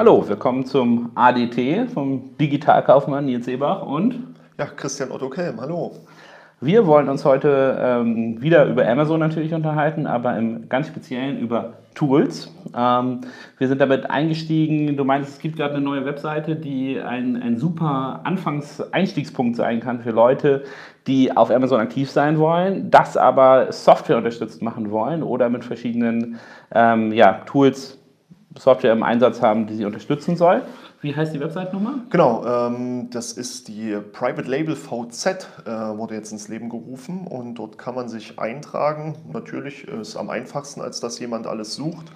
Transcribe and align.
Hallo, 0.00 0.26
willkommen 0.26 0.64
zum 0.64 1.10
ADT 1.14 1.90
vom 1.92 2.34
Digitalkaufmann 2.38 3.26
Nils 3.26 3.46
Ebach 3.48 3.82
und 3.82 4.34
ja, 4.58 4.64
Christian 4.64 5.10
Otto 5.10 5.28
Kelm. 5.28 5.60
Hallo. 5.60 5.92
Wir 6.62 6.86
wollen 6.86 7.10
uns 7.10 7.26
heute 7.26 7.78
ähm, 7.78 8.40
wieder 8.40 8.64
über 8.64 8.88
Amazon 8.88 9.20
natürlich 9.20 9.52
unterhalten, 9.52 10.06
aber 10.06 10.38
im 10.38 10.70
ganz 10.70 10.86
Speziellen 10.86 11.38
über 11.38 11.74
Tools. 11.94 12.50
Ähm, 12.74 13.20
wir 13.58 13.68
sind 13.68 13.78
damit 13.78 14.08
eingestiegen. 14.08 14.96
Du 14.96 15.04
meinst, 15.04 15.32
es 15.32 15.38
gibt 15.38 15.58
gerade 15.58 15.74
eine 15.74 15.84
neue 15.84 16.06
Webseite, 16.06 16.56
die 16.56 16.98
ein, 16.98 17.36
ein 17.36 17.58
super 17.58 18.22
Anfangs-Einstiegspunkt 18.24 19.56
sein 19.56 19.80
kann 19.80 20.00
für 20.00 20.12
Leute, 20.12 20.64
die 21.06 21.36
auf 21.36 21.50
Amazon 21.50 21.78
aktiv 21.78 22.10
sein 22.10 22.38
wollen, 22.38 22.90
das 22.90 23.18
aber 23.18 23.70
Software 23.70 24.16
unterstützt 24.16 24.62
machen 24.62 24.90
wollen 24.90 25.22
oder 25.22 25.50
mit 25.50 25.62
verschiedenen 25.62 26.38
ähm, 26.74 27.12
ja, 27.12 27.42
Tools 27.44 27.99
Software 28.58 28.92
im 28.92 29.02
Einsatz 29.02 29.42
haben, 29.42 29.66
die 29.66 29.74
sie 29.74 29.84
unterstützen 29.84 30.36
soll. 30.36 30.62
Wie 31.02 31.14
heißt 31.14 31.32
die 31.34 31.40
Website-Nummer? 31.40 32.00
Genau, 32.10 32.44
ähm, 32.44 33.08
das 33.10 33.32
ist 33.32 33.68
die 33.68 33.96
Private 34.12 34.48
Label 34.50 34.76
VZ, 34.76 35.48
äh, 35.64 35.70
wurde 35.70 36.14
jetzt 36.14 36.32
ins 36.32 36.48
Leben 36.48 36.68
gerufen 36.68 37.26
und 37.26 37.54
dort 37.54 37.78
kann 37.78 37.94
man 37.94 38.08
sich 38.08 38.38
eintragen. 38.38 39.14
Natürlich 39.32 39.88
ist 39.88 40.08
es 40.08 40.16
am 40.16 40.28
einfachsten, 40.30 40.80
als 40.80 41.00
dass 41.00 41.18
jemand 41.18 41.46
alles 41.46 41.74
sucht. 41.74 42.06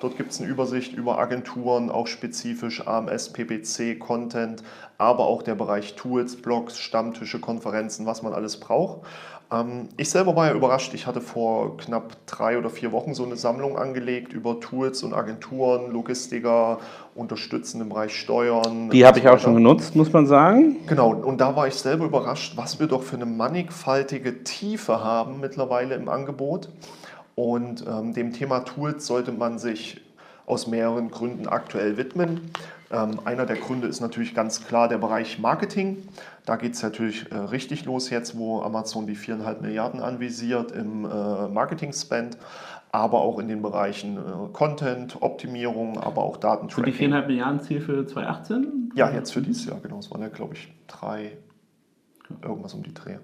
Dort 0.00 0.16
gibt 0.16 0.30
es 0.30 0.40
eine 0.40 0.48
Übersicht 0.48 0.94
über 0.94 1.18
Agenturen, 1.18 1.90
auch 1.90 2.06
spezifisch 2.06 2.86
AMS, 2.86 3.34
PPC, 3.34 3.98
Content, 3.98 4.62
aber 4.96 5.26
auch 5.26 5.42
der 5.42 5.54
Bereich 5.54 5.94
Tools, 5.94 6.36
Blogs, 6.36 6.78
Stammtische, 6.78 7.38
Konferenzen, 7.38 8.06
was 8.06 8.22
man 8.22 8.32
alles 8.32 8.58
braucht. 8.58 9.06
Ähm, 9.52 9.88
ich 9.96 10.10
selber 10.10 10.36
war 10.36 10.48
ja 10.48 10.54
überrascht. 10.54 10.94
Ich 10.94 11.06
hatte 11.06 11.20
vor 11.20 11.76
knapp 11.76 12.16
drei 12.26 12.58
oder 12.58 12.70
vier 12.70 12.92
Wochen 12.92 13.14
so 13.14 13.24
eine 13.24 13.36
Sammlung 13.36 13.76
angelegt 13.76 14.32
über 14.32 14.60
Tools 14.60 15.02
und 15.02 15.12
Agenturen, 15.12 15.90
Logistiker, 15.90 16.78
unterstützen 17.14 17.80
im 17.80 17.88
Bereich 17.88 18.14
Steuern. 18.14 18.90
Die 18.90 19.04
habe 19.04 19.18
ich 19.18 19.28
auch 19.28 19.38
schon 19.38 19.54
genutzt, 19.54 19.96
muss 19.96 20.12
man 20.12 20.26
sagen. 20.26 20.76
Genau, 20.86 21.12
und 21.12 21.40
da 21.40 21.56
war 21.56 21.66
ich 21.66 21.74
selber 21.74 22.04
überrascht, 22.04 22.56
was 22.56 22.78
wir 22.78 22.86
doch 22.86 23.02
für 23.02 23.16
eine 23.16 23.26
mannigfaltige 23.26 24.44
Tiefe 24.44 25.02
haben 25.02 25.40
mittlerweile 25.40 25.96
im 25.96 26.08
Angebot. 26.08 26.68
Und 27.34 27.84
ähm, 27.88 28.12
dem 28.12 28.32
Thema 28.32 28.60
Tools 28.60 29.06
sollte 29.06 29.32
man 29.32 29.58
sich 29.58 30.00
aus 30.50 30.66
mehreren 30.66 31.10
Gründen 31.10 31.48
aktuell 31.48 31.96
widmen. 31.96 32.50
Ähm, 32.90 33.20
einer 33.24 33.46
der 33.46 33.56
Gründe 33.56 33.86
ist 33.86 34.00
natürlich 34.00 34.34
ganz 34.34 34.66
klar 34.66 34.88
der 34.88 34.98
Bereich 34.98 35.38
Marketing. 35.38 36.08
Da 36.44 36.56
geht 36.56 36.74
es 36.74 36.82
natürlich 36.82 37.30
äh, 37.30 37.36
richtig 37.36 37.84
los 37.84 38.10
jetzt, 38.10 38.36
wo 38.36 38.60
Amazon 38.62 39.06
die 39.06 39.16
4,5 39.16 39.60
Milliarden 39.60 40.00
anvisiert 40.00 40.72
im 40.72 41.04
äh, 41.04 41.48
Marketing-Spend, 41.48 42.36
aber 42.90 43.20
auch 43.20 43.38
in 43.38 43.46
den 43.46 43.62
Bereichen 43.62 44.16
äh, 44.16 44.20
Content, 44.52 45.22
Optimierung, 45.22 45.98
aber 45.98 46.22
auch 46.22 46.36
Datentracking. 46.36 46.92
Und 46.92 46.98
die 46.98 47.06
4,5 47.06 47.26
Milliarden 47.26 47.60
Ziel 47.60 47.80
für 47.80 48.04
2018? 48.04 48.92
Ja, 48.96 49.10
jetzt 49.10 49.32
für 49.32 49.40
dieses 49.40 49.66
Jahr, 49.66 49.78
genau. 49.80 50.00
Es 50.00 50.10
waren 50.10 50.22
ja, 50.22 50.28
glaube 50.28 50.54
ich, 50.54 50.72
drei, 50.88 51.38
irgendwas 52.42 52.74
um 52.74 52.82
die 52.82 52.92
Dreh 52.92 53.18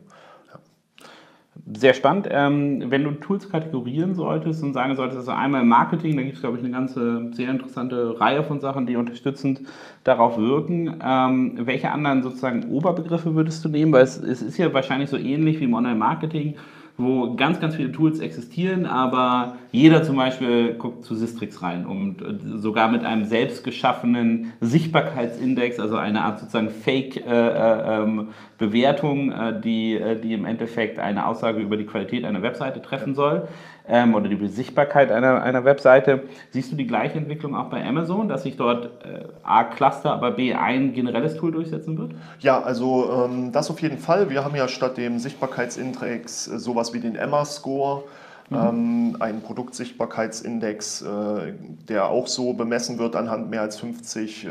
sehr 1.74 1.94
spannend. 1.94 2.28
Ähm, 2.30 2.90
wenn 2.90 3.04
du 3.04 3.12
Tools 3.12 3.48
kategorieren 3.50 4.14
solltest 4.14 4.62
und 4.62 4.72
sagen 4.72 4.94
solltest, 4.96 5.18
also 5.18 5.32
einmal 5.32 5.62
im 5.62 5.68
Marketing, 5.68 6.16
da 6.16 6.22
gibt 6.22 6.36
es, 6.36 6.40
glaube 6.40 6.58
ich, 6.58 6.64
eine 6.64 6.72
ganze 6.72 7.32
sehr 7.32 7.50
interessante 7.50 8.20
Reihe 8.20 8.44
von 8.44 8.60
Sachen, 8.60 8.86
die 8.86 8.96
unterstützend 8.96 9.62
darauf 10.04 10.38
wirken. 10.38 11.00
Ähm, 11.02 11.58
welche 11.66 11.90
anderen 11.90 12.22
sozusagen 12.22 12.70
Oberbegriffe 12.70 13.34
würdest 13.34 13.64
du 13.64 13.68
nehmen? 13.68 13.92
Weil 13.92 14.04
es, 14.04 14.18
es 14.18 14.42
ist 14.42 14.58
ja 14.58 14.72
wahrscheinlich 14.72 15.10
so 15.10 15.16
ähnlich 15.16 15.60
wie 15.60 15.64
im 15.64 15.74
Online-Marketing 15.74 16.56
wo 16.98 17.34
ganz, 17.34 17.60
ganz 17.60 17.76
viele 17.76 17.92
Tools 17.92 18.20
existieren, 18.20 18.86
aber 18.86 19.58
jeder 19.70 20.02
zum 20.02 20.16
Beispiel 20.16 20.72
guckt 20.74 21.04
zu 21.04 21.14
Sistrix 21.14 21.62
rein 21.62 21.84
und 21.84 22.22
äh, 22.22 22.38
sogar 22.58 22.90
mit 22.90 23.04
einem 23.04 23.26
selbst 23.26 23.64
geschaffenen 23.64 24.54
Sichtbarkeitsindex, 24.60 25.78
also 25.78 25.96
eine 25.96 26.22
Art 26.22 26.40
sozusagen 26.40 26.70
Fake-Bewertung, 26.70 29.30
äh, 29.30 29.50
äh, 29.50 29.60
die, 29.60 29.92
äh, 29.94 30.18
die 30.18 30.32
im 30.32 30.46
Endeffekt 30.46 30.98
eine 30.98 31.26
Aussage 31.26 31.60
über 31.60 31.76
die 31.76 31.84
Qualität 31.84 32.24
einer 32.24 32.40
Webseite 32.40 32.80
treffen 32.80 33.14
soll 33.14 33.46
ähm, 33.88 34.14
oder 34.14 34.28
die 34.28 34.48
Sichtbarkeit 34.48 35.10
einer, 35.10 35.42
einer 35.42 35.64
Webseite. 35.64 36.24
Siehst 36.50 36.72
du 36.72 36.76
die 36.76 36.86
gleiche 36.86 37.18
Entwicklung 37.18 37.54
auch 37.54 37.70
bei 37.70 37.84
Amazon, 37.84 38.28
dass 38.28 38.42
sich 38.42 38.56
dort 38.56 39.04
äh, 39.04 39.24
A 39.42 39.64
Cluster, 39.64 40.12
aber 40.12 40.32
B 40.32 40.54
ein 40.54 40.92
generelles 40.92 41.36
Tool 41.36 41.52
durchsetzen 41.52 41.96
wird? 41.98 42.12
Ja, 42.40 42.60
also 42.60 43.10
ähm, 43.12 43.52
das 43.52 43.70
auf 43.70 43.80
jeden 43.80 43.98
Fall. 43.98 44.30
Wir 44.30 44.44
haben 44.44 44.56
ja 44.56 44.68
statt 44.68 44.96
dem 44.96 45.18
Sichtbarkeitsindex 45.18 46.48
äh, 46.48 46.58
sowas 46.58 46.92
wie 46.92 47.00
den 47.00 47.16
Emma-Score. 47.16 48.04
Mhm. 48.48 48.56
Ähm, 48.56 49.16
ein 49.18 49.42
Produktsichtbarkeitsindex, 49.42 51.02
äh, 51.02 51.52
der 51.88 52.08
auch 52.08 52.28
so 52.28 52.52
bemessen 52.52 52.98
wird 52.98 53.16
anhand 53.16 53.50
mehr 53.50 53.62
als 53.62 53.80
50 53.80 54.44
äh, 54.44 54.50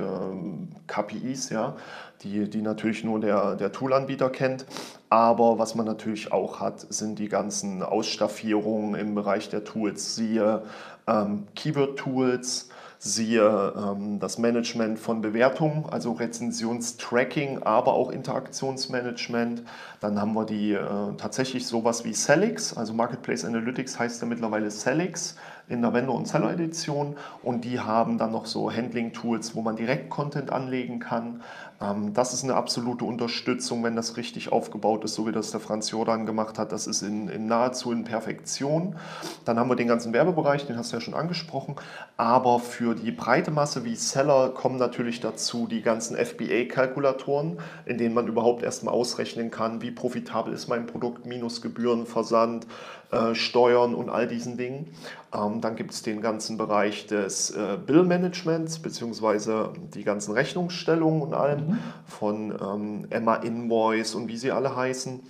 KPIs, 0.87 1.49
ja, 1.49 1.75
die, 2.21 2.49
die 2.49 2.61
natürlich 2.61 3.03
nur 3.05 3.21
der, 3.21 3.55
der 3.55 3.71
Toolanbieter 3.71 4.29
kennt. 4.29 4.65
Aber 5.09 5.59
was 5.59 5.75
man 5.75 5.85
natürlich 5.85 6.31
auch 6.31 6.59
hat, 6.59 6.79
sind 6.91 7.19
die 7.19 7.29
ganzen 7.29 7.83
Ausstaffierungen 7.83 8.95
im 8.95 9.15
Bereich 9.15 9.49
der 9.49 9.63
Tools, 9.63 10.15
siehe 10.15 10.63
ähm, 11.07 11.47
Keyword-Tools, 11.55 12.69
siehe 12.97 13.73
ähm, 13.77 14.19
das 14.19 14.39
Management 14.39 14.97
von 14.97 15.21
Bewertungen, 15.21 15.85
also 15.89 16.13
Rezensionstracking, 16.13 17.61
aber 17.61 17.93
auch 17.93 18.09
Interaktionsmanagement. 18.09 19.63
Dann 20.05 20.21
haben 20.21 20.33
wir 20.33 20.45
die 20.45 20.73
äh, 20.73 20.83
tatsächlich 21.17 21.65
sowas 21.65 22.05
wie 22.05 22.13
Celix, 22.13 22.77
also 22.77 22.93
Marketplace 22.93 23.43
Analytics 23.43 23.97
heißt 23.97 24.21
ja 24.21 24.27
mittlerweile 24.27 24.69
Celix 24.69 25.35
in 25.67 25.81
der 25.81 25.93
Vendor- 25.93 26.15
und 26.15 26.27
Seller-Edition 26.27 27.15
und 27.41 27.65
die 27.65 27.79
haben 27.79 28.19
dann 28.19 28.31
noch 28.31 28.45
so 28.45 28.71
Handling-Tools, 28.71 29.55
wo 29.55 29.61
man 29.61 29.75
direkt 29.75 30.11
Content 30.11 30.51
anlegen 30.51 30.99
kann. 30.99 31.41
Ähm, 31.81 32.13
das 32.13 32.33
ist 32.33 32.43
eine 32.43 32.53
absolute 32.53 33.03
Unterstützung, 33.03 33.83
wenn 33.83 33.95
das 33.95 34.15
richtig 34.17 34.51
aufgebaut 34.51 35.03
ist, 35.03 35.15
so 35.15 35.25
wie 35.27 35.31
das 35.31 35.51
der 35.51 35.59
Franz 35.59 35.89
Jordan 35.91 36.25
gemacht 36.25 36.59
hat. 36.59 36.71
Das 36.71 36.85
ist 36.85 37.01
in, 37.01 37.27
in 37.29 37.47
nahezu 37.47 37.91
in 37.91 38.03
Perfektion. 38.03 38.95
Dann 39.43 39.57
haben 39.57 39.69
wir 39.69 39.75
den 39.75 39.87
ganzen 39.87 40.13
Werbebereich, 40.13 40.67
den 40.67 40.77
hast 40.77 40.91
du 40.91 40.97
ja 40.97 41.01
schon 41.01 41.15
angesprochen. 41.15 41.75
Aber 42.15 42.59
für 42.59 42.93
die 42.93 43.11
breite 43.11 43.51
Masse 43.51 43.83
wie 43.83 43.95
Seller 43.95 44.49
kommen 44.49 44.77
natürlich 44.77 45.19
dazu 45.19 45.67
die 45.67 45.81
ganzen 45.81 46.15
FBA-Kalkulatoren, 46.15 47.57
in 47.85 47.97
denen 47.97 48.13
man 48.13 48.27
überhaupt 48.27 48.61
erstmal 48.61 48.93
ausrechnen 48.93 49.49
kann, 49.49 49.81
wie 49.81 49.91
profitabel 49.95 50.53
ist 50.53 50.67
mein 50.67 50.85
Produkt, 50.85 51.25
minus 51.25 51.61
Gebühren, 51.61 52.05
Versand, 52.05 52.67
äh, 53.11 53.35
Steuern 53.35 53.95
und 53.95 54.09
all 54.09 54.27
diesen 54.27 54.57
Dingen. 54.57 54.87
Ähm, 55.33 55.61
dann 55.61 55.75
gibt 55.75 55.91
es 55.91 56.01
den 56.01 56.21
ganzen 56.21 56.57
Bereich 56.57 57.07
des 57.07 57.51
äh, 57.51 57.77
Bill-Managements, 57.85 58.79
beziehungsweise 58.79 59.71
die 59.93 60.03
ganzen 60.03 60.33
Rechnungsstellungen 60.33 61.21
und 61.21 61.33
allem 61.33 61.67
mhm. 61.67 61.77
von 62.05 62.51
ähm, 62.51 63.07
Emma 63.09 63.35
Invoice 63.35 64.15
und 64.15 64.27
wie 64.27 64.37
sie 64.37 64.51
alle 64.51 64.75
heißen. 64.75 65.21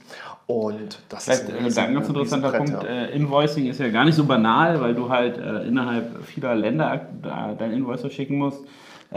Und 0.48 1.00
das 1.10 1.26
Vielleicht, 1.26 1.50
ist 1.50 1.78
ein, 1.78 1.86
äh, 1.86 1.88
ein 1.88 1.94
ganz 1.96 2.08
interessanter 2.08 2.52
Punkt. 2.52 2.72
Ja. 2.72 2.84
Äh, 2.84 3.16
Invoicing 3.16 3.68
ist 3.68 3.80
ja 3.80 3.90
gar 3.90 4.06
nicht 4.06 4.16
so 4.16 4.26
banal, 4.26 4.80
weil 4.80 4.94
du 4.94 5.10
halt 5.10 5.38
äh, 5.38 5.68
innerhalb 5.68 6.24
vieler 6.26 6.56
Länder 6.56 7.08
dein 7.58 7.72
Invoice 7.72 8.02
verschicken 8.02 8.38
musst. 8.38 8.60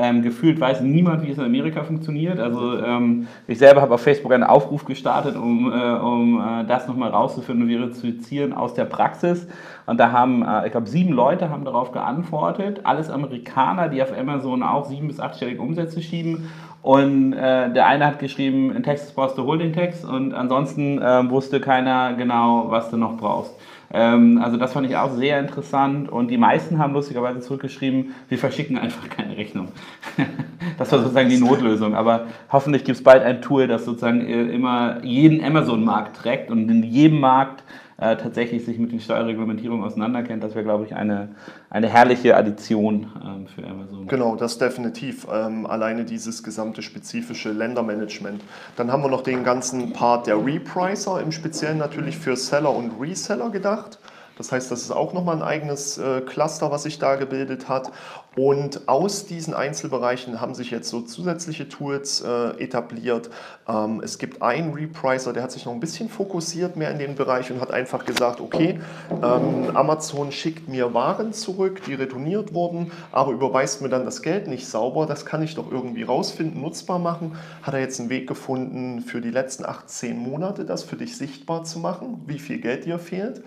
Ähm, 0.00 0.22
gefühlt 0.22 0.60
weiß 0.60 0.81
niemand, 0.82 1.26
wie 1.26 1.32
es 1.32 1.38
in 1.38 1.44
Amerika 1.44 1.82
funktioniert. 1.82 2.38
Also 2.38 2.78
ähm, 2.78 3.26
ich 3.48 3.59
selber 3.59 3.81
habe 3.81 3.94
auf 3.94 4.00
Facebook 4.00 4.32
einen 4.32 4.44
Aufruf 4.44 4.84
gestartet, 4.84 5.34
um, 5.34 5.72
äh, 5.72 5.75
um 5.75 6.41
äh, 6.41 6.64
das 6.66 6.86
nochmal 6.86 7.10
rauszufinden 7.10 7.69
und 7.69 7.92
verifizieren 7.92 8.53
aus 8.53 8.75
der 8.75 8.84
Praxis. 8.84 9.48
Und 9.86 9.98
da 9.98 10.12
haben, 10.12 10.42
äh, 10.42 10.66
ich 10.66 10.70
glaube, 10.70 10.86
sieben 10.86 11.12
Leute 11.12 11.50
haben 11.50 11.64
darauf 11.64 11.91
geantwortet. 11.91 12.82
Alles 12.84 13.10
Amerikaner, 13.10 13.88
die 13.88 14.00
auf 14.00 14.16
Amazon 14.16 14.62
auch 14.62 14.84
sieben- 14.84 15.09
bis 15.09 15.19
achtstellige 15.19 15.60
Umsätze 15.60 16.00
schieben. 16.00 16.48
Und 16.80 17.32
äh, 17.32 17.72
der 17.72 17.86
eine 17.86 18.06
hat 18.06 18.20
geschrieben, 18.20 18.75
in 18.75 18.84
Texas 18.84 19.12
brauchst 19.12 19.36
du 19.36 19.44
Holding 19.44 19.72
Text 19.72 20.04
und 20.04 20.32
ansonsten 20.32 21.03
äh, 21.03 21.28
wusste 21.28 21.60
keiner 21.60 22.15
genau, 22.15 22.66
was 22.70 22.88
du 22.91 22.97
noch 22.97 23.16
brauchst. 23.16 23.53
Ähm, 23.93 24.41
also 24.43 24.56
das 24.56 24.72
fand 24.72 24.88
ich 24.88 24.97
auch 24.97 25.12
sehr 25.12 25.41
interessant 25.41 26.10
und 26.10 26.28
die 26.28 26.36
meisten 26.36 26.78
haben 26.78 26.92
lustigerweise 26.92 27.41
zurückgeschrieben, 27.41 28.15
wir 28.28 28.39
verschicken 28.39 28.78
einfach 28.78 29.09
keine 29.09 29.36
Rechnung. 29.36 29.68
das 30.78 30.92
war 30.92 31.01
sozusagen 31.01 31.30
die 31.30 31.39
Notlösung, 31.39 31.95
aber 31.95 32.27
hoffentlich 32.53 32.84
gibt 32.84 32.98
es 32.98 33.04
bald 33.04 33.22
ein 33.22 33.41
Tool, 33.41 33.66
das 33.66 33.84
sozusagen 33.84 34.21
äh, 34.21 34.42
immer 34.45 35.03
jeden 35.03 35.42
Amazon-Markt 35.42 36.16
trägt 36.16 36.51
und 36.51 36.68
in 36.71 36.83
jedem 36.83 37.21
Markt 37.21 37.63
äh, 38.00 38.16
tatsächlich 38.16 38.65
sich 38.65 38.78
mit 38.78 38.92
den 38.92 39.00
Steuerreglementierungen 39.00 39.84
auseinanderkennt, 39.84 40.42
das 40.45 40.54
wäre, 40.54 40.65
glaube 40.65 40.84
ich, 40.84 40.95
eine, 40.95 41.30
eine 41.68 41.89
herrliche 41.89 42.36
Addition 42.36 43.10
ähm, 43.24 43.47
für 43.48 43.66
Amazon. 43.66 44.06
Genau, 44.06 44.36
das 44.36 44.59
definitiv. 44.59 45.27
Ähm, 45.33 45.66
alleine 45.66 46.04
dieses 46.04 46.45
gesamte 46.45 46.83
spezifische 46.83 47.50
Ländermanagement. 47.50 48.42
Dann 48.77 48.92
haben 48.92 49.03
wir 49.03 49.10
noch 49.10 49.22
den 49.22 49.42
ganzen 49.42 49.92
Part 49.92 50.28
der 50.28 50.36
Repricer, 50.36 51.21
im 51.21 51.33
Speziellen 51.33 51.78
natürlich 51.78 52.16
für 52.16 52.36
Seller 52.36 52.74
und 52.74 52.92
Reseller 53.00 53.50
gedacht. 53.50 53.98
Das 54.39 54.53
heißt, 54.53 54.71
das 54.71 54.83
ist 54.83 54.93
auch 54.93 55.13
nochmal 55.13 55.37
ein 55.37 55.43
eigenes 55.43 55.99
äh, 55.99 56.23
Cluster, 56.23 56.71
was 56.71 56.85
sich 56.85 56.99
da 56.99 57.17
gebildet 57.17 57.69
hat. 57.69 57.93
Und 58.37 58.89
aus 58.89 59.27
diesen 59.27 59.53
Einzelbereichen 59.53 60.41
haben 60.41 60.55
sich 60.55 60.71
jetzt 60.71 60.89
so 60.89 61.01
zusätzliche 61.01 61.69
Tools 61.69 62.21
äh, 62.21 62.51
etabliert. 62.63 63.31
Ähm, 63.69 64.01
es 64.03 64.19
gibt 64.19 64.43
einen 64.43 64.73
Repricer, 64.75 65.33
der 65.33 65.43
hat 65.43 65.51
sich 65.51 65.67
noch 65.67 65.73
ein 65.73 65.81
bisschen 65.81 66.09
fokussiert 66.09 66.77
mehr 66.77 66.93
in 66.93 67.01
den 67.01 67.17
Bereich 67.17 67.51
und 67.51 67.61
hat 67.61 67.73
einfach 67.73 68.05
gesagt, 68.05 68.41
okay, 68.41 68.79
ähm, 69.11 69.75
Amazon 69.75 70.31
schickt 70.31 70.69
mir 70.69 70.95
Waren 70.95 71.33
zurück, 71.33 71.83
die 71.85 71.95
retourniert 71.95 72.55
wurden, 72.55 72.93
aber 73.11 73.33
überweist 73.33 73.83
mir 73.83 73.89
dann 73.89 74.05
das 74.05 74.23
Geld 74.23 74.47
nicht 74.47 74.69
sauber. 74.69 75.07
Das 75.07 75.27
kann 75.27 75.43
ich 75.43 75.57
doch 75.57 75.73
irgendwie 75.73 76.05
rausfinden, 76.05 76.61
nutzbar 76.61 77.01
machen. 77.01 77.37
Hat 77.65 77.75
er 77.75 77.81
jetzt 77.81 77.99
einen 77.99 78.09
Weg 78.09 78.29
gefunden, 78.29 79.01
für 79.01 79.21
die 79.21 79.33
letzten 79.33 79.67
18 79.67 80.17
Monate 80.17 80.65
das 80.65 80.85
für 80.85 80.97
dich 80.97 81.17
sichtbar 81.17 81.65
zu 81.65 81.81
machen, 81.81 82.23
wie 82.27 82.39
viel 82.39 82.61
Geld 82.61 82.85
dir 82.85 83.01
fehlt. 83.01 83.43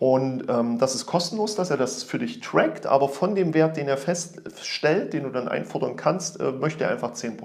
Und 0.00 0.44
ähm, 0.48 0.78
das 0.78 0.94
ist 0.94 1.04
kostenlos, 1.04 1.56
dass 1.56 1.68
er 1.70 1.76
das 1.76 2.02
für 2.02 2.18
dich 2.18 2.40
trackt, 2.40 2.86
aber 2.86 3.10
von 3.10 3.34
dem 3.34 3.52
Wert, 3.52 3.76
den 3.76 3.86
er 3.86 3.98
feststellt, 3.98 5.12
den 5.12 5.24
du 5.24 5.28
dann 5.28 5.46
einfordern 5.46 5.94
kannst, 5.94 6.40
äh, 6.40 6.52
möchte 6.52 6.84
er 6.84 6.90
einfach 6.90 7.12
10%. 7.12 7.36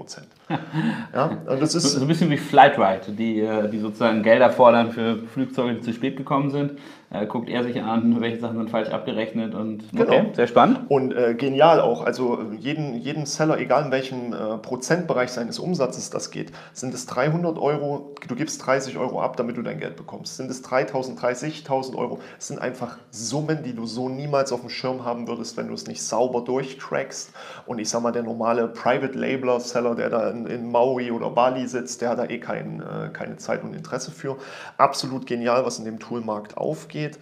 ja, 1.14 1.38
und 1.46 1.60
das 1.60 1.74
ist 1.74 1.82
so, 1.82 1.98
so 1.98 2.04
ein 2.06 2.08
bisschen 2.08 2.30
wie 2.30 2.38
Flightride, 2.38 3.12
die, 3.12 3.40
äh, 3.40 3.68
die 3.68 3.78
sozusagen 3.78 4.22
Gelder 4.22 4.48
fordern 4.48 4.90
für 4.90 5.18
Flugzeuge, 5.34 5.74
die 5.74 5.80
zu 5.82 5.92
spät 5.92 6.16
gekommen 6.16 6.50
sind 6.50 6.78
äh, 7.10 7.26
guckt 7.26 7.48
er 7.48 7.62
sich 7.62 7.80
an, 7.80 8.20
welche 8.20 8.40
Sachen 8.40 8.56
sind 8.58 8.70
falsch 8.70 8.90
abgerechnet 8.90 9.54
und 9.54 9.84
okay, 9.94 10.04
genau. 10.04 10.34
sehr 10.34 10.46
spannend. 10.46 10.80
Und 10.88 11.14
äh, 11.14 11.34
genial 11.34 11.80
auch, 11.80 12.04
also 12.04 12.42
jeden, 12.58 12.94
jeden 12.96 13.26
Seller, 13.26 13.58
egal 13.58 13.84
in 13.84 13.90
welchem 13.92 14.32
äh, 14.32 14.58
Prozentbereich 14.58 15.30
seines 15.30 15.58
Umsatzes 15.58 16.10
das 16.10 16.30
geht, 16.30 16.52
sind 16.72 16.94
es 16.94 17.06
300 17.06 17.58
Euro, 17.58 18.14
du 18.26 18.34
gibst 18.34 18.66
30 18.66 18.98
Euro 18.98 19.20
ab, 19.20 19.36
damit 19.36 19.56
du 19.56 19.62
dein 19.62 19.78
Geld 19.78 19.96
bekommst. 19.96 20.36
Sind 20.36 20.50
es 20.50 20.62
3000, 20.62 21.18
30.000 21.20 21.96
Euro, 21.96 22.18
das 22.36 22.48
sind 22.48 22.58
einfach 22.58 22.98
Summen, 23.10 23.62
die 23.62 23.74
du 23.74 23.86
so 23.86 24.08
niemals 24.08 24.52
auf 24.52 24.60
dem 24.60 24.70
Schirm 24.70 25.04
haben 25.04 25.28
würdest, 25.28 25.56
wenn 25.56 25.68
du 25.68 25.74
es 25.74 25.86
nicht 25.86 26.02
sauber 26.02 26.42
durchtrackst. 26.42 27.32
Und 27.66 27.78
ich 27.78 27.88
sag 27.88 28.02
mal, 28.02 28.12
der 28.12 28.24
normale 28.24 28.68
Private 28.68 29.16
Labeler 29.16 29.60
Seller, 29.60 29.94
der 29.94 30.10
da 30.10 30.30
in, 30.30 30.46
in 30.46 30.70
Maui 30.70 31.10
oder 31.12 31.30
Bali 31.30 31.66
sitzt, 31.68 32.02
der 32.02 32.10
hat 32.10 32.18
da 32.18 32.24
eh 32.24 32.38
kein, 32.38 32.80
äh, 32.80 33.10
keine 33.12 33.36
Zeit 33.36 33.62
und 33.62 33.74
Interesse 33.74 34.10
für. 34.10 34.36
Absolut 34.76 35.26
genial, 35.26 35.64
was 35.64 35.78
in 35.78 35.84
dem 35.84 35.98
Toolmarkt 35.98 36.56
aufgeht 36.56 37.05
geht, 37.08 37.18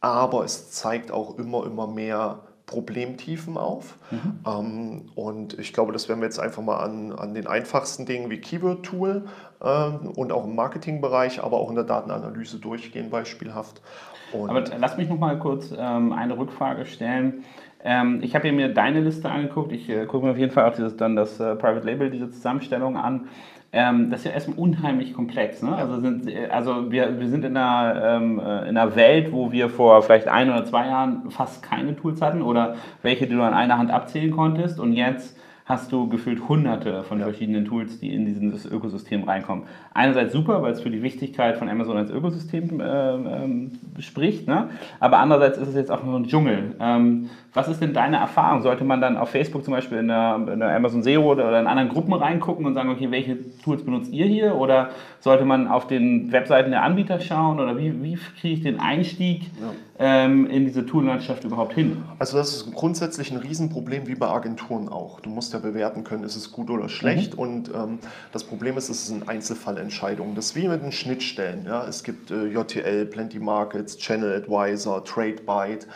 aber 0.00 0.44
es 0.44 0.70
zeigt 0.70 1.10
auch 1.10 1.38
immer, 1.38 1.64
immer 1.66 1.86
mehr 1.86 2.40
Problemtiefen 2.66 3.56
auf. 3.56 3.96
Mhm. 4.10 4.40
Ähm, 4.46 5.02
und 5.14 5.58
ich 5.58 5.72
glaube, 5.72 5.92
das 5.92 6.08
werden 6.08 6.20
wir 6.20 6.26
jetzt 6.26 6.40
einfach 6.40 6.62
mal 6.62 6.78
an, 6.78 7.12
an 7.12 7.32
den 7.34 7.46
einfachsten 7.46 8.06
Dingen 8.06 8.28
wie 8.28 8.38
Keyword-Tool 8.38 9.24
ähm, 9.62 10.10
und 10.16 10.32
auch 10.32 10.44
im 10.44 10.56
Marketingbereich, 10.56 11.42
aber 11.42 11.58
auch 11.58 11.68
in 11.70 11.76
der 11.76 11.84
Datenanalyse 11.84 12.58
durchgehen, 12.58 13.08
beispielhaft. 13.10 13.80
Und 14.32 14.50
aber 14.50 14.64
lass 14.78 14.96
mich 14.96 15.08
noch 15.08 15.18
mal 15.18 15.38
kurz 15.38 15.72
ähm, 15.76 16.12
eine 16.12 16.36
Rückfrage 16.36 16.86
stellen. 16.86 17.44
Ähm, 17.84 18.18
ich 18.22 18.34
habe 18.34 18.50
mir 18.50 18.74
deine 18.74 19.00
Liste 19.00 19.30
angeguckt. 19.30 19.70
Ich 19.70 19.88
äh, 19.88 20.06
gucke 20.06 20.26
mir 20.26 20.32
auf 20.32 20.38
jeden 20.38 20.52
Fall 20.52 20.68
auch 20.68 20.74
dieses, 20.74 20.96
dann 20.96 21.14
das 21.14 21.38
äh, 21.38 21.54
Private 21.54 21.86
Label, 21.86 22.10
diese 22.10 22.30
Zusammenstellung 22.32 22.96
an. 22.96 23.28
Ähm, 23.76 24.08
das 24.08 24.20
ist 24.20 24.26
ja 24.26 24.32
erstmal 24.32 24.58
unheimlich 24.58 25.12
komplex. 25.12 25.62
Ne? 25.62 25.76
Also, 25.76 26.00
sind, 26.00 26.30
also 26.50 26.90
wir, 26.90 27.20
wir 27.20 27.28
sind 27.28 27.44
in 27.44 27.58
einer, 27.58 28.02
ähm, 28.02 28.40
äh, 28.40 28.68
in 28.70 28.76
einer 28.76 28.96
Welt, 28.96 29.32
wo 29.32 29.52
wir 29.52 29.68
vor 29.68 30.02
vielleicht 30.02 30.28
ein 30.28 30.48
oder 30.48 30.64
zwei 30.64 30.86
Jahren 30.86 31.30
fast 31.30 31.62
keine 31.62 31.94
Tools 31.94 32.22
hatten 32.22 32.40
oder 32.40 32.76
welche, 33.02 33.26
die 33.26 33.34
du 33.34 33.42
an 33.42 33.52
einer 33.52 33.76
Hand 33.76 33.90
abzählen 33.90 34.30
konntest. 34.30 34.80
Und 34.80 34.94
jetzt 34.94 35.36
hast 35.66 35.92
du 35.92 36.08
gefühlt 36.08 36.48
hunderte 36.48 37.02
von 37.02 37.20
verschiedenen 37.20 37.66
Tools, 37.66 37.98
die 37.98 38.14
in 38.14 38.24
dieses 38.24 38.64
Ökosystem 38.64 39.24
reinkommen. 39.24 39.64
Einerseits 39.92 40.32
super, 40.32 40.62
weil 40.62 40.72
es 40.72 40.80
für 40.80 40.90
die 40.90 41.02
Wichtigkeit 41.02 41.58
von 41.58 41.68
Amazon 41.68 41.98
als 41.98 42.10
Ökosystem 42.10 42.80
äh, 42.80 42.84
ähm, 42.84 43.72
spricht, 43.98 44.46
ne? 44.46 44.70
aber 45.00 45.18
andererseits 45.18 45.58
ist 45.58 45.68
es 45.68 45.74
jetzt 45.74 45.90
auch 45.90 46.02
noch 46.04 46.14
ein 46.14 46.28
Dschungel. 46.28 46.76
Ähm, 46.80 47.30
was 47.56 47.68
ist 47.68 47.80
denn 47.80 47.94
deine 47.94 48.18
Erfahrung? 48.18 48.60
Sollte 48.60 48.84
man 48.84 49.00
dann 49.00 49.16
auf 49.16 49.30
Facebook 49.30 49.64
zum 49.64 49.72
Beispiel 49.72 49.96
in 49.96 50.08
der, 50.08 50.46
in 50.52 50.60
der 50.60 50.76
Amazon 50.76 51.02
SEO 51.02 51.22
oder 51.22 51.58
in 51.58 51.66
anderen 51.66 51.88
Gruppen 51.88 52.12
reingucken 52.12 52.66
und 52.66 52.74
sagen, 52.74 52.90
okay, 52.90 53.10
welche 53.10 53.38
Tools 53.62 53.82
benutzt 53.82 54.12
ihr 54.12 54.26
hier? 54.26 54.56
Oder 54.56 54.90
sollte 55.20 55.46
man 55.46 55.66
auf 55.66 55.86
den 55.86 56.30
Webseiten 56.32 56.70
der 56.70 56.82
Anbieter 56.82 57.18
schauen? 57.18 57.58
Oder 57.58 57.78
wie, 57.78 58.02
wie 58.02 58.18
kriege 58.38 58.54
ich 58.54 58.62
den 58.62 58.78
Einstieg 58.78 59.44
ja. 59.58 59.72
ähm, 59.98 60.46
in 60.50 60.66
diese 60.66 60.84
Toollandschaft 60.84 61.44
überhaupt 61.44 61.72
hin? 61.72 62.02
Also 62.18 62.36
das 62.36 62.56
ist 62.56 62.74
grundsätzlich 62.74 63.32
ein 63.32 63.38
Riesenproblem 63.38 64.06
wie 64.06 64.16
bei 64.16 64.28
Agenturen 64.28 64.90
auch. 64.90 65.20
Du 65.20 65.30
musst 65.30 65.54
ja 65.54 65.58
bewerten 65.58 66.04
können, 66.04 66.24
ist 66.24 66.36
es 66.36 66.52
gut 66.52 66.68
oder 66.68 66.90
schlecht. 66.90 67.36
Mhm. 67.36 67.40
Und 67.40 67.70
ähm, 67.74 67.98
das 68.32 68.44
Problem 68.44 68.76
ist, 68.76 68.90
es 68.90 69.06
sind 69.06 69.30
Einzelfallentscheidungen. 69.30 70.34
Das 70.34 70.48
ist 70.48 70.56
wie 70.56 70.68
mit 70.68 70.82
den 70.82 70.92
Schnittstellen. 70.92 71.64
Ja? 71.64 71.86
Es 71.88 72.04
gibt 72.04 72.30
äh, 72.30 72.48
JTL, 72.48 73.06
Plenty 73.06 73.38
Markets, 73.38 73.96
Channel 73.96 74.34
Advisor, 74.34 75.02
TradeByte. 75.02 75.86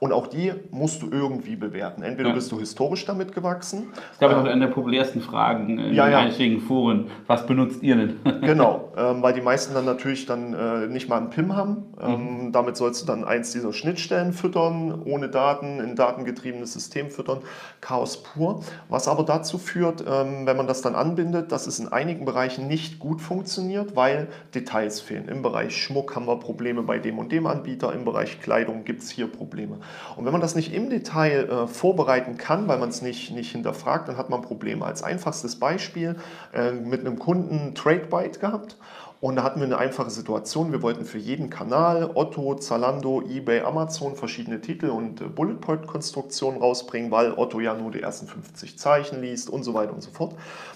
Und 0.00 0.12
auch 0.12 0.28
die 0.28 0.52
musst 0.70 1.02
du 1.02 1.10
irgendwie 1.10 1.56
bewerten. 1.56 2.02
Entweder 2.02 2.30
ja. 2.30 2.34
bist 2.34 2.50
du 2.50 2.58
historisch 2.58 3.04
damit 3.04 3.34
gewachsen. 3.34 3.88
Das 3.94 4.04
ist, 4.12 4.18
glaube 4.18 4.34
ich, 4.34 4.40
auch 4.40 4.44
eine 4.46 4.66
der 4.66 4.72
populärsten 4.72 5.20
Fragen 5.20 5.78
in 5.78 5.94
ja, 5.94 6.06
den 6.30 6.54
ja. 6.54 6.60
Foren. 6.66 7.10
Was 7.26 7.46
benutzt 7.46 7.82
ihr 7.82 7.96
denn? 7.96 8.16
genau, 8.40 8.92
ähm, 8.96 9.22
weil 9.22 9.34
die 9.34 9.42
meisten 9.42 9.74
dann 9.74 9.84
natürlich 9.84 10.24
dann 10.24 10.54
äh, 10.54 10.86
nicht 10.86 11.10
mal 11.10 11.18
einen 11.18 11.28
PIM 11.28 11.54
haben. 11.54 11.84
Ähm, 12.00 12.46
mhm. 12.46 12.52
Damit 12.52 12.78
sollst 12.78 13.02
du 13.02 13.06
dann 13.06 13.24
eins 13.24 13.52
dieser 13.52 13.74
Schnittstellen 13.74 14.32
füttern, 14.32 15.02
ohne 15.04 15.28
Daten, 15.28 15.80
ein 15.80 15.96
datengetriebenes 15.96 16.72
System 16.72 17.10
füttern. 17.10 17.40
Chaos 17.82 18.22
pur. 18.22 18.64
Was 18.88 19.06
aber 19.06 19.24
dazu 19.24 19.58
führt, 19.58 20.02
ähm, 20.08 20.46
wenn 20.46 20.56
man 20.56 20.66
das 20.66 20.80
dann 20.80 20.94
anbindet, 20.94 21.52
dass 21.52 21.66
es 21.66 21.78
in 21.78 21.88
einigen 21.88 22.24
Bereichen 22.24 22.68
nicht 22.68 23.00
gut 23.00 23.20
funktioniert, 23.20 23.96
weil 23.96 24.28
Details 24.54 25.02
fehlen. 25.02 25.28
Im 25.28 25.42
Bereich 25.42 25.76
Schmuck 25.76 26.16
haben 26.16 26.26
wir 26.26 26.36
Probleme 26.36 26.82
bei 26.82 26.98
dem 26.98 27.18
und 27.18 27.30
dem 27.32 27.46
Anbieter, 27.46 27.92
im 27.92 28.06
Bereich 28.06 28.40
Kleidung 28.40 28.84
gibt 28.84 29.02
es 29.02 29.10
hier 29.10 29.26
Probleme. 29.26 29.76
Und 30.16 30.24
wenn 30.24 30.32
man 30.32 30.40
das 30.40 30.54
nicht 30.54 30.72
im 30.72 30.90
Detail 30.90 31.48
äh, 31.48 31.66
vorbereiten 31.66 32.36
kann, 32.36 32.68
weil 32.68 32.78
man 32.78 32.88
es 32.88 33.02
nicht, 33.02 33.30
nicht 33.32 33.52
hinterfragt, 33.52 34.08
dann 34.08 34.16
hat 34.16 34.30
man 34.30 34.42
Probleme. 34.42 34.84
Als 34.84 35.02
einfachstes 35.02 35.56
Beispiel 35.56 36.16
äh, 36.52 36.72
mit 36.72 37.00
einem 37.00 37.18
Kunden 37.18 37.74
TradeByte 37.74 38.38
gehabt 38.38 38.76
und 39.20 39.36
da 39.36 39.42
hatten 39.42 39.60
wir 39.60 39.66
eine 39.66 39.76
einfache 39.76 40.08
Situation. 40.08 40.72
Wir 40.72 40.80
wollten 40.80 41.04
für 41.04 41.18
jeden 41.18 41.50
Kanal, 41.50 42.10
Otto, 42.14 42.54
Zalando, 42.54 43.20
eBay, 43.20 43.60
Amazon, 43.60 44.16
verschiedene 44.16 44.62
Titel 44.62 44.86
und 44.86 45.20
äh, 45.20 45.24
Bullet 45.24 45.56
Point 45.60 45.86
Konstruktionen 45.86 46.58
rausbringen, 46.58 47.10
weil 47.10 47.32
Otto 47.32 47.60
ja 47.60 47.74
nur 47.74 47.90
die 47.90 48.00
ersten 48.00 48.26
50 48.26 48.78
Zeichen 48.78 49.20
liest 49.20 49.50
und 49.50 49.62
so 49.62 49.74
weiter 49.74 49.92
und 49.92 50.02
so 50.02 50.10
fort. 50.10 50.34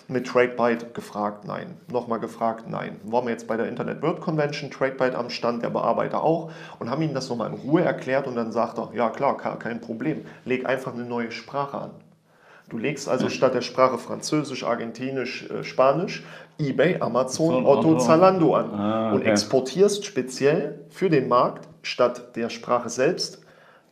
Mit 0.08 0.26
TradeByte 0.26 0.90
gefragt, 0.92 1.46
nein. 1.46 1.78
Nochmal 1.90 2.20
gefragt, 2.20 2.66
nein. 2.68 3.00
Waren 3.04 3.24
wir 3.24 3.32
jetzt 3.32 3.46
bei 3.46 3.56
der 3.56 3.66
Internet 3.66 4.02
World 4.02 4.20
Convention, 4.20 4.70
TradeByte 4.70 5.16
am 5.16 5.30
Stand, 5.30 5.62
der 5.62 5.70
Bearbeiter 5.70 6.22
auch 6.22 6.52
und 6.78 6.90
haben 6.90 7.00
ihm 7.00 7.14
das 7.14 7.30
nochmal 7.30 7.50
in 7.50 7.58
Ruhe 7.58 7.80
erklärt 7.80 8.26
und 8.26 8.36
dann 8.36 8.52
sagt 8.52 8.76
er, 8.78 8.90
ja 8.94 9.08
klar, 9.08 9.38
kein 9.38 9.80
Problem. 9.80 10.26
Leg 10.44 10.66
einfach 10.66 10.92
eine 10.92 11.04
neue 11.04 11.32
Sprache 11.32 11.78
an. 11.78 11.90
Du 12.70 12.78
legst 12.78 13.08
also 13.08 13.28
statt 13.28 13.54
der 13.54 13.60
Sprache 13.60 13.98
Französisch, 13.98 14.64
Argentinisch, 14.64 15.48
äh, 15.50 15.64
Spanisch 15.64 16.24
eBay, 16.58 17.00
Amazon, 17.00 17.66
Otto, 17.66 17.98
Zalando 17.98 18.54
an 18.54 18.70
ah, 18.72 19.06
okay. 19.08 19.16
und 19.16 19.22
exportierst 19.26 20.04
speziell 20.04 20.80
für 20.90 21.10
den 21.10 21.28
Markt 21.28 21.68
statt 21.82 22.36
der 22.36 22.48
Sprache 22.50 22.88
selbst 22.88 23.44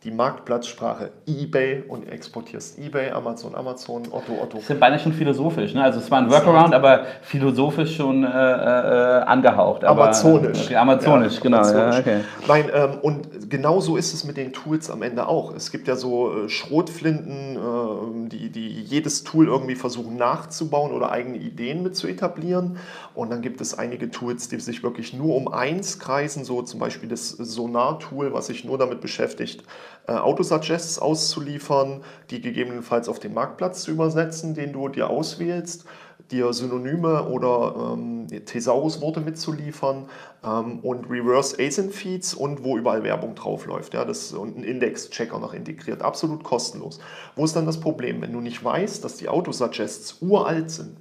die 0.03 0.11
Marktplatzsprache 0.11 1.11
eBay 1.25 1.83
und 1.87 2.09
exportierst 2.09 2.77
eBay, 2.77 3.11
Amazon, 3.11 3.55
Amazon, 3.55 4.03
Otto, 4.11 4.33
Otto. 4.33 4.55
Das 4.55 4.63
ist 4.63 4.69
ja 4.69 4.75
beinahe 4.75 4.99
schon 4.99 5.13
philosophisch. 5.13 5.73
Ne? 5.73 5.81
Also 5.81 5.99
es 5.99 6.11
war 6.11 6.19
ein 6.19 6.29
Workaround, 6.29 6.73
aber 6.73 7.05
philosophisch 7.21 7.95
schon 7.95 8.25
äh, 8.25 8.27
äh, 8.27 9.21
angehaucht. 9.23 9.85
Aber, 9.85 10.03
Amazonisch. 10.03 10.65
Okay, 10.65 10.75
Amazonisch, 10.75 11.35
ja, 11.35 11.41
genau. 11.41 11.57
Amazonisch. 11.59 11.95
Ja, 11.95 11.99
okay. 12.01 12.19
Nein, 12.47 12.65
ähm, 12.73 12.97
und 13.01 13.42
genauso 13.53 13.97
ist 13.97 14.15
es 14.15 14.23
mit 14.23 14.35
den 14.35 14.51
Tools 14.51 14.89
am 14.89 15.03
Ende 15.03 15.27
auch. 15.27 15.53
Es 15.53 15.69
gibt 15.69 15.87
ja 15.87 15.95
so 15.95 16.45
äh, 16.45 16.49
Schrotflinten, 16.49 17.55
äh, 17.55 18.29
die, 18.29 18.49
die 18.49 18.81
jedes 18.81 19.23
Tool 19.23 19.45
irgendwie 19.45 19.75
versuchen 19.75 20.15
nachzubauen 20.15 20.91
oder 20.91 21.11
eigene 21.11 21.37
Ideen 21.37 21.83
mit 21.83 21.95
zu 21.95 22.07
etablieren. 22.07 22.77
Und 23.13 23.29
dann 23.29 23.43
gibt 23.43 23.61
es 23.61 23.77
einige 23.77 24.09
Tools, 24.09 24.49
die 24.49 24.59
sich 24.59 24.81
wirklich 24.81 25.13
nur 25.13 25.35
um 25.35 25.49
eins 25.49 25.99
kreisen, 25.99 26.45
so 26.45 26.63
zum 26.63 26.79
Beispiel 26.79 27.07
das 27.07 27.29
Sonar-Tool, 27.29 28.33
was 28.33 28.47
sich 28.47 28.65
nur 28.65 28.79
damit 28.79 29.01
beschäftigt, 29.01 29.63
äh, 30.07 30.13
Autosuggests 30.13 30.97
auszuliefern, 30.97 32.01
die 32.31 32.41
gegebenenfalls 32.41 33.07
auf 33.07 33.19
den 33.19 33.35
Marktplatz 33.35 33.83
zu 33.83 33.91
übersetzen, 33.91 34.55
den 34.55 34.73
du 34.73 34.89
dir 34.89 35.11
auswählst, 35.11 35.85
dir 36.31 36.53
Synonyme 36.53 37.27
oder 37.27 37.93
ähm, 37.93 38.27
Thesaurusworte 38.45 39.21
mitzuliefern 39.21 40.07
ähm, 40.43 40.79
und 40.79 41.09
Reverse 41.09 41.57
ASIN 41.59 41.91
Feeds 41.91 42.33
und 42.33 42.63
wo 42.63 42.77
überall 42.77 43.03
Werbung 43.03 43.35
draufläuft. 43.35 43.93
Ja, 43.93 44.05
das, 44.05 44.33
und 44.33 44.57
ein 44.57 44.63
Index-Checker 44.63 45.39
noch 45.39 45.53
integriert. 45.53 46.01
Absolut 46.01 46.43
kostenlos. 46.43 46.99
Wo 47.35 47.45
ist 47.45 47.55
dann 47.55 47.65
das 47.65 47.79
Problem? 47.79 48.21
Wenn 48.21 48.33
du 48.33 48.41
nicht 48.41 48.63
weißt, 48.63 49.03
dass 49.03 49.17
die 49.17 49.29
Autosuggests 49.29 50.17
uralt 50.21 50.71
sind, 50.71 50.97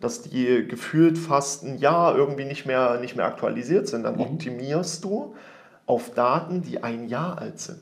dass 0.00 0.22
die 0.22 0.66
gefühlt 0.68 1.16
fast 1.16 1.64
ein 1.64 1.78
Jahr 1.78 2.16
irgendwie 2.16 2.44
nicht 2.44 2.66
mehr, 2.66 3.00
nicht 3.00 3.16
mehr 3.16 3.26
aktualisiert 3.26 3.88
sind, 3.88 4.02
dann 4.02 4.16
mhm. 4.16 4.22
optimierst 4.22 5.02
du 5.04 5.34
auf 5.86 6.10
Daten, 6.10 6.62
die 6.62 6.82
ein 6.82 7.08
Jahr 7.08 7.38
alt 7.38 7.60
sind. 7.60 7.80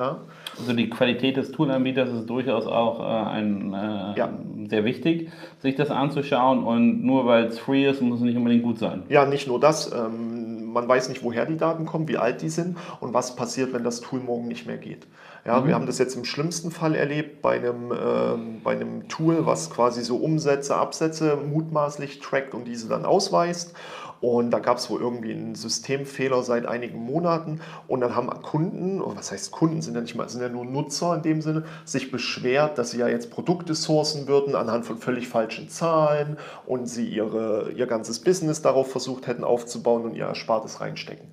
Ja? 0.00 0.18
Also 0.58 0.72
die 0.72 0.88
Qualität 0.88 1.36
des 1.36 1.52
Toolanbieters 1.52 2.08
ist 2.10 2.30
durchaus 2.30 2.66
auch 2.66 3.00
äh, 3.00 3.28
ein, 3.30 3.74
äh, 3.74 4.18
ja. 4.18 4.30
sehr 4.68 4.84
wichtig, 4.86 5.30
sich 5.58 5.76
das 5.76 5.90
anzuschauen 5.90 6.64
und 6.64 7.04
nur 7.04 7.26
weil 7.26 7.44
es 7.44 7.58
free 7.58 7.86
ist, 7.86 8.00
muss 8.00 8.20
es 8.20 8.24
nicht 8.24 8.36
unbedingt 8.36 8.62
gut 8.62 8.78
sein. 8.78 9.02
Ja, 9.10 9.26
nicht 9.26 9.46
nur 9.46 9.60
das. 9.60 9.92
Ähm, 9.92 10.72
man 10.72 10.88
weiß 10.88 11.10
nicht, 11.10 11.22
woher 11.22 11.44
die 11.44 11.58
Daten 11.58 11.84
kommen, 11.84 12.08
wie 12.08 12.16
alt 12.16 12.40
die 12.40 12.48
sind 12.48 12.78
und 13.00 13.12
was 13.12 13.36
passiert, 13.36 13.74
wenn 13.74 13.84
das 13.84 14.00
Tool 14.00 14.20
morgen 14.20 14.48
nicht 14.48 14.66
mehr 14.66 14.78
geht. 14.78 15.06
Ja, 15.44 15.60
mhm. 15.60 15.66
Wir 15.66 15.74
haben 15.74 15.86
das 15.86 15.98
jetzt 15.98 16.16
im 16.16 16.24
schlimmsten 16.24 16.70
Fall 16.70 16.94
erlebt 16.94 17.42
bei 17.42 17.56
einem, 17.56 17.92
äh, 17.92 18.60
bei 18.64 18.72
einem 18.72 19.08
Tool, 19.08 19.44
was 19.44 19.70
quasi 19.70 20.02
so 20.02 20.16
Umsätze, 20.16 20.76
Absätze 20.76 21.36
mutmaßlich 21.36 22.20
trackt 22.20 22.54
und 22.54 22.64
diese 22.64 22.88
dann 22.88 23.04
ausweist. 23.04 23.74
Und 24.20 24.50
da 24.50 24.58
gab 24.58 24.76
es 24.76 24.90
wohl 24.90 25.00
irgendwie 25.00 25.32
einen 25.32 25.54
Systemfehler 25.54 26.42
seit 26.42 26.66
einigen 26.66 26.98
Monaten. 26.98 27.60
Und 27.88 28.00
dann 28.00 28.14
haben 28.14 28.28
Kunden, 28.42 29.00
oder 29.00 29.16
was 29.16 29.32
heißt 29.32 29.50
Kunden, 29.50 29.80
sind 29.80 29.94
ja 29.94 30.02
nicht 30.02 30.14
mal, 30.14 30.28
sind 30.28 30.42
ja 30.42 30.48
nur 30.48 30.64
Nutzer 30.64 31.14
in 31.14 31.22
dem 31.22 31.42
Sinne, 31.42 31.64
sich 31.84 32.10
beschwert, 32.10 32.76
dass 32.76 32.90
sie 32.90 32.98
ja 32.98 33.08
jetzt 33.08 33.30
Produkte 33.30 33.74
sourcen 33.74 34.28
würden 34.28 34.54
anhand 34.54 34.84
von 34.84 34.98
völlig 34.98 35.28
falschen 35.28 35.68
Zahlen 35.68 36.36
und 36.66 36.86
sie 36.86 37.06
ihre, 37.06 37.72
ihr 37.72 37.86
ganzes 37.86 38.20
Business 38.20 38.60
darauf 38.60 38.90
versucht 38.90 39.26
hätten 39.26 39.44
aufzubauen 39.44 40.04
und 40.04 40.14
ihr 40.14 40.26
Erspartes 40.26 40.80
reinstecken 40.80 41.28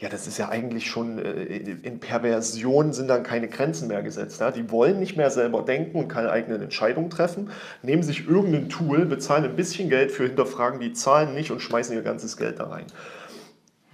ja, 0.00 0.08
das 0.08 0.26
ist 0.26 0.38
ja 0.38 0.48
eigentlich 0.48 0.90
schon, 0.90 1.18
äh, 1.18 1.42
in 1.82 2.00
Perversion 2.00 2.94
sind 2.94 3.08
dann 3.08 3.22
keine 3.22 3.48
Grenzen 3.48 3.88
mehr 3.88 4.02
gesetzt. 4.02 4.40
Ja? 4.40 4.50
Die 4.50 4.70
wollen 4.70 4.98
nicht 4.98 5.16
mehr 5.16 5.30
selber 5.30 5.62
denken 5.62 5.98
und 5.98 6.08
keine 6.08 6.30
eigenen 6.30 6.62
Entscheidungen 6.62 7.10
treffen, 7.10 7.50
nehmen 7.82 8.02
sich 8.02 8.26
irgendein 8.26 8.70
Tool, 8.70 9.04
bezahlen 9.04 9.44
ein 9.44 9.56
bisschen 9.56 9.90
Geld 9.90 10.10
für, 10.10 10.24
hinterfragen 10.24 10.80
die 10.80 10.94
Zahlen 10.94 11.34
nicht 11.34 11.50
und 11.50 11.60
schmeißen 11.60 11.94
ihr 11.94 12.02
ganzes 12.02 12.38
Geld 12.38 12.60
da 12.60 12.68
rein. 12.68 12.86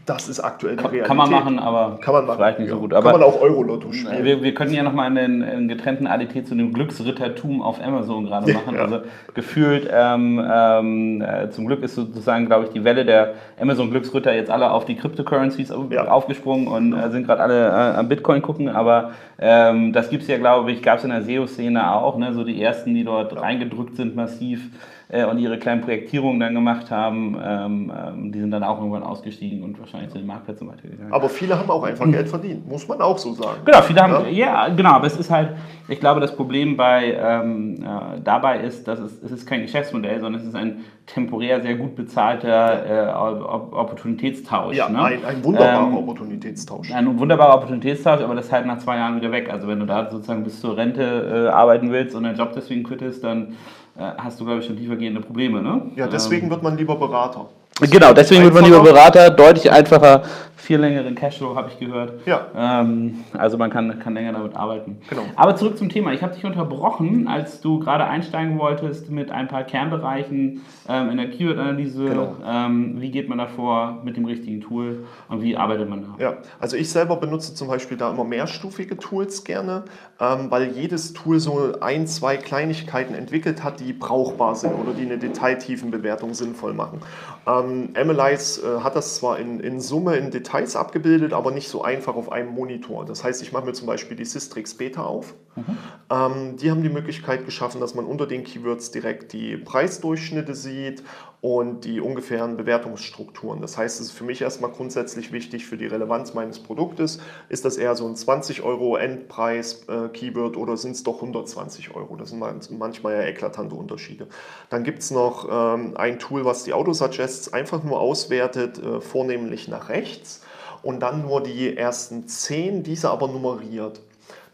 Das 0.06 0.28
ist 0.28 0.38
aktuell 0.38 0.76
die 0.76 0.82
kann, 0.82 0.92
Realität. 0.92 1.08
Kann 1.08 1.16
man 1.16 1.30
machen, 1.30 1.58
aber 1.58 1.98
kann 2.00 2.14
man 2.14 2.26
machen, 2.26 2.36
vielleicht 2.36 2.60
nicht 2.60 2.70
so 2.70 2.78
gut. 2.78 2.94
Aber 2.94 3.10
kann 3.10 3.20
man 3.20 3.28
auch 3.28 3.40
Euro-Lotto 3.40 3.90
spielen. 3.90 4.25
Wir, 4.25 4.40
wir 4.40 4.54
können 4.54 4.72
ja 4.72 4.84
nochmal 4.84 5.06
einen, 5.06 5.42
einen 5.42 5.66
getrennten 5.66 6.06
ADT 6.06 6.46
zu 6.46 6.54
dem 6.54 6.72
Glücksrittertum 6.72 7.60
auf 7.60 7.84
Amazon 7.84 8.26
gerade 8.26 8.52
machen. 8.52 8.76
Ja. 8.76 8.82
Also 8.82 9.00
gefühlt, 9.34 9.88
ähm, 9.92 10.40
ähm, 10.48 11.22
äh, 11.22 11.50
zum 11.50 11.66
Glück 11.66 11.82
ist 11.82 11.96
sozusagen, 11.96 12.46
glaube 12.46 12.66
ich, 12.66 12.70
die 12.70 12.84
Welle 12.84 13.04
der 13.04 13.34
Amazon-Glücksritter 13.60 14.32
jetzt 14.32 14.48
alle 14.48 14.70
auf 14.70 14.84
die 14.84 14.94
Cryptocurrencies 14.94 15.72
ja. 15.90 16.06
aufgesprungen 16.06 16.68
und 16.68 16.92
äh, 16.92 17.10
sind 17.10 17.26
gerade 17.26 17.42
alle 17.42 17.66
äh, 17.66 17.98
am 17.98 18.08
Bitcoin 18.08 18.42
gucken. 18.42 18.68
Aber 18.68 19.10
ähm, 19.40 19.92
das 19.92 20.08
gibt 20.08 20.22
es 20.22 20.28
ja, 20.28 20.38
glaube 20.38 20.70
ich, 20.70 20.82
gab 20.84 20.98
es 20.98 21.04
in 21.04 21.10
der 21.10 21.22
SEO-Szene 21.22 21.92
auch. 21.92 22.16
Ne? 22.16 22.32
So 22.32 22.44
die 22.44 22.62
ersten, 22.62 22.94
die 22.94 23.02
dort 23.02 23.32
ja. 23.32 23.40
reingedrückt 23.40 23.96
sind 23.96 24.14
massiv 24.14 24.70
äh, 25.08 25.25
und 25.25 25.38
ihre 25.38 25.58
kleinen 25.58 25.82
Projektierungen 25.82 26.40
dann 26.40 26.54
gemacht 26.54 26.90
haben, 26.90 27.36
ähm, 27.42 27.92
ähm, 27.96 28.32
die 28.32 28.40
sind 28.40 28.50
dann 28.50 28.64
auch 28.64 28.78
irgendwann 28.78 29.04
ausgestiegen 29.04 29.62
und 29.62 29.78
wahrscheinlich 29.78 30.10
zu 30.10 30.18
den 30.18 30.26
Marktplätzen 30.26 30.68
weitergegangen. 30.68 31.12
Aber 31.12 31.28
viele 31.28 31.56
haben 31.56 31.70
auch 31.70 31.84
einfach 31.84 32.10
Geld 32.10 32.28
verdient, 32.28 32.68
muss 32.68 32.88
man 32.88 33.00
auch 33.00 33.16
so 33.16 33.32
sagen. 33.32 33.60
Genau, 33.64 33.82
viele 33.82 34.00
haben, 34.00 34.25
ja, 34.26 34.66
ja 34.66 34.68
genau, 34.68 34.90
aber 34.90 35.06
es 35.06 35.16
ist 35.16 35.30
halt, 35.30 35.50
ich 35.88 36.00
glaube, 36.00 36.20
das 36.20 36.34
Problem 36.34 36.76
bei, 36.76 37.16
ähm, 37.20 37.76
äh, 37.82 38.20
dabei 38.22 38.60
ist, 38.60 38.88
dass 38.88 38.98
es, 38.98 39.22
es 39.22 39.30
ist 39.30 39.46
kein 39.46 39.62
Geschäftsmodell, 39.62 40.20
sondern 40.20 40.42
es 40.42 40.48
ist 40.48 40.56
ein 40.56 40.84
temporär 41.06 41.62
sehr 41.62 41.76
gut 41.76 41.94
bezahlter 41.94 42.86
äh, 42.86 43.14
Opportunitätstausch. 43.14 44.76
Ja, 44.76 44.88
ne? 44.88 45.02
ein, 45.02 45.25
ein, 45.25 45.44
wunderbarer 45.44 45.86
ähm, 45.86 45.96
Opportunitätstausch. 45.98 46.92
Ein 46.92 47.18
wunderbarer 47.18 47.54
Opportunitätstausch, 47.54 48.22
aber 48.22 48.34
das 48.34 48.46
ist 48.46 48.52
halt 48.52 48.66
nach 48.66 48.78
zwei 48.78 48.96
Jahren 48.96 49.16
wieder 49.16 49.30
weg. 49.30 49.48
Also 49.52 49.68
wenn 49.68 49.78
du 49.78 49.86
da 49.86 50.10
sozusagen 50.10 50.42
bis 50.42 50.60
zur 50.60 50.76
Rente 50.76 51.46
äh, 51.46 51.52
arbeiten 51.52 51.92
willst 51.92 52.16
und 52.16 52.25
deinen 52.25 52.36
Job 52.36 52.52
deswegen 52.56 52.82
quittest, 52.82 53.22
dann 53.22 53.54
hast 53.98 54.40
du, 54.40 54.44
glaube 54.44 54.60
ich, 54.60 54.66
schon 54.66 54.76
tiefergehende 54.76 55.20
Probleme. 55.20 55.62
Ne? 55.62 55.82
Ja, 55.96 56.06
deswegen 56.06 56.46
ähm, 56.46 56.50
wird 56.50 56.62
man 56.62 56.76
lieber 56.76 56.96
Berater. 56.96 57.46
Genau, 57.80 58.12
deswegen 58.14 58.44
wird 58.44 58.54
man 58.54 58.64
lieber 58.64 58.82
Berater, 58.82 59.28
deutlich 59.30 59.70
einfacher, 59.70 60.22
viel 60.66 60.78
längeren 60.78 61.14
Cashflow, 61.14 61.54
habe 61.54 61.70
ich 61.70 61.78
gehört. 61.78 62.26
Ja. 62.26 62.49
Ähm, 62.56 63.25
also 63.32 63.56
man 63.56 63.70
kann, 63.70 64.00
kann 64.00 64.14
länger 64.14 64.32
damit 64.32 64.56
arbeiten. 64.56 64.99
Genau. 65.08 65.23
Aber 65.37 65.54
zurück 65.54 65.78
zum 65.78 65.88
Thema. 65.88 66.12
Ich 66.12 66.23
habe 66.23 66.35
dich 66.35 66.44
unterbrochen, 66.44 67.28
als 67.28 67.61
du 67.61 67.78
gerade 67.78 68.04
einsteigen 68.04 68.58
wolltest 68.58 69.08
mit 69.08 69.30
ein 69.30 69.46
paar 69.46 69.62
Kernbereichen 69.62 70.62
ähm, 70.88 71.11
in 71.11 71.16
der 71.18 71.30
Keyword-Analyse. 71.30 72.06
Genau. 72.06 72.37
Ähm, 72.44 73.00
wie 73.00 73.12
geht 73.12 73.28
man 73.28 73.38
davor 73.38 74.00
mit 74.04 74.16
dem 74.16 74.25
richtigen 74.25 74.61
Tool 74.61 75.04
und 75.28 75.40
wie 75.40 75.56
arbeitet 75.56 75.88
man 75.88 76.02
da? 76.02 76.23
Ja, 76.23 76.37
also 76.58 76.76
ich 76.76 76.90
selber 76.90 77.16
benutze 77.16 77.54
zum 77.54 77.68
Beispiel 77.68 77.96
da 77.96 78.11
immer 78.11 78.25
mehrstufige 78.25 78.96
Tools 78.96 79.44
gerne, 79.44 79.85
ähm, 80.20 80.50
weil 80.50 80.73
jedes 80.73 81.12
Tool 81.12 81.38
so 81.38 81.76
ein, 81.80 82.08
zwei 82.08 82.37
Kleinigkeiten 82.37 83.14
entwickelt 83.14 83.62
hat, 83.62 83.78
die 83.78 83.92
brauchbar 83.92 84.56
sind 84.56 84.73
oder 84.75 84.92
die 84.92 85.02
eine 85.02 85.18
detailtiefen 85.18 85.92
Bewertung 85.92 86.35
sinnvoll 86.35 86.75
machen. 86.75 87.00
Ähm, 87.46 87.90
Analyze 87.94 88.60
äh, 88.60 88.80
hat 88.82 88.96
das 88.96 89.16
zwar 89.16 89.38
in, 89.38 89.60
in 89.60 89.80
Summe 89.80 90.16
in 90.16 90.32
Details 90.32 90.74
abgebildet, 90.74 91.32
aber 91.32 91.52
nicht 91.52 91.68
so 91.68 91.82
einfach 91.82 92.16
auf 92.16 92.32
einem 92.32 92.50
Monitor. 92.50 93.04
Das 93.04 93.22
heißt, 93.22 93.40
ich 93.40 93.52
mache 93.52 93.64
mir 93.64 93.72
zum 93.72 93.86
Beispiel 93.86 94.16
die 94.16 94.24
Systrix 94.24 94.74
Beta 94.74 95.04
auf. 95.04 95.34
Mhm. 95.54 95.78
Ähm, 96.10 96.56
die 96.56 96.72
haben 96.72 96.82
die 96.82 96.88
Möglichkeit 96.88 97.44
geschaffen, 97.44 97.80
dass 97.80 97.94
man 97.94 98.04
unter 98.04 98.26
den 98.26 98.42
Keywords 98.42 98.90
direkt 98.90 99.32
die 99.32 99.56
Preisdurchschnitte 99.56 100.56
sieht 100.56 101.04
und 101.40 101.84
die 101.84 102.00
ungefähren 102.00 102.56
Bewertungsstrukturen. 102.56 103.60
Das 103.60 103.76
heißt, 103.76 104.00
es 104.00 104.06
ist 104.06 104.12
für 104.12 104.24
mich 104.24 104.42
erstmal 104.42 104.70
grundsätzlich 104.70 105.32
wichtig 105.32 105.66
für 105.66 105.76
die 105.76 105.86
Relevanz 105.86 106.34
meines 106.34 106.58
Produktes. 106.58 107.20
Ist 107.48 107.64
das 107.64 107.76
eher 107.76 107.94
so 107.94 108.06
ein 108.06 108.16
20 108.16 108.62
Euro 108.62 108.96
Endpreis-Keyword 108.96 110.56
äh, 110.56 110.58
oder 110.58 110.76
sind 110.76 110.92
es 110.92 111.02
doch 111.02 111.16
120 111.16 111.94
Euro? 111.94 112.16
Das 112.16 112.30
sind 112.30 112.78
manchmal 112.78 113.14
ja 113.14 113.22
eklatante 113.22 113.74
Unterschiede. 113.74 114.28
Dann 114.70 114.82
gibt 114.82 115.00
es 115.00 115.10
noch 115.10 115.48
ähm, 115.50 115.96
ein 115.96 116.18
Tool, 116.18 116.44
was 116.44 116.64
die 116.64 116.72
Autosuggests 116.72 117.52
einfach 117.52 117.84
nur 117.84 118.00
auswertet, 118.00 118.78
äh, 118.78 119.00
vornehmlich 119.00 119.68
nach 119.68 119.88
rechts 119.88 120.42
und 120.82 121.00
dann 121.00 121.22
nur 121.22 121.42
die 121.42 121.76
ersten 121.76 122.28
10, 122.28 122.82
diese 122.82 123.10
aber 123.10 123.28
nummeriert. 123.28 124.00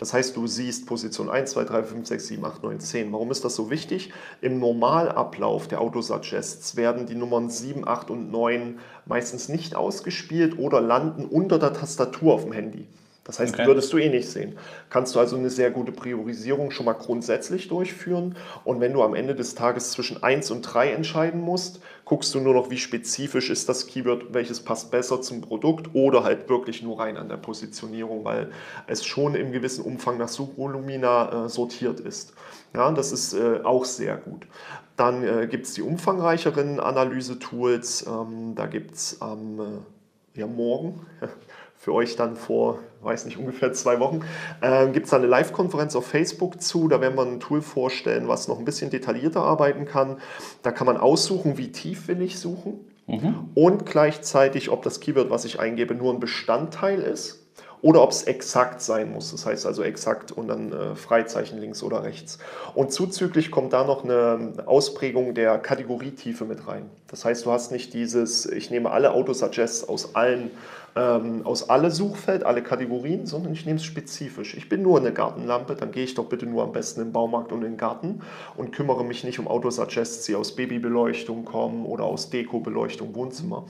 Das 0.02 0.12
heißt, 0.12 0.37
du 0.37 0.49
siehst 0.49 0.87
Position 0.87 1.30
1, 1.30 1.52
2, 1.52 1.62
3, 1.62 1.82
5, 1.85 2.09
6, 2.09 2.26
7, 2.26 2.44
8, 2.44 2.64
9, 2.64 2.80
10. 2.80 3.12
Warum 3.12 3.30
ist 3.30 3.44
das 3.44 3.54
so 3.54 3.71
wichtig? 3.71 4.12
Im 4.40 4.59
Normalablauf 4.59 5.68
der 5.68 5.80
Autosuggests 5.80 6.75
werden 6.75 7.06
die 7.06 7.14
Nummern 7.14 7.49
7, 7.49 7.87
8 7.87 8.11
und 8.11 8.32
9 8.32 8.80
meistens 9.06 9.49
nicht 9.49 9.76
ausgespielt 9.76 10.59
oder 10.59 10.80
landen 10.80 11.25
unter 11.25 11.61
der 11.61 11.73
Tastatur 11.73 12.35
auf 12.35 12.42
dem 12.42 12.52
Handy. 12.52 12.88
Das 13.25 13.38
heißt, 13.38 13.55
okay. 13.55 13.67
würdest 13.67 13.93
du 13.93 13.99
eh 13.99 14.09
nicht 14.09 14.29
sehen. 14.29 14.59
Kannst 14.91 15.14
du 15.14 15.21
also 15.21 15.37
eine 15.37 15.49
sehr 15.49 15.71
gute 15.71 15.93
Priorisierung 15.93 16.73
schon 16.73 16.87
mal 16.87 16.95
grundsätzlich 16.95 17.69
durchführen. 17.69 18.35
Und 18.64 18.81
wenn 18.81 18.93
du 18.93 19.02
am 19.02 19.14
Ende 19.14 19.37
des 19.37 19.55
Tages 19.55 19.93
zwischen 19.93 20.23
1 20.23 20.50
und 20.50 20.62
3 20.62 20.91
entscheiden 20.91 21.41
musst, 21.41 21.81
guckst 22.05 22.35
du 22.35 22.41
nur 22.41 22.55
noch, 22.55 22.71
wie 22.71 22.79
spezifisch 22.79 23.49
ist 23.49 23.69
das 23.69 23.87
Keyword, 23.87 24.35
welches 24.35 24.61
passt 24.61 24.91
besser 24.91 25.23
zum 25.23 25.41
Produkt 25.41 25.95
oder 25.95 26.25
halt 26.25 26.49
wirklich 26.49 26.83
nur 26.83 26.99
rein 26.99 27.17
an 27.17 27.29
der 27.29 27.37
Positionierung, 27.37 28.25
weil 28.25 28.50
es 28.88 29.05
schon 29.05 29.37
im 29.37 29.52
gewissen 29.52 29.85
Umfang 29.85 30.19
nach 30.19 30.29
Suchvolumina 30.29 31.47
äh, 31.47 31.49
sortiert 31.49 32.00
ist. 32.00 32.35
Ja, 32.75 32.91
das 32.91 33.12
ist 33.12 33.35
äh, 33.35 33.61
auch 33.62 33.85
sehr 33.85 34.17
gut. 34.17 34.49
Dann 34.97 35.23
äh, 35.23 35.47
gibt 35.47 35.67
es 35.67 35.75
die 35.75 35.83
umfangreicheren 35.83 36.81
Analyse-Tools. 36.81 38.07
Ähm, 38.07 38.55
da 38.57 38.67
gibt 38.67 38.95
es 38.95 39.23
am 39.23 39.61
äh, 39.61 40.41
ja, 40.41 40.47
morgen 40.47 41.07
für 41.76 41.93
euch 41.93 42.17
dann 42.17 42.37
vor, 42.37 42.79
weiß 43.02 43.25
nicht, 43.26 43.38
ungefähr 43.38 43.73
zwei 43.73 44.00
Wochen, 44.00 44.21
äh, 44.61 44.88
gibt 44.88 45.06
es 45.06 45.11
da 45.11 45.16
eine 45.16 45.26
Live-Konferenz 45.26 45.97
auf 45.97 46.06
Facebook 46.06 46.62
zu. 46.62 46.88
Da 46.88 47.00
werden 47.00 47.16
wir 47.16 47.23
ein 47.23 47.40
Tool 47.40 47.62
vorstellen, 47.62 48.28
was 48.28 48.49
noch 48.49 48.59
ein 48.59 48.64
bisschen 48.64 48.90
detaillierter 48.90 49.42
arbeiten 49.42 49.85
kann. 49.85 50.18
Da 50.62 50.71
kann 50.73 50.87
man 50.87 50.97
aussuchen, 50.97 51.59
wie 51.59 51.73
tief 51.73 52.09
will 52.09 52.23
ich 52.23 52.38
suchen 52.38 52.80
mhm. 53.06 53.50
und 53.54 53.87
gleichzeitig, 53.87 54.71
ob 54.71 54.82
das 54.82 55.00
Keyword, 55.00 55.30
was 55.30 55.44
ich 55.44 55.61
eingebe, 55.61 55.94
nur 55.94 56.12
ein 56.12 56.21
Bestandteil 56.21 57.00
ist 57.00 57.41
oder 57.82 58.02
ob 58.02 58.12
es 58.12 58.22
exakt 58.22 58.80
sein 58.80 59.12
muss. 59.12 59.32
Das 59.32 59.44
heißt 59.44 59.66
also 59.66 59.82
exakt 59.82 60.32
und 60.32 60.48
dann 60.48 60.72
äh, 60.72 60.94
Freizeichen 60.94 61.58
links 61.58 61.82
oder 61.82 62.04
rechts. 62.04 62.38
Und 62.74 62.92
zuzüglich 62.92 63.50
kommt 63.50 63.72
da 63.72 63.84
noch 63.84 64.04
eine 64.04 64.64
Ausprägung 64.66 65.34
der 65.34 65.58
Kategorietiefe 65.58 66.44
mit 66.44 66.66
rein. 66.66 66.88
Das 67.08 67.24
heißt, 67.24 67.44
du 67.44 67.50
hast 67.50 67.72
nicht 67.72 67.92
dieses, 67.92 68.46
ich 68.46 68.70
nehme 68.70 68.90
alle 68.90 69.12
Autosuggests 69.12 69.86
aus 69.86 70.14
allen 70.14 70.50
ähm, 70.94 71.44
aus 71.44 71.70
alle 71.70 71.90
Suchfeld, 71.90 72.44
alle 72.44 72.62
Kategorien, 72.62 73.26
sondern 73.26 73.52
ich 73.52 73.64
nehme 73.64 73.78
es 73.78 73.84
spezifisch. 73.84 74.54
Ich 74.54 74.68
bin 74.68 74.82
nur 74.82 74.98
eine 74.98 75.12
Gartenlampe, 75.12 75.74
dann 75.74 75.90
gehe 75.90 76.04
ich 76.04 76.14
doch 76.14 76.26
bitte 76.26 76.46
nur 76.46 76.62
am 76.62 76.72
besten 76.72 77.00
im 77.00 77.12
Baumarkt 77.12 77.52
und 77.52 77.62
in 77.62 77.72
den 77.72 77.76
Garten 77.78 78.20
und 78.56 78.72
kümmere 78.72 79.04
mich 79.04 79.24
nicht 79.24 79.38
um 79.38 79.48
Autosuggests, 79.48 80.26
die 80.26 80.34
aus 80.34 80.54
Babybeleuchtung 80.54 81.44
kommen 81.44 81.86
oder 81.86 82.04
aus 82.04 82.30
Dekobeleuchtung, 82.30 83.14
Wohnzimmer. 83.14 83.64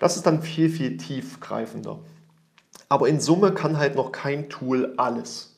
Das 0.00 0.16
ist 0.16 0.26
dann 0.26 0.42
viel, 0.42 0.70
viel 0.70 0.96
tiefgreifender. 0.96 1.98
Aber 2.92 3.08
in 3.08 3.20
Summe 3.20 3.52
kann 3.52 3.78
halt 3.78 3.96
noch 3.96 4.12
kein 4.12 4.50
Tool 4.50 4.92
alles. 4.98 5.56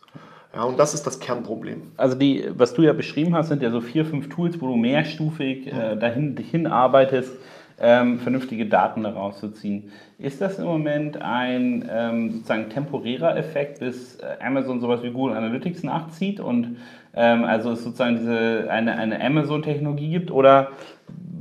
Ja, 0.54 0.62
und 0.62 0.78
das 0.78 0.94
ist 0.94 1.04
das 1.04 1.18
Kernproblem. 1.18 1.90
Also 1.96 2.16
die, 2.16 2.44
was 2.56 2.74
du 2.74 2.82
ja 2.82 2.92
beschrieben 2.92 3.34
hast, 3.34 3.48
sind 3.48 3.60
ja 3.60 3.72
so 3.72 3.80
vier, 3.80 4.06
fünf 4.06 4.28
Tools, 4.28 4.60
wo 4.60 4.68
du 4.68 4.76
mehrstufig 4.76 5.66
äh, 5.66 5.96
dahin 5.96 6.36
hinarbeitest, 6.36 7.32
ähm, 7.80 8.20
vernünftige 8.20 8.66
Daten 8.66 9.02
daraus 9.02 9.40
zu 9.40 9.50
ziehen. 9.50 9.90
Ist 10.16 10.40
das 10.40 10.60
im 10.60 10.66
Moment 10.66 11.20
ein 11.20 11.90
ähm, 11.92 12.30
sozusagen 12.30 12.70
temporärer 12.70 13.36
Effekt, 13.36 13.80
bis 13.80 14.14
äh, 14.20 14.36
Amazon 14.40 14.80
sowas 14.80 15.02
wie 15.02 15.10
Google 15.10 15.36
Analytics 15.36 15.82
nachzieht 15.82 16.38
und 16.38 16.76
ähm, 17.14 17.42
also 17.42 17.72
es 17.72 17.82
sozusagen 17.82 18.18
diese, 18.18 18.70
eine, 18.70 18.96
eine 18.96 19.20
Amazon-Technologie 19.20 20.10
gibt 20.10 20.30
oder 20.30 20.68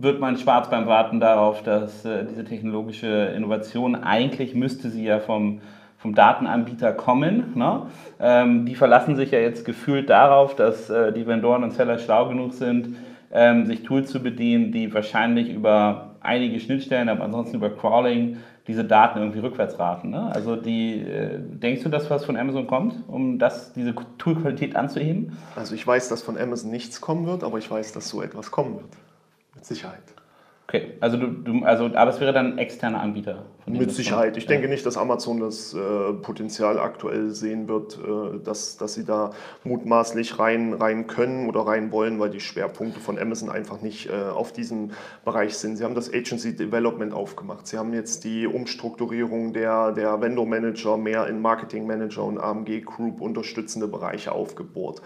wird 0.04 0.20
man 0.20 0.38
schwarz 0.38 0.70
beim 0.70 0.88
Warten 0.88 1.20
darauf, 1.20 1.62
dass 1.64 2.04
äh, 2.04 2.26
diese 2.26 2.44
technologische 2.44 3.32
Innovation 3.38 3.96
eigentlich 3.96 4.56
müsste 4.56 4.90
sie 4.90 5.06
ja 5.06 5.20
vom 5.20 5.62
vom 6.04 6.14
Datenanbieter 6.14 6.92
kommen. 6.92 7.54
Ne? 7.56 7.88
Ähm, 8.20 8.66
die 8.66 8.76
verlassen 8.76 9.16
sich 9.16 9.32
ja 9.32 9.40
jetzt 9.40 9.64
gefühlt 9.64 10.10
darauf, 10.10 10.54
dass 10.56 10.90
äh, 10.90 11.14
die 11.14 11.26
Vendoren 11.26 11.64
und 11.64 11.72
Seller 11.72 11.98
schlau 11.98 12.28
genug 12.28 12.54
sind, 12.54 12.98
ähm, 13.32 13.66
sich 13.66 13.84
Tools 13.84 14.12
zu 14.12 14.22
bedienen, 14.22 14.74
die 14.74 14.94
wahrscheinlich 14.94 15.50
über 15.50 16.16
einige 16.20 16.60
Schnittstellen, 16.60 17.08
aber 17.08 17.24
ansonsten 17.24 17.56
über 17.56 17.70
Crawling 17.70 18.38
diese 18.68 18.84
Daten 18.84 19.20
irgendwie 19.20 19.40
rückwärts 19.40 19.80
raten. 19.80 20.10
Ne? 20.10 20.30
Also 20.34 20.58
die, 20.58 21.00
äh, 21.00 21.40
denkst 21.40 21.84
du, 21.84 21.90
dass 21.90 22.10
was 22.10 22.26
von 22.26 22.36
Amazon 22.36 22.68
kommt, 22.68 22.96
um 23.08 23.40
das, 23.40 23.72
diese 23.72 23.96
Toolqualität 24.18 24.76
anzuheben? 24.76 25.38
Also 25.56 25.74
ich 25.74 25.88
weiß, 25.88 26.10
dass 26.10 26.22
von 26.22 26.38
Amazon 26.38 26.70
nichts 26.70 27.00
kommen 27.00 27.26
wird, 27.26 27.46
aber 27.46 27.58
ich 27.60 27.72
weiß, 27.72 27.94
dass 27.94 28.10
so 28.10 28.22
etwas 28.22 28.52
kommen 28.52 28.76
wird. 28.76 28.90
Mit 29.56 29.66
Sicherheit. 29.66 30.04
Okay, 30.66 30.94
also 31.02 31.18
du, 31.18 31.28
du, 31.28 31.66
also, 31.66 31.86
aber 31.94 32.10
es 32.10 32.22
wäre 32.22 32.32
dann 32.32 32.54
ein 32.54 32.58
externer 32.58 33.02
Anbieter. 33.02 33.44
Mit 33.66 33.92
Sicherheit. 33.92 34.38
Ich 34.38 34.44
ja. 34.44 34.50
denke 34.50 34.70
nicht, 34.70 34.86
dass 34.86 34.98
Amazon 34.98 35.42
das 35.42 35.74
äh, 35.74 36.14
Potenzial 36.22 36.80
aktuell 36.80 37.32
sehen 37.32 37.68
wird, 37.68 37.98
äh, 37.98 38.40
dass, 38.44 38.78
dass 38.78 38.94
sie 38.94 39.06
da 39.06 39.32
mutmaßlich 39.66 40.40
rein, 40.40 40.74
rein 40.74 41.08
können 41.08 41.48
oder 41.50 41.62
rein 41.62 41.92
wollen, 41.92 42.20
weil 42.20 42.30
die 42.30 42.40
Schwerpunkte 42.40 43.02
von 43.02 43.20
Amazon 43.20 43.50
einfach 43.50 43.82
nicht 43.82 44.10
äh, 44.10 44.14
auf 44.14 44.54
diesem 44.54 44.92
Bereich 45.26 45.58
sind. 45.58 45.78
Sie 45.78 45.84
haben 45.84 45.96
das 45.96 46.12
Agency 46.14 46.56
Development 46.56 47.14
aufgemacht. 47.14 47.68
Sie 47.68 47.78
haben 47.78 47.94
jetzt 47.94 48.24
die 48.24 48.48
Umstrukturierung 48.48 49.54
der, 49.54 49.92
der 49.92 50.22
Vendor 50.22 50.46
Manager 50.46 50.98
mehr 50.98 51.28
in 51.28 51.42
Marketing 51.42 51.86
Manager 51.86 52.24
und 52.24 52.38
AMG 52.38 52.82
Group 52.82 53.20
unterstützende 53.22 53.88
Bereiche 53.88 54.32
aufgebohrt. 54.32 55.02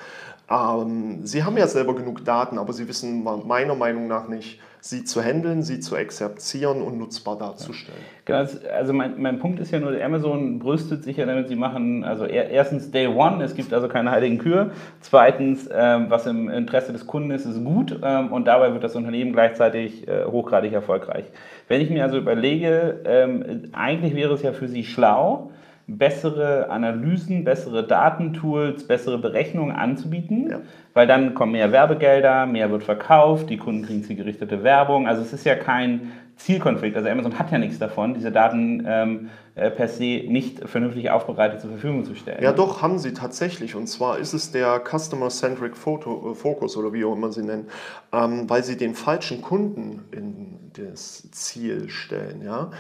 Ähm, 0.49 1.25
sie 1.25 1.43
haben 1.43 1.57
ja 1.57 1.67
selber 1.67 1.95
genug 1.95 2.23
Daten, 2.23 2.57
aber 2.57 2.73
sie 2.73 2.87
wissen 2.87 3.23
meiner 3.23 3.75
Meinung 3.75 4.07
nach 4.07 4.27
nicht, 4.27 4.59
sie 4.79 5.03
zu 5.03 5.21
handeln, 5.21 5.63
sie 5.63 5.79
zu 5.79 5.95
exerzieren 5.95 6.81
und 6.81 6.97
nutzbar 6.97 7.37
darzustellen. 7.37 7.99
Genau, 8.25 8.45
also 8.75 8.93
mein, 8.93 9.21
mein 9.21 9.39
Punkt 9.39 9.59
ist 9.59 9.71
ja 9.71 9.79
nur, 9.79 9.91
Amazon 10.01 10.59
brüstet 10.59 11.03
sich 11.03 11.17
ja 11.17 11.25
damit, 11.25 11.47
sie 11.47 11.55
machen, 11.55 12.03
also 12.03 12.25
erstens 12.25 12.91
Day 12.91 13.07
One, 13.07 13.43
es 13.43 13.55
gibt 13.55 13.73
also 13.73 13.87
keine 13.87 14.11
heiligen 14.11 14.37
Kühe. 14.37 14.71
Zweitens, 15.01 15.69
ähm, 15.73 16.05
was 16.09 16.25
im 16.25 16.49
Interesse 16.49 16.93
des 16.93 17.07
Kunden 17.07 17.31
ist, 17.31 17.45
ist 17.45 17.63
gut 17.63 17.99
ähm, 18.03 18.31
und 18.31 18.45
dabei 18.45 18.73
wird 18.73 18.83
das 18.83 18.95
Unternehmen 18.95 19.33
gleichzeitig 19.33 20.07
äh, 20.07 20.25
hochgradig 20.25 20.73
erfolgreich. 20.73 21.25
Wenn 21.67 21.81
ich 21.81 21.89
mir 21.89 22.03
also 22.03 22.17
überlege, 22.17 23.01
ähm, 23.05 23.69
eigentlich 23.73 24.15
wäre 24.15 24.33
es 24.33 24.41
ja 24.41 24.53
für 24.53 24.67
sie 24.67 24.83
schlau, 24.83 25.51
bessere 25.87 26.69
Analysen, 26.69 27.45
bessere 27.45 27.87
Datentools, 27.87 28.85
bessere 28.85 29.17
Berechnungen 29.17 29.75
anzubieten, 29.75 30.49
ja. 30.49 30.59
weil 30.93 31.07
dann 31.07 31.33
kommen 31.33 31.53
mehr 31.53 31.71
Werbegelder, 31.71 32.45
mehr 32.45 32.69
wird 32.69 32.83
verkauft, 32.83 33.49
die 33.49 33.57
Kunden 33.57 33.85
kriegen 33.85 34.03
zielgerichtete 34.03 34.63
Werbung. 34.63 35.07
Also 35.07 35.21
es 35.21 35.31
ist 35.31 35.45
ja 35.45 35.55
kein 35.55 36.11
Zielkonflikt. 36.35 36.95
Also 36.95 37.09
Amazon 37.09 37.39
hat 37.39 37.51
ja 37.51 37.57
nichts 37.57 37.79
davon, 37.79 38.13
diese 38.13 38.31
Daten 38.31 38.83
ähm, 38.85 39.29
äh, 39.55 39.71
per 39.71 39.87
se 39.87 40.23
nicht 40.27 40.67
vernünftig 40.67 41.09
aufbereitet 41.09 41.61
zur 41.61 41.71
Verfügung 41.71 42.03
zu 42.03 42.15
stellen. 42.15 42.43
Ja, 42.43 42.51
doch, 42.51 42.81
haben 42.81 42.99
sie 42.99 43.13
tatsächlich. 43.13 43.73
Und 43.73 43.87
zwar 43.87 44.19
ist 44.19 44.33
es 44.33 44.51
der 44.51 44.81
Customer-Centric 44.83 45.71
äh, 45.71 46.35
Focus 46.35 46.75
oder 46.75 46.91
wie 46.91 47.05
auch 47.05 47.15
immer 47.15 47.31
sie 47.31 47.43
nennen, 47.43 47.67
ähm, 48.11 48.49
weil 48.49 48.63
sie 48.63 48.75
den 48.75 48.93
falschen 48.93 49.41
Kunden 49.41 50.03
in 50.11 50.59
das 50.73 51.31
Ziel 51.31 51.89
stellen. 51.89 52.41
Ja? 52.43 52.71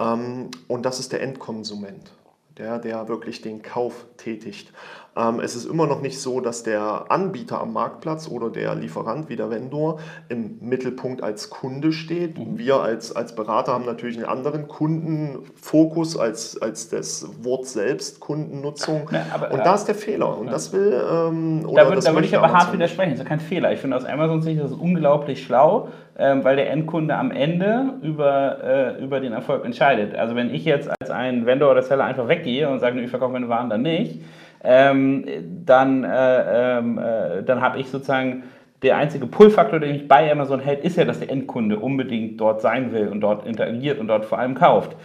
Ähm, 0.00 0.50
und 0.66 0.84
das 0.84 0.98
ist 0.98 1.12
der 1.12 1.22
Endkonsument 1.22 2.12
der, 2.58 2.78
der 2.78 3.08
wirklich 3.08 3.42
den 3.42 3.62
Kauf 3.62 4.06
tätigt. 4.16 4.72
Ähm, 5.16 5.40
es 5.40 5.56
ist 5.56 5.64
immer 5.64 5.86
noch 5.86 6.02
nicht 6.02 6.20
so, 6.20 6.40
dass 6.40 6.62
der 6.62 7.06
Anbieter 7.08 7.60
am 7.60 7.72
Marktplatz 7.72 8.28
oder 8.28 8.50
der 8.50 8.74
Lieferant 8.74 9.28
wie 9.28 9.36
der 9.36 9.50
Vendor 9.50 9.98
im 10.28 10.58
Mittelpunkt 10.60 11.22
als 11.22 11.48
Kunde 11.48 11.92
steht. 11.92 12.38
Mhm. 12.38 12.58
Wir 12.58 12.80
als, 12.80 13.14
als 13.14 13.34
Berater 13.34 13.72
haben 13.72 13.86
natürlich 13.86 14.16
einen 14.16 14.26
anderen 14.26 14.68
Kundenfokus 14.68 16.18
als, 16.18 16.60
als 16.60 16.88
das 16.88 17.26
Wort 17.42 17.66
selbst, 17.66 18.20
Kundennutzung. 18.20 19.08
Ja, 19.10 19.26
aber, 19.32 19.52
und 19.52 19.58
da 19.58 19.74
ist 19.74 19.84
der 19.84 19.94
Fehler. 19.94 20.36
Und 20.38 20.46
ja. 20.46 20.52
das 20.52 20.72
will. 20.72 20.92
Ähm, 20.92 21.66
oder 21.66 21.84
da, 21.84 21.88
würde, 21.88 22.02
da 22.02 22.14
würde 22.14 22.26
ich 22.26 22.36
aber 22.36 22.52
hart 22.52 22.72
widersprechen. 22.72 23.12
Das 23.12 23.20
ist 23.20 23.26
kein 23.26 23.40
Fehler. 23.40 23.72
Ich 23.72 23.80
finde 23.80 23.96
aus 23.96 24.04
Amazon 24.04 24.42
Sicht 24.42 24.60
das 24.60 24.72
unglaublich 24.72 25.42
schlau, 25.42 25.88
weil 26.18 26.56
der 26.56 26.70
Endkunde 26.70 27.14
am 27.14 27.30
Ende 27.30 27.94
über, 28.02 28.58
äh, 28.98 29.04
über 29.04 29.20
den 29.20 29.32
Erfolg 29.32 29.64
entscheidet. 29.64 30.14
Also 30.14 30.34
wenn 30.34 30.54
ich 30.54 30.64
jetzt 30.64 30.90
als 31.00 31.10
ein 31.10 31.44
Vendor 31.44 31.72
oder 31.72 31.82
Seller 31.82 32.04
einfach 32.04 32.28
weggehe 32.28 32.68
und 32.68 32.80
sage, 32.80 33.00
ich 33.00 33.10
verkaufe 33.10 33.32
meine 33.32 33.48
Waren 33.48 33.68
dann 33.68 33.82
nicht, 33.82 34.22
ähm, 34.64 35.24
dann, 35.64 36.04
äh, 36.04 36.78
ähm, 36.78 36.98
äh, 36.98 37.42
dann 37.44 37.60
habe 37.60 37.78
ich 37.78 37.88
sozusagen 37.88 38.44
der 38.82 38.96
einzige 38.96 39.26
Pull-Faktor, 39.26 39.80
den 39.80 39.92
mich 39.92 40.08
bei 40.08 40.30
Amazon 40.30 40.60
hält, 40.60 40.84
ist 40.84 40.96
ja, 40.96 41.04
dass 41.04 41.20
der 41.20 41.30
Endkunde 41.30 41.78
unbedingt 41.78 42.40
dort 42.40 42.60
sein 42.60 42.92
will 42.92 43.08
und 43.08 43.20
dort 43.20 43.46
interagiert 43.46 43.98
und 43.98 44.08
dort 44.08 44.24
vor 44.24 44.38
allem 44.38 44.54
kauft. 44.54 44.96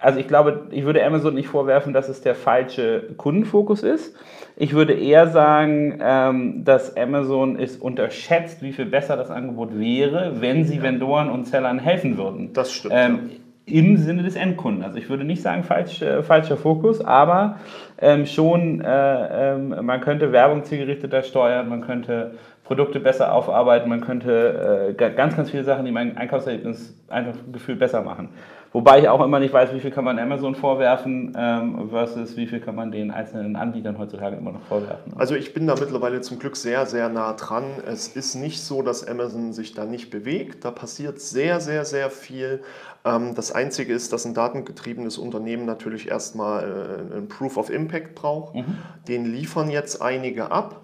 Also 0.00 0.18
ich 0.18 0.26
glaube, 0.26 0.68
ich 0.70 0.84
würde 0.84 1.04
Amazon 1.04 1.34
nicht 1.34 1.48
vorwerfen, 1.48 1.92
dass 1.92 2.08
es 2.08 2.22
der 2.22 2.34
falsche 2.34 3.10
Kundenfokus 3.18 3.82
ist. 3.82 4.16
Ich 4.56 4.72
würde 4.72 4.94
eher 4.94 5.28
sagen, 5.28 5.98
ähm, 6.02 6.64
dass 6.64 6.96
Amazon 6.96 7.58
es 7.58 7.76
unterschätzt, 7.76 8.62
wie 8.62 8.72
viel 8.72 8.86
besser 8.86 9.16
das 9.16 9.30
Angebot 9.30 9.78
wäre, 9.78 10.40
wenn 10.40 10.64
sie 10.64 10.82
Vendoren 10.82 11.28
und 11.28 11.46
Sellern 11.46 11.78
helfen 11.78 12.16
würden. 12.16 12.52
Das 12.54 12.72
stimmt. 12.72 12.94
Ähm, 12.96 13.30
im 13.66 13.96
Sinne 13.98 14.22
des 14.22 14.36
Endkunden. 14.36 14.82
Also 14.82 14.98
ich 14.98 15.08
würde 15.08 15.24
nicht 15.24 15.42
sagen 15.42 15.62
falsch, 15.62 16.02
äh, 16.02 16.22
falscher 16.22 16.56
Fokus, 16.56 17.04
aber 17.04 17.56
ähm, 18.00 18.26
schon, 18.26 18.80
äh, 18.80 19.54
ähm, 19.54 19.74
man 19.82 20.00
könnte 20.00 20.32
Werbung 20.32 20.64
zielgerichteter 20.64 21.22
steuern, 21.22 21.68
man 21.68 21.82
könnte 21.82 22.32
Produkte 22.70 23.00
besser 23.00 23.34
aufarbeiten, 23.34 23.88
man 23.88 24.00
könnte 24.00 24.94
äh, 24.96 25.10
ganz, 25.10 25.34
ganz 25.34 25.50
viele 25.50 25.64
Sachen, 25.64 25.84
die 25.86 25.90
mein 25.90 26.16
Einkaufserlebnis 26.16 26.94
einfach 27.08 27.34
gefühlt 27.50 27.80
besser 27.80 28.00
machen. 28.02 28.28
Wobei 28.70 29.00
ich 29.00 29.08
auch 29.08 29.20
immer 29.24 29.40
nicht 29.40 29.52
weiß, 29.52 29.74
wie 29.74 29.80
viel 29.80 29.90
kann 29.90 30.04
man 30.04 30.20
Amazon 30.20 30.54
vorwerfen 30.54 31.36
ähm, 31.36 31.90
versus 31.90 32.36
wie 32.36 32.46
viel 32.46 32.60
kann 32.60 32.76
man 32.76 32.92
den 32.92 33.10
einzelnen 33.10 33.56
Anbietern 33.56 33.98
heutzutage 33.98 34.36
immer 34.36 34.52
noch 34.52 34.62
vorwerfen. 34.62 35.14
Also 35.16 35.34
ich 35.34 35.52
bin 35.52 35.66
da 35.66 35.74
mittlerweile 35.74 36.20
zum 36.20 36.38
Glück 36.38 36.54
sehr, 36.54 36.86
sehr 36.86 37.08
nah 37.08 37.32
dran. 37.32 37.64
Es 37.88 38.06
ist 38.06 38.36
nicht 38.36 38.60
so, 38.60 38.82
dass 38.82 39.04
Amazon 39.04 39.52
sich 39.52 39.74
da 39.74 39.84
nicht 39.84 40.10
bewegt. 40.10 40.64
Da 40.64 40.70
passiert 40.70 41.20
sehr, 41.20 41.58
sehr, 41.58 41.84
sehr 41.84 42.08
viel. 42.08 42.62
Ähm, 43.04 43.34
das 43.34 43.50
Einzige 43.50 43.92
ist, 43.92 44.12
dass 44.12 44.24
ein 44.26 44.34
datengetriebenes 44.34 45.18
Unternehmen 45.18 45.66
natürlich 45.66 46.08
erstmal 46.08 46.62
äh, 46.62 47.16
ein 47.16 47.26
Proof 47.26 47.56
of 47.56 47.68
Impact 47.68 48.14
braucht. 48.14 48.54
Mhm. 48.54 48.76
Den 49.08 49.24
liefern 49.24 49.70
jetzt 49.70 50.00
einige 50.00 50.52
ab. 50.52 50.82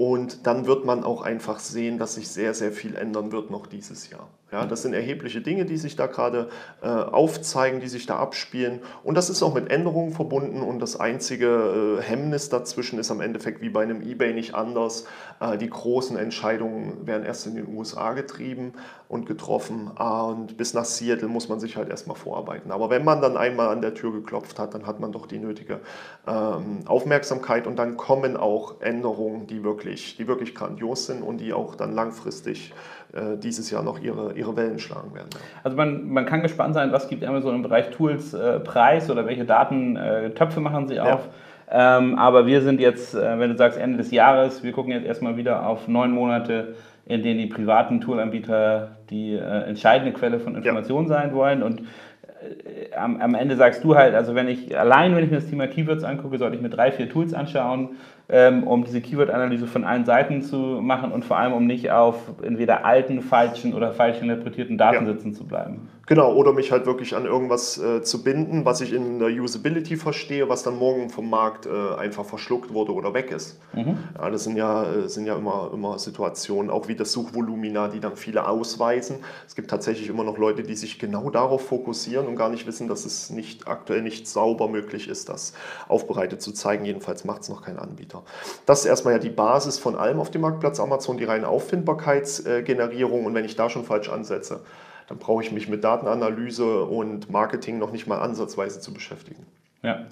Und 0.00 0.46
dann 0.46 0.64
wird 0.64 0.86
man 0.86 1.04
auch 1.04 1.20
einfach 1.20 1.58
sehen, 1.58 1.98
dass 1.98 2.14
sich 2.14 2.30
sehr, 2.30 2.54
sehr 2.54 2.72
viel 2.72 2.96
ändern 2.96 3.32
wird 3.32 3.50
noch 3.50 3.66
dieses 3.66 4.08
Jahr. 4.08 4.30
Ja, 4.50 4.64
das 4.64 4.80
sind 4.80 4.94
erhebliche 4.94 5.42
Dinge, 5.42 5.66
die 5.66 5.76
sich 5.76 5.94
da 5.94 6.06
gerade 6.06 6.48
äh, 6.80 6.86
aufzeigen, 6.88 7.80
die 7.80 7.86
sich 7.86 8.06
da 8.06 8.16
abspielen. 8.16 8.80
Und 9.04 9.14
das 9.18 9.28
ist 9.28 9.42
auch 9.42 9.52
mit 9.52 9.70
Änderungen 9.70 10.12
verbunden. 10.12 10.62
Und 10.62 10.80
das 10.80 10.98
einzige 10.98 11.98
äh, 12.00 12.02
Hemmnis 12.02 12.48
dazwischen 12.48 12.98
ist 12.98 13.10
am 13.10 13.20
Endeffekt 13.20 13.60
wie 13.60 13.68
bei 13.68 13.82
einem 13.82 14.00
eBay 14.00 14.32
nicht 14.32 14.54
anders. 14.54 15.04
Äh, 15.38 15.58
die 15.58 15.68
großen 15.68 16.16
Entscheidungen 16.16 17.06
werden 17.06 17.26
erst 17.26 17.46
in 17.46 17.54
den 17.54 17.68
USA 17.68 18.14
getrieben 18.14 18.72
und 19.10 19.26
getroffen. 19.26 19.90
Ah, 19.96 20.22
und 20.22 20.56
bis 20.56 20.72
nach 20.72 20.84
Seattle 20.84 21.26
muss 21.26 21.48
man 21.48 21.58
sich 21.58 21.76
halt 21.76 21.88
erstmal 21.88 22.16
vorarbeiten. 22.16 22.70
Aber 22.70 22.90
wenn 22.90 23.04
man 23.04 23.20
dann 23.20 23.36
einmal 23.36 23.68
an 23.68 23.82
der 23.82 23.92
Tür 23.92 24.12
geklopft 24.12 24.60
hat, 24.60 24.72
dann 24.72 24.86
hat 24.86 25.00
man 25.00 25.10
doch 25.10 25.26
die 25.26 25.38
nötige 25.38 25.80
ähm, 26.28 26.78
Aufmerksamkeit. 26.86 27.66
Und 27.66 27.76
dann 27.80 27.96
kommen 27.96 28.36
auch 28.36 28.80
Änderungen, 28.80 29.48
die 29.48 29.64
wirklich, 29.64 30.16
die 30.16 30.28
wirklich 30.28 30.54
grandios 30.54 31.06
sind 31.06 31.22
und 31.22 31.38
die 31.38 31.52
auch 31.52 31.74
dann 31.74 31.92
langfristig 31.92 32.72
äh, 33.12 33.36
dieses 33.36 33.68
Jahr 33.72 33.82
noch 33.82 33.98
ihre, 33.98 34.34
ihre 34.34 34.56
Wellen 34.56 34.78
schlagen 34.78 35.12
werden. 35.12 35.30
Also 35.64 35.76
man, 35.76 36.08
man 36.08 36.24
kann 36.24 36.40
gespannt 36.40 36.74
sein, 36.74 36.92
was 36.92 37.08
gibt 37.08 37.24
Amazon 37.24 37.56
im 37.56 37.62
Bereich 37.62 37.90
Tools 37.90 38.32
äh, 38.32 38.60
preis 38.60 39.10
oder 39.10 39.26
welche 39.26 39.44
Datentöpfe 39.44 40.60
äh, 40.60 40.62
machen 40.62 40.86
sie 40.86 41.00
auf. 41.00 41.26
Ja. 41.26 41.98
Ähm, 41.98 42.16
aber 42.16 42.46
wir 42.46 42.62
sind 42.62 42.80
jetzt, 42.80 43.14
äh, 43.14 43.38
wenn 43.38 43.50
du 43.50 43.56
sagst 43.56 43.78
Ende 43.78 43.98
des 43.98 44.10
Jahres, 44.10 44.62
wir 44.62 44.72
gucken 44.72 44.92
jetzt 44.92 45.06
erstmal 45.06 45.36
wieder 45.36 45.66
auf 45.66 45.86
neun 45.86 46.10
Monate, 46.10 46.74
in 47.10 47.22
denen 47.22 47.40
die 47.40 47.46
privaten 47.46 48.00
Toolanbieter 48.00 48.96
die 49.10 49.34
äh, 49.34 49.68
entscheidende 49.68 50.12
Quelle 50.12 50.38
von 50.38 50.54
Informationen 50.54 51.08
ja. 51.08 51.14
sein 51.14 51.34
wollen. 51.34 51.62
Und 51.62 51.80
äh, 51.80 52.94
am, 52.94 53.20
am, 53.20 53.34
Ende 53.34 53.56
sagst 53.56 53.82
du 53.82 53.96
halt, 53.96 54.14
also 54.14 54.34
wenn 54.34 54.48
ich 54.48 54.78
allein, 54.78 55.16
wenn 55.16 55.24
ich 55.24 55.30
mir 55.30 55.38
das 55.38 55.50
Thema 55.50 55.66
Keywords 55.66 56.04
angucke, 56.04 56.38
sollte 56.38 56.56
ich 56.56 56.62
mir 56.62 56.70
drei, 56.70 56.92
vier 56.92 57.08
Tools 57.08 57.34
anschauen, 57.34 57.96
ähm, 58.28 58.62
um 58.62 58.84
diese 58.84 59.00
Keyword-Analyse 59.00 59.66
von 59.66 59.84
allen 59.84 60.04
Seiten 60.04 60.42
zu 60.42 60.56
machen 60.56 61.10
und 61.10 61.24
vor 61.24 61.36
allem 61.36 61.52
um 61.52 61.66
nicht 61.66 61.90
auf 61.90 62.16
entweder 62.42 62.84
alten, 62.84 63.22
falschen 63.22 63.74
oder 63.74 63.92
falsch 63.92 64.22
interpretierten 64.22 64.78
Daten 64.78 65.06
ja. 65.06 65.12
sitzen 65.12 65.34
zu 65.34 65.46
bleiben. 65.46 65.88
Genau, 66.10 66.34
oder 66.34 66.52
mich 66.52 66.72
halt 66.72 66.86
wirklich 66.86 67.14
an 67.14 67.24
irgendwas 67.24 67.78
äh, 67.78 68.02
zu 68.02 68.24
binden, 68.24 68.64
was 68.64 68.80
ich 68.80 68.92
in 68.92 69.20
der 69.20 69.28
Usability 69.28 69.96
verstehe, 69.96 70.48
was 70.48 70.64
dann 70.64 70.76
morgen 70.76 71.08
vom 71.08 71.30
Markt 71.30 71.66
äh, 71.66 71.94
einfach 71.94 72.24
verschluckt 72.24 72.74
wurde 72.74 72.92
oder 72.92 73.14
weg 73.14 73.30
ist. 73.30 73.60
Mhm. 73.74 73.96
Ja, 74.18 74.28
das 74.28 74.42
sind 74.42 74.56
ja, 74.56 74.92
äh, 74.92 75.08
sind 75.08 75.26
ja 75.26 75.36
immer, 75.36 75.70
immer 75.72 76.00
Situationen, 76.00 76.68
auch 76.68 76.88
wie 76.88 76.96
das 76.96 77.12
Suchvolumina, 77.12 77.86
die 77.86 78.00
dann 78.00 78.16
viele 78.16 78.48
ausweisen. 78.48 79.18
Es 79.46 79.54
gibt 79.54 79.70
tatsächlich 79.70 80.08
immer 80.08 80.24
noch 80.24 80.36
Leute, 80.36 80.64
die 80.64 80.74
sich 80.74 80.98
genau 80.98 81.30
darauf 81.30 81.68
fokussieren 81.68 82.26
und 82.26 82.34
gar 82.34 82.48
nicht 82.48 82.66
wissen, 82.66 82.88
dass 82.88 83.04
es 83.04 83.30
nicht 83.30 83.68
aktuell 83.68 84.02
nicht 84.02 84.26
sauber 84.26 84.66
möglich 84.66 85.06
ist, 85.06 85.28
das 85.28 85.52
aufbereitet 85.86 86.42
zu 86.42 86.50
zeigen. 86.50 86.84
Jedenfalls 86.84 87.24
macht 87.24 87.42
es 87.42 87.48
noch 87.48 87.62
kein 87.62 87.78
Anbieter. 87.78 88.24
Das 88.66 88.80
ist 88.80 88.86
erstmal 88.86 89.14
ja 89.14 89.20
die 89.20 89.30
Basis 89.30 89.78
von 89.78 89.94
allem 89.94 90.18
auf 90.18 90.32
dem 90.32 90.40
Marktplatz 90.40 90.80
Amazon, 90.80 91.18
die 91.18 91.24
reine 91.24 91.46
Auffindbarkeitsgenerierung. 91.46 93.26
Und 93.26 93.34
wenn 93.34 93.44
ich 93.44 93.54
da 93.54 93.70
schon 93.70 93.84
falsch 93.84 94.08
ansetze, 94.08 94.62
dann 95.10 95.18
brauche 95.18 95.42
ich 95.42 95.50
mich 95.50 95.68
mit 95.68 95.82
Datenanalyse 95.82 96.84
und 96.84 97.30
Marketing 97.30 97.78
noch 97.78 97.90
nicht 97.90 98.06
mal 98.06 98.20
ansatzweise 98.20 98.80
zu 98.80 98.94
beschäftigen. 98.94 99.44
Ja. 99.82 100.06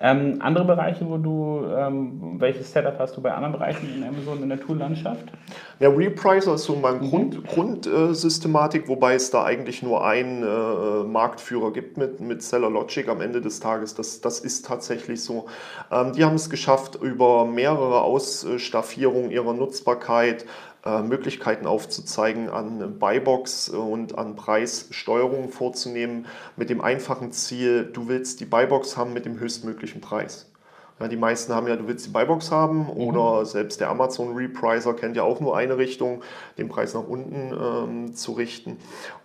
Ähm, 0.00 0.36
andere 0.40 0.64
Bereiche, 0.64 1.08
wo 1.08 1.16
du, 1.16 1.64
ähm, 1.76 2.36
welches 2.38 2.70
Setup 2.70 2.96
hast 3.00 3.16
du 3.16 3.20
bei 3.20 3.32
anderen 3.32 3.54
Bereichen 3.54 3.92
in 3.96 4.04
Amazon 4.04 4.40
in 4.44 4.48
der 4.48 4.60
Tool-Landschaft? 4.60 5.24
Der 5.80 5.96
Repricer 5.96 6.54
ist 6.54 6.64
so 6.64 6.76
meine 6.76 6.98
mhm. 6.98 7.10
Grund, 7.10 7.48
Grundsystematik, 7.48 8.84
äh, 8.84 8.88
wobei 8.88 9.14
es 9.14 9.32
da 9.32 9.42
eigentlich 9.42 9.82
nur 9.82 10.06
einen 10.06 10.44
äh, 10.44 11.02
Marktführer 11.02 11.72
gibt 11.72 11.96
mit, 11.96 12.20
mit 12.20 12.44
Seller 12.44 12.70
Logic 12.70 13.08
am 13.08 13.20
Ende 13.20 13.40
des 13.40 13.58
Tages. 13.58 13.96
Das, 13.96 14.20
das 14.20 14.38
ist 14.38 14.66
tatsächlich 14.66 15.20
so. 15.24 15.46
Ähm, 15.90 16.12
die 16.12 16.24
haben 16.24 16.36
es 16.36 16.48
geschafft, 16.48 16.94
über 16.94 17.44
mehrere 17.44 18.02
Ausstaffierungen 18.02 19.32
ihrer 19.32 19.52
Nutzbarkeit 19.52 20.46
Möglichkeiten 21.02 21.66
aufzuzeigen, 21.66 22.48
an 22.48 22.98
Buybox 22.98 23.68
und 23.68 24.16
an 24.16 24.36
Preissteuerung 24.36 25.50
vorzunehmen, 25.50 26.26
mit 26.56 26.70
dem 26.70 26.80
einfachen 26.80 27.32
Ziel, 27.32 27.90
du 27.92 28.08
willst 28.08 28.40
die 28.40 28.46
Buybox 28.46 28.96
haben 28.96 29.12
mit 29.12 29.24
dem 29.24 29.38
höchstmöglichen 29.38 30.00
Preis. 30.00 30.47
Ja, 31.00 31.06
die 31.06 31.16
meisten 31.16 31.54
haben 31.54 31.68
ja, 31.68 31.76
du 31.76 31.86
willst 31.86 32.06
die 32.06 32.10
Buybox 32.10 32.50
haben 32.50 32.84
mhm. 32.84 32.90
oder 32.90 33.46
selbst 33.46 33.80
der 33.80 33.88
Amazon 33.90 34.34
Repricer 34.34 34.94
kennt 34.94 35.16
ja 35.16 35.22
auch 35.22 35.38
nur 35.38 35.56
eine 35.56 35.78
Richtung, 35.78 36.22
den 36.58 36.68
Preis 36.68 36.94
nach 36.94 37.06
unten 37.06 37.52
ähm, 37.52 38.14
zu 38.14 38.32
richten. 38.32 38.78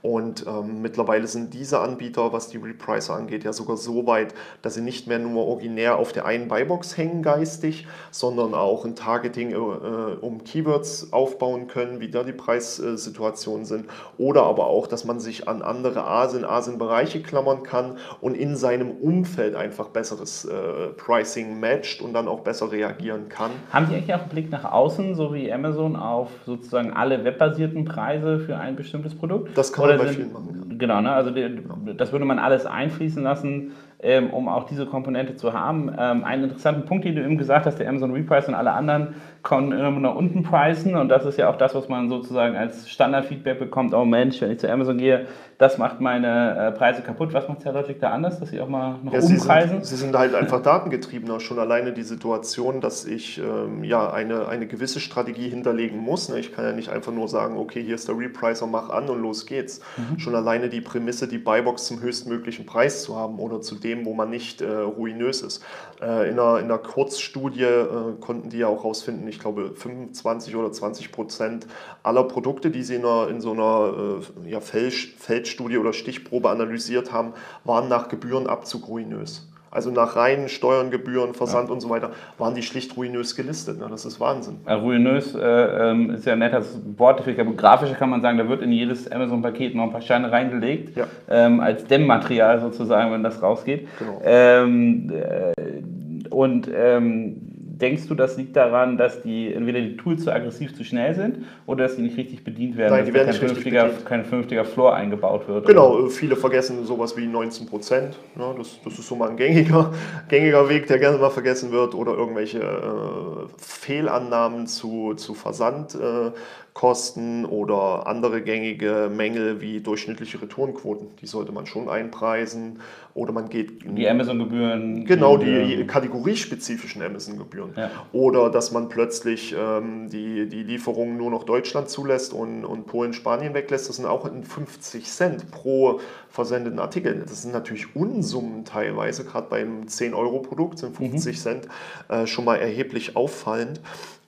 Und 0.03 0.45
ähm, 0.45 0.81
mittlerweile 0.81 1.27
sind 1.27 1.53
diese 1.53 1.79
Anbieter, 1.79 2.31
was 2.31 2.49
die 2.49 2.57
Repricer 2.57 3.15
angeht, 3.15 3.43
ja 3.43 3.53
sogar 3.53 3.77
so 3.77 4.05
weit, 4.05 4.36
dass 4.62 4.75
sie 4.75 4.81
nicht 4.81 5.07
mehr 5.07 5.17
nur 5.17 5.45
originär 5.47 5.97
auf 5.97 6.12
der 6.12 6.25
einen 6.25 6.47
Buybox 6.47 6.97
hängen 6.97 7.23
geistig, 7.23 7.88
sondern 8.12 8.53
auch 8.53 8.86
ein 8.86 8.95
Targeting 8.95 9.51
äh, 9.51 9.55
um 9.55 10.43
Keywords 10.43 11.12
aufbauen 11.12 11.67
können, 11.67 11.99
wie 11.99 12.09
da 12.09 12.23
die 12.23 12.33
Preissituationen 12.33 13.65
sind. 13.65 13.89
Oder 14.17 14.43
aber 14.43 14.67
auch, 14.67 14.86
dass 14.86 15.05
man 15.05 15.19
sich 15.19 15.47
an 15.47 15.62
andere 15.62 16.05
Asien, 16.05 16.45
Asien-Bereiche 16.45 17.23
klammern 17.23 17.63
kann 17.63 17.97
und 18.21 18.36
in 18.36 18.55
seinem 18.55 18.91
Umfeld 18.91 19.55
einfach 19.55 19.88
besseres 19.88 20.45
äh, 20.45 20.89
Pricing 20.97 21.59
matcht 21.63 22.02
und 22.02 22.13
dann 22.13 22.28
auch 22.28 22.41
besser 22.41 22.71
reagieren 22.71 23.30
kann. 23.30 23.52
Haben 23.71 23.88
Sie 23.88 23.95
eigentlich 23.95 24.13
auch 24.13 24.21
einen 24.21 24.30
Blick 24.30 24.52
nach 24.52 24.65
außen, 24.65 25.15
so 25.15 25.34
wie 25.34 25.52
Amazon, 25.52 25.95
auf 25.95 26.30
sozusagen 26.45 26.91
alle 26.91 27.23
webbasierten 27.23 27.86
Preise 27.86 28.39
für 28.39 28.58
ein 28.58 28.76
bestimmtes 28.76 29.15
Produkt? 29.15 29.58
Das 29.58 29.71
kann 29.71 29.86
Oder 29.86 29.97
man 29.97 30.08
bei 30.08 30.13
vielen 30.13 30.34
machen. 30.34 30.65
Ja. 30.69 30.76
Genau, 30.78 31.02
ne? 31.02 31.12
also 31.13 31.32
die, 31.32 31.63
das 31.97 32.12
würde 32.12 32.26
man 32.26 32.39
alles 32.39 32.65
einfließen 32.65 33.23
lassen 33.23 33.71
ähm, 34.03 34.29
um 34.31 34.47
auch 34.47 34.65
diese 34.65 34.85
Komponente 34.85 35.35
zu 35.35 35.53
haben. 35.53 35.89
Ähm, 35.97 36.23
einen 36.23 36.43
interessanten 36.43 36.85
Punkt, 36.85 37.05
den 37.05 37.15
du 37.15 37.23
eben 37.23 37.37
gesagt 37.37 37.65
hast, 37.65 37.79
der 37.79 37.89
Amazon 37.89 38.11
Reprice 38.11 38.47
und 38.47 38.55
alle 38.55 38.71
anderen 38.71 39.15
können 39.43 39.71
immer 39.71 39.99
nach 39.99 40.15
unten 40.15 40.43
preisen 40.43 40.95
und 40.95 41.09
das 41.09 41.25
ist 41.25 41.37
ja 41.37 41.49
auch 41.49 41.57
das, 41.57 41.75
was 41.75 41.89
man 41.89 42.09
sozusagen 42.09 42.55
als 42.55 42.89
Standardfeedback 42.89 43.59
bekommt. 43.59 43.93
Oh 43.93 44.05
Mensch, 44.05 44.41
wenn 44.41 44.51
ich 44.51 44.59
zu 44.59 44.71
Amazon 44.71 44.97
gehe, 44.97 45.27
das 45.57 45.77
macht 45.77 46.01
meine 46.01 46.57
äh, 46.57 46.71
Preise 46.71 47.01
kaputt. 47.01 47.33
Was 47.33 47.47
macht 47.47 47.63
Logic 47.63 47.99
da 47.99 48.11
anders, 48.11 48.39
dass 48.39 48.49
sie 48.49 48.59
auch 48.59 48.67
mal 48.67 48.99
noch 49.03 49.13
ja? 49.13 49.21
Sie 49.21 49.37
sind, 49.37 49.85
sie 49.85 49.95
sind 49.95 50.17
halt 50.17 50.35
einfach 50.35 50.61
datengetriebener. 50.61 51.39
Schon 51.39 51.59
alleine 51.59 51.93
die 51.93 52.03
Situation, 52.03 52.81
dass 52.81 53.05
ich 53.05 53.39
ähm, 53.39 53.83
ja 53.83 54.11
eine, 54.11 54.47
eine 54.47 54.67
gewisse 54.67 54.99
Strategie 54.99 55.49
hinterlegen 55.49 55.99
muss. 55.99 56.29
Ne? 56.29 56.39
Ich 56.39 56.53
kann 56.53 56.65
ja 56.65 56.73
nicht 56.73 56.89
einfach 56.89 57.11
nur 57.11 57.27
sagen, 57.27 57.57
okay, 57.57 57.83
hier 57.83 57.95
ist 57.95 58.07
der 58.07 58.17
Repricer, 58.17 58.67
mach 58.67 58.89
an 58.89 59.09
und 59.09 59.21
los 59.21 59.45
geht's. 59.45 59.81
Mhm. 59.97 60.19
Schon 60.19 60.35
alleine 60.35 60.69
die 60.69 60.81
Prämisse, 60.81 61.27
die 61.27 61.37
Buybox 61.37 61.85
zum 61.85 62.01
höchstmöglichen 62.01 62.65
Preis 62.65 63.03
zu 63.03 63.15
haben 63.15 63.39
oder 63.39 63.61
zu 63.61 63.75
dem 63.75 63.92
dem, 63.93 64.06
wo 64.06 64.13
man 64.13 64.29
nicht 64.29 64.62
äh, 64.62 64.69
ruinös 64.69 65.41
ist. 65.41 65.63
Äh, 66.01 66.29
in, 66.29 66.39
einer, 66.39 66.60
in 66.60 66.65
einer 66.65 66.77
Kurzstudie 66.77 67.63
äh, 67.63 68.13
konnten 68.19 68.49
die 68.49 68.60
ja 68.60 68.67
auch 68.67 68.84
herausfinden, 68.84 69.27
ich 69.27 69.39
glaube 69.39 69.71
25 69.75 70.56
oder 70.56 70.71
20 70.71 71.12
Prozent 71.12 71.67
aller 72.01 72.23
Produkte, 72.23 72.71
die 72.71 72.84
sie 72.84 72.95
in, 72.95 73.06
einer, 73.06 73.29
in 73.29 73.41
so 73.41 73.51
einer 73.51 74.19
äh, 74.45 74.49
ja, 74.49 74.60
Feldstudie 74.60 75.77
oder 75.77 75.93
Stichprobe 75.93 76.49
analysiert 76.49 77.12
haben, 77.12 77.34
waren 77.63 77.88
nach 77.88 78.08
Gebührenabzug 78.08 78.88
ruinös. 78.88 79.47
Also 79.73 79.89
nach 79.89 80.15
reinen 80.15 80.49
Steuern, 80.49 80.91
Gebühren, 80.91 81.33
Versand 81.33 81.69
ja. 81.69 81.73
und 81.73 81.81
so 81.81 81.89
weiter, 81.89 82.12
waren 82.38 82.53
die 82.53 82.62
schlicht 82.62 82.95
ruinös 82.95 83.36
gelistet. 83.36 83.79
Ne? 83.79 83.88
Das 83.89 84.05
ist 84.05 84.19
Wahnsinn. 84.19 84.57
Ja, 84.67 84.75
ruinös 84.75 85.33
äh, 85.33 85.39
ähm, 85.39 86.12
ist 86.12 86.25
ja 86.25 86.33
ein 86.33 86.39
nettes 86.39 86.79
Wort. 86.97 87.25
Ich 87.25 87.36
glaube, 87.36 87.53
grafischer 87.55 87.95
kann 87.95 88.12
man 88.12 88.21
sagen, 88.21 88.38
da 88.38 88.47
wird 88.47 88.62
in 88.62 88.71
jedes 88.71 89.12
Amazon-Paket 89.12 89.73
noch 89.73 89.83
ein 89.83 89.91
paar 89.91 90.01
Steine 90.01 90.31
reingelegt, 90.31 90.95
ja. 90.95 91.07
ähm, 91.27 91.59
als 91.59 91.86
Dämmmaterial 91.86 92.62
sozusagen, 92.62 93.12
wenn 93.12 93.23
das 93.23 93.41
rausgeht. 93.41 93.88
Genau. 93.97 94.21
Ähm, 94.23 95.12
äh, 95.12 96.29
und 96.29 96.69
ähm, 96.73 97.52
denkst 97.79 98.07
du, 98.07 98.13
das 98.13 98.38
liegt 98.38 98.55
daran, 98.55 98.97
dass 98.97 99.23
die 99.23 99.51
entweder 99.51 99.81
die 99.81 99.97
Tools 99.97 100.23
zu 100.23 100.31
aggressiv 100.31 100.75
zu 100.75 100.83
schnell 100.83 101.15
sind 101.15 101.39
oder 101.65 101.86
dass 101.86 101.95
die 101.95 102.03
nicht 102.03 102.15
richtig 102.17 102.43
bedient 102.43 102.77
werden, 102.77 102.93
Nein, 102.93 103.05
die 103.05 103.13
werden 103.13 103.31
kein, 103.31 103.36
vernünftiger, 103.36 103.89
kein 104.05 104.25
vernünftiger 104.25 104.63
Floor 104.63 104.93
eingebaut 104.93 105.47
wird? 105.47 105.65
Genau, 105.65 105.97
oder? 105.97 106.09
viele 106.09 106.36
vergessen 106.36 106.86
sowas 106.86 107.17
wie 107.17 107.25
19 107.25 107.65
Prozent. 107.65 108.19
Ja, 108.38 108.53
das, 108.53 108.79
das 108.83 108.99
ist 108.99 109.07
so 109.07 109.15
mal 109.15 109.29
ein 109.29 109.38
gängiger, 109.38 109.91
gängiger 110.29 110.69
Weg, 110.69 110.86
der 110.86 110.99
gerne 110.99 111.17
mal 111.17 111.31
vergessen 111.31 111.71
wird 111.71 111.95
oder 111.95 112.13
irgendwelche 112.13 112.59
äh, 112.59 113.47
Fehlannahmen 113.57 114.67
zu, 114.67 115.15
zu 115.15 115.33
Versand. 115.33 115.95
Äh, 115.95 116.31
Kosten 116.73 117.45
oder 117.45 118.07
andere 118.07 118.41
gängige 118.41 119.12
Mängel 119.15 119.62
wie 119.62 119.79
durchschnittliche 119.79 120.41
Retourenquoten. 120.41 121.07
Die 121.21 121.27
sollte 121.27 121.51
man 121.51 121.67
schon 121.67 121.88
einpreisen. 121.88 122.79
Oder 123.13 123.31
man 123.31 123.49
geht. 123.49 123.83
Die 123.86 124.09
Amazon-Gebühren. 124.09 125.05
Genau, 125.05 125.38
die 125.38 125.86
kategoriespezifischen 125.86 127.03
Amazon-Gebühren. 127.03 127.73
Ja. 127.77 127.91
Oder 128.12 128.49
dass 128.49 128.71
man 128.71 128.89
plötzlich 128.89 129.55
ähm, 129.55 130.09
die, 130.09 130.47
die 130.49 130.63
Lieferungen 130.63 131.15
nur 131.15 131.29
noch 131.29 131.43
Deutschland 131.43 131.89
zulässt 131.89 132.33
und, 132.33 132.65
und 132.65 132.88
Polen, 132.88 133.13
Spanien 133.13 133.53
weglässt. 133.53 133.88
Das 133.88 133.97
sind 133.97 134.07
auch 134.07 134.27
50 134.27 135.05
Cent 135.05 135.51
pro 135.51 135.99
versendeten 136.29 136.79
Artikel. 136.79 137.23
Das 137.27 137.43
sind 137.43 137.53
natürlich 137.53 137.95
Unsummen 137.95 138.65
teilweise, 138.65 139.23
gerade 139.25 139.47
bei 139.47 139.62
einem 139.62 139.83
10-Euro-Produkt 139.83 140.79
sind 140.79 140.97
50 140.97 141.36
mhm. 141.36 141.39
Cent 141.39 141.67
äh, 142.09 142.25
schon 142.25 142.45
mal 142.45 142.55
erheblich 142.55 143.15
auffallend. 143.15 143.79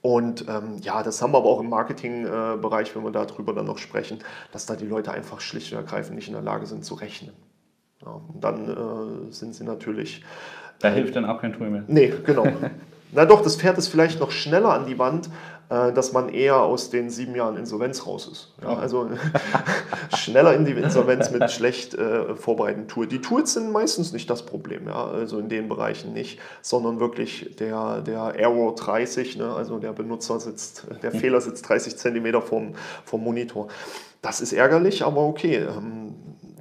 Und 0.06 0.46
ähm, 0.48 0.78
ja, 0.84 1.02
das 1.02 1.20
haben 1.24 1.34
wir 1.34 1.40
aber 1.40 1.50
auch 1.50 1.60
im 1.60 1.70
Marketingbereich, 1.70 2.92
äh, 2.92 2.96
wenn 2.96 3.04
wir 3.06 3.12
darüber 3.12 3.54
dann 3.54 3.66
noch 3.66 3.80
sprechen, 3.80 4.20
dass 4.52 4.68
da 4.68 4.76
die 4.76 4.86
Leute 4.86 5.12
einfach 5.12 5.42
schlicht 5.42 5.72
und 5.72 5.80
ergreifend 5.80 6.16
nicht 6.16 6.28
in 6.28 6.36
der 6.36 6.44
Lage 6.44 6.68
sind 6.68 6.86
zu 6.86 6.94
rechnen. 6.94 7.34
Ja, 8.06 8.22
und 8.32 8.44
dann 8.44 8.70
äh, 8.70 9.32
sind 9.32 9.56
sie 9.56 9.64
natürlich. 9.64 10.24
Da 10.78 10.90
hilft 10.90 11.16
dann 11.16 11.26
auch 11.26 11.42
kein 11.42 11.54
Tool 11.54 11.72
mehr. 11.72 11.86
Nee, 11.88 12.14
genau. 12.24 12.46
Na 13.14 13.26
doch, 13.26 13.42
das 13.42 13.56
Pferd 13.56 13.80
ist 13.80 13.88
vielleicht 13.88 14.20
noch 14.20 14.30
schneller 14.30 14.74
an 14.76 14.86
die 14.86 15.00
Wand, 15.00 15.32
dass 15.70 16.14
man 16.14 16.30
eher 16.30 16.62
aus 16.62 16.90
den 16.90 17.10
sieben 17.10 17.36
Jahren 17.36 17.58
Insolvenz 17.58 18.06
raus 18.06 18.30
ist. 18.32 18.54
Ja, 18.62 18.78
also 18.78 19.10
schneller 20.16 20.54
in 20.54 20.66
die 20.66 20.74
Insolvenz 20.74 21.32
mit 21.32 21.50
schlecht 21.52 21.94
äh, 21.96 22.36
vorbereiteten 22.36 22.88
Tools. 22.88 23.10
Die 23.10 23.22
Tools 23.22 23.54
sind 23.54 23.72
meistens 23.72 24.14
nicht 24.14 24.30
das 24.30 24.46
Problem, 24.46 24.88
ja, 24.88 25.06
also 25.06 25.40
in 25.40 25.50
den 25.50 25.68
Bereichen 25.68 26.14
nicht, 26.14 26.40
sondern 26.62 27.00
wirklich 27.00 27.56
der, 27.60 28.02
der 28.02 28.36
Error 28.38 28.76
30, 28.76 29.38
ne, 29.38 29.54
also 29.54 29.80
der 29.80 29.94
Benutzer 29.94 30.40
sitzt, 30.40 30.86
der 31.02 31.12
Fehler 31.12 31.42
sitzt 31.42 31.68
30 31.68 31.98
Zentimeter 31.98 32.42
vom, 32.42 32.74
vom 33.04 33.24
Monitor. 33.24 33.68
Das 34.22 34.42
ist 34.42 34.54
ärgerlich, 34.54 35.04
aber 35.04 35.22
okay. 35.22 35.56
Ähm, 35.56 36.16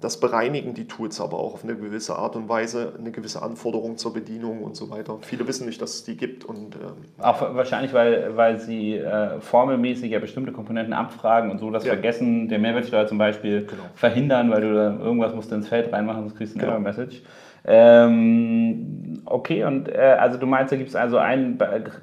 das 0.05 0.21
bereinigen 0.21 0.75
die 0.75 0.87
Tools 0.87 1.19
aber 1.19 1.38
auch 1.38 1.55
auf 1.55 1.64
eine 1.64 1.77
gewisse 1.77 2.17
Art 2.17 2.37
und 2.37 2.47
Weise, 2.47 2.93
eine 2.99 3.11
gewisse 3.11 3.40
Anforderung 3.40 3.97
zur 3.97 4.12
Bedienung 4.12 4.62
und 4.62 4.77
so 4.77 4.90
weiter. 4.90 5.17
Viele 5.23 5.49
wissen 5.49 5.67
nicht, 5.67 5.81
dass 5.81 5.95
es 5.95 6.05
die 6.05 6.14
gibt. 6.14 6.45
Und, 6.45 6.77
ähm, 6.77 6.93
auch 7.19 7.40
wahrscheinlich, 7.55 7.95
weil, 7.95 8.37
weil 8.37 8.61
sie 8.61 8.97
äh, 8.97 9.40
formelmäßig 9.40 10.11
ja 10.11 10.19
bestimmte 10.19 10.53
Komponenten 10.53 10.93
abfragen 10.93 11.51
und 11.51 11.59
so 11.59 11.71
das 11.71 11.87
ja. 11.87 11.95
Vergessen 11.95 12.49
der 12.49 12.59
Mehrwertsteuer 12.59 13.07
zum 13.07 13.17
Beispiel 13.17 13.62
genau. 13.62 13.85
verhindern, 13.95 14.51
weil 14.51 14.61
du 14.61 14.75
da 14.75 14.99
irgendwas 14.99 15.35
musst 15.35 15.51
du 15.51 15.55
ins 15.55 15.69
Feld 15.69 15.90
reinmachen, 15.90 16.21
sonst 16.21 16.37
kriegst 16.37 16.55
du 16.55 16.59
eine 16.59 16.67
genau. 16.67 16.73
Error-Message. 16.75 17.23
Ähm, 17.67 19.23
okay, 19.25 19.64
und 19.64 19.88
äh, 19.88 20.19
also 20.21 20.38
du 20.38 20.47
meinst, 20.47 20.71
da 20.71 20.77
gibt 20.77 20.90
es 20.90 20.97
also 20.97 21.17
einen, 21.17 21.59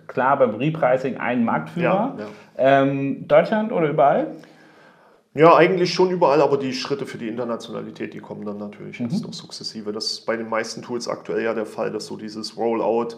klar 0.07 0.39
beim 0.39 0.55
Repricing 0.55 1.17
einen 1.17 1.45
Marktführer. 1.45 2.15
Ja, 2.17 2.25
ja. 2.63 2.81
Ähm, 2.81 3.27
Deutschland 3.27 3.71
oder 3.71 3.89
überall? 3.89 4.25
Ja, 5.33 5.55
eigentlich 5.55 5.93
schon 5.93 6.11
überall, 6.11 6.41
aber 6.41 6.57
die 6.57 6.73
Schritte 6.73 7.05
für 7.05 7.17
die 7.17 7.29
Internationalität, 7.29 8.13
die 8.13 8.19
kommen 8.19 8.45
dann 8.45 8.57
natürlich 8.57 8.99
mhm. 8.99 9.07
jetzt 9.07 9.23
noch 9.23 9.33
sukzessive. 9.33 9.93
Das 9.93 10.11
ist 10.11 10.25
bei 10.25 10.35
den 10.35 10.49
meisten 10.49 10.81
Tools 10.81 11.07
aktuell 11.07 11.43
ja 11.43 11.53
der 11.53 11.65
Fall, 11.65 11.91
dass 11.91 12.07
so 12.07 12.17
dieses 12.17 12.57
Rollout 12.57 13.17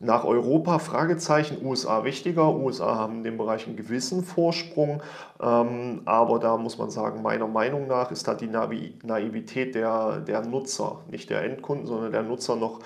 nach 0.00 0.24
Europa, 0.24 0.78
Fragezeichen, 0.78 1.64
USA 1.64 2.04
wichtiger. 2.04 2.54
USA 2.54 2.96
haben 2.96 3.18
in 3.18 3.24
dem 3.24 3.38
Bereich 3.38 3.66
einen 3.66 3.76
gewissen 3.76 4.24
Vorsprung, 4.24 5.02
ähm, 5.40 6.02
aber 6.04 6.38
da 6.38 6.56
muss 6.56 6.78
man 6.78 6.90
sagen, 6.90 7.22
meiner 7.22 7.46
Meinung 7.46 7.86
nach 7.86 8.10
ist 8.10 8.28
da 8.28 8.34
die 8.34 8.48
Naivität 8.48 9.74
der, 9.74 10.18
der 10.20 10.44
Nutzer, 10.44 11.00
nicht 11.10 11.30
der 11.30 11.44
Endkunden, 11.44 11.86
sondern 11.86 12.12
der 12.12 12.24
Nutzer 12.24 12.56
noch 12.56 12.80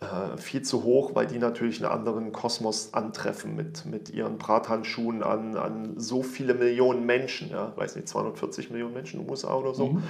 äh, 0.00 0.38
viel 0.38 0.62
zu 0.62 0.82
hoch, 0.82 1.14
weil 1.14 1.26
die 1.26 1.38
natürlich 1.38 1.84
einen 1.84 1.92
anderen 1.92 2.32
Kosmos 2.32 2.94
antreffen 2.94 3.54
mit, 3.54 3.84
mit 3.84 4.10
ihren 4.10 4.38
Brathandschuhen 4.38 5.22
an, 5.22 5.56
an 5.56 6.00
so 6.00 6.22
viele 6.22 6.54
Millionen 6.54 7.04
Menschen, 7.04 7.50
ja, 7.50 7.72
weiß 7.76 7.96
nicht, 7.96 8.08
240 8.08 8.70
Millionen 8.70 8.94
Menschen 8.94 9.20
in 9.20 9.26
den 9.26 9.30
USA 9.30 9.54
oder 9.54 9.74
so. 9.74 9.88
Mhm. 9.88 10.02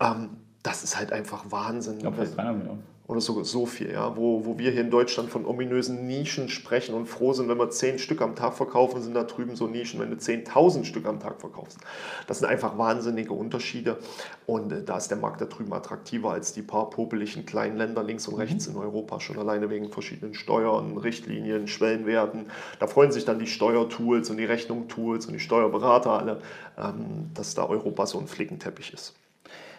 Ähm, 0.00 0.30
das 0.62 0.82
ist 0.82 0.98
halt 0.98 1.12
einfach 1.12 1.44
Wahnsinn. 1.50 1.94
Ich 1.94 2.00
glaube, 2.00 2.16
fast 2.16 2.36
300 2.36 2.58
Millionen. 2.58 2.82
Oder 3.08 3.20
so, 3.20 3.44
so 3.44 3.66
viel, 3.66 3.92
ja, 3.92 4.16
wo, 4.16 4.44
wo 4.44 4.58
wir 4.58 4.72
hier 4.72 4.80
in 4.80 4.90
Deutschland 4.90 5.30
von 5.30 5.46
ominösen 5.46 6.06
Nischen 6.06 6.48
sprechen 6.48 6.94
und 6.94 7.06
froh 7.06 7.32
sind, 7.32 7.48
wenn 7.48 7.58
wir 7.58 7.70
10 7.70 8.00
Stück 8.00 8.20
am 8.20 8.34
Tag 8.34 8.54
verkaufen, 8.54 9.00
sind 9.00 9.14
da 9.14 9.22
drüben 9.22 9.54
so 9.54 9.68
Nischen, 9.68 10.00
wenn 10.00 10.10
du 10.10 10.16
10.000 10.16 10.84
Stück 10.84 11.06
am 11.06 11.20
Tag 11.20 11.40
verkaufst. 11.40 11.78
Das 12.26 12.40
sind 12.40 12.48
einfach 12.48 12.78
wahnsinnige 12.78 13.32
Unterschiede 13.32 13.98
und 14.46 14.72
äh, 14.72 14.82
da 14.82 14.96
ist 14.96 15.08
der 15.08 15.18
Markt 15.18 15.40
da 15.40 15.44
drüben 15.44 15.72
attraktiver 15.72 16.32
als 16.32 16.52
die 16.52 16.62
paar 16.62 16.90
popeligen 16.90 17.46
kleinen 17.46 17.76
Länder 17.76 18.02
links 18.02 18.26
und 18.26 18.34
mhm. 18.34 18.40
rechts 18.40 18.66
in 18.66 18.76
Europa, 18.76 19.20
schon 19.20 19.38
alleine 19.38 19.70
wegen 19.70 19.90
verschiedenen 19.90 20.34
Steuern, 20.34 20.98
Richtlinien, 20.98 21.68
Schwellenwerten. 21.68 22.46
Da 22.80 22.88
freuen 22.88 23.12
sich 23.12 23.24
dann 23.24 23.38
die 23.38 23.46
Steuertools 23.46 24.30
und 24.30 24.36
die 24.38 24.44
Rechnungtools 24.44 25.26
und 25.26 25.32
die 25.32 25.40
Steuerberater 25.40 26.10
alle, 26.10 26.40
ähm, 26.76 27.30
dass 27.34 27.54
da 27.54 27.66
Europa 27.66 28.06
so 28.06 28.18
ein 28.18 28.26
Flickenteppich 28.26 28.92
ist. 28.92 29.14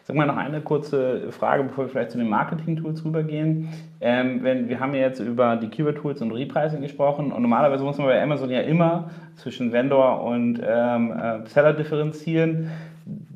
Sag 0.07 0.15
mal 0.15 0.25
noch 0.25 0.37
eine 0.37 0.61
kurze 0.61 1.33
Frage, 1.33 1.63
bevor 1.63 1.83
wir 1.83 1.89
vielleicht 1.89 2.11
zu 2.11 2.17
den 2.17 2.29
Marketing-Tools 2.29 3.03
rübergehen. 3.03 3.67
Ähm, 3.99 4.41
wenn, 4.41 4.69
wir 4.69 4.79
haben 4.79 4.93
ja 4.93 5.01
jetzt 5.01 5.19
über 5.19 5.57
die 5.57 5.67
Keyword-Tools 5.67 6.21
und 6.21 6.31
Repricing 6.31 6.79
gesprochen 6.79 7.33
und 7.33 7.41
normalerweise 7.41 7.83
muss 7.83 7.97
man 7.97 8.07
bei 8.07 8.23
Amazon 8.23 8.49
ja 8.49 8.61
immer 8.61 9.09
zwischen 9.35 9.73
Vendor 9.73 10.23
und 10.23 10.61
ähm, 10.65 11.11
äh, 11.11 11.45
Seller 11.47 11.73
differenzieren. 11.73 12.71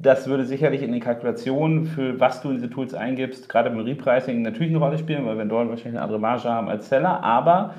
Das 0.01 0.27
würde 0.27 0.45
sicherlich 0.45 0.81
in 0.81 0.93
den 0.93 1.01
Kalkulationen, 1.01 1.87
für 1.87 2.17
was 2.21 2.41
du 2.41 2.51
in 2.51 2.55
diese 2.55 2.69
Tools 2.69 2.93
eingibst, 2.93 3.49
gerade 3.49 3.69
beim 3.69 3.81
Repricing 3.81 4.41
natürlich 4.41 4.69
eine 4.69 4.79
Rolle 4.79 4.97
spielen, 4.97 5.25
weil 5.25 5.37
Vendoren 5.37 5.67
wahrscheinlich 5.67 5.97
eine 5.97 6.03
andere 6.03 6.19
Marge 6.19 6.47
haben 6.47 6.69
als 6.69 6.87
Seller, 6.87 7.21
aber 7.21 7.73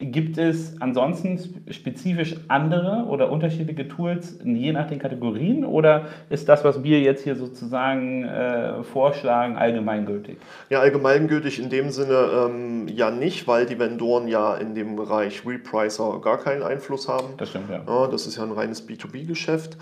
Gibt 0.00 0.38
es 0.38 0.74
ansonsten 0.80 1.38
spezifisch 1.70 2.34
andere 2.48 3.06
oder 3.08 3.30
unterschiedliche 3.30 3.86
Tools 3.86 4.40
je 4.44 4.72
nach 4.72 4.88
den 4.88 4.98
Kategorien 4.98 5.64
oder 5.64 6.06
ist 6.30 6.48
das, 6.48 6.64
was 6.64 6.82
wir 6.82 7.00
jetzt 7.00 7.22
hier 7.22 7.36
sozusagen 7.36 8.24
äh, 8.24 8.82
vorschlagen, 8.82 9.56
allgemeingültig? 9.56 10.38
Ja, 10.68 10.80
allgemeingültig 10.80 11.60
in 11.60 11.70
dem 11.70 11.90
Sinne 11.90 12.28
ähm, 12.44 12.88
ja 12.88 13.12
nicht, 13.12 13.46
weil 13.46 13.66
die 13.66 13.78
Vendoren 13.78 14.26
ja 14.26 14.56
in 14.56 14.74
dem 14.74 14.96
Bereich 14.96 15.46
Repricer 15.46 16.20
gar 16.20 16.38
keinen 16.38 16.64
Einfluss 16.64 17.08
haben. 17.08 17.28
Das 17.36 17.50
stimmt, 17.50 17.70
ja. 17.70 17.82
ja 17.86 18.06
das 18.08 18.26
ist 18.26 18.36
ja 18.36 18.42
ein 18.42 18.52
reines 18.52 18.88
B2B-Geschäft. 18.88 19.78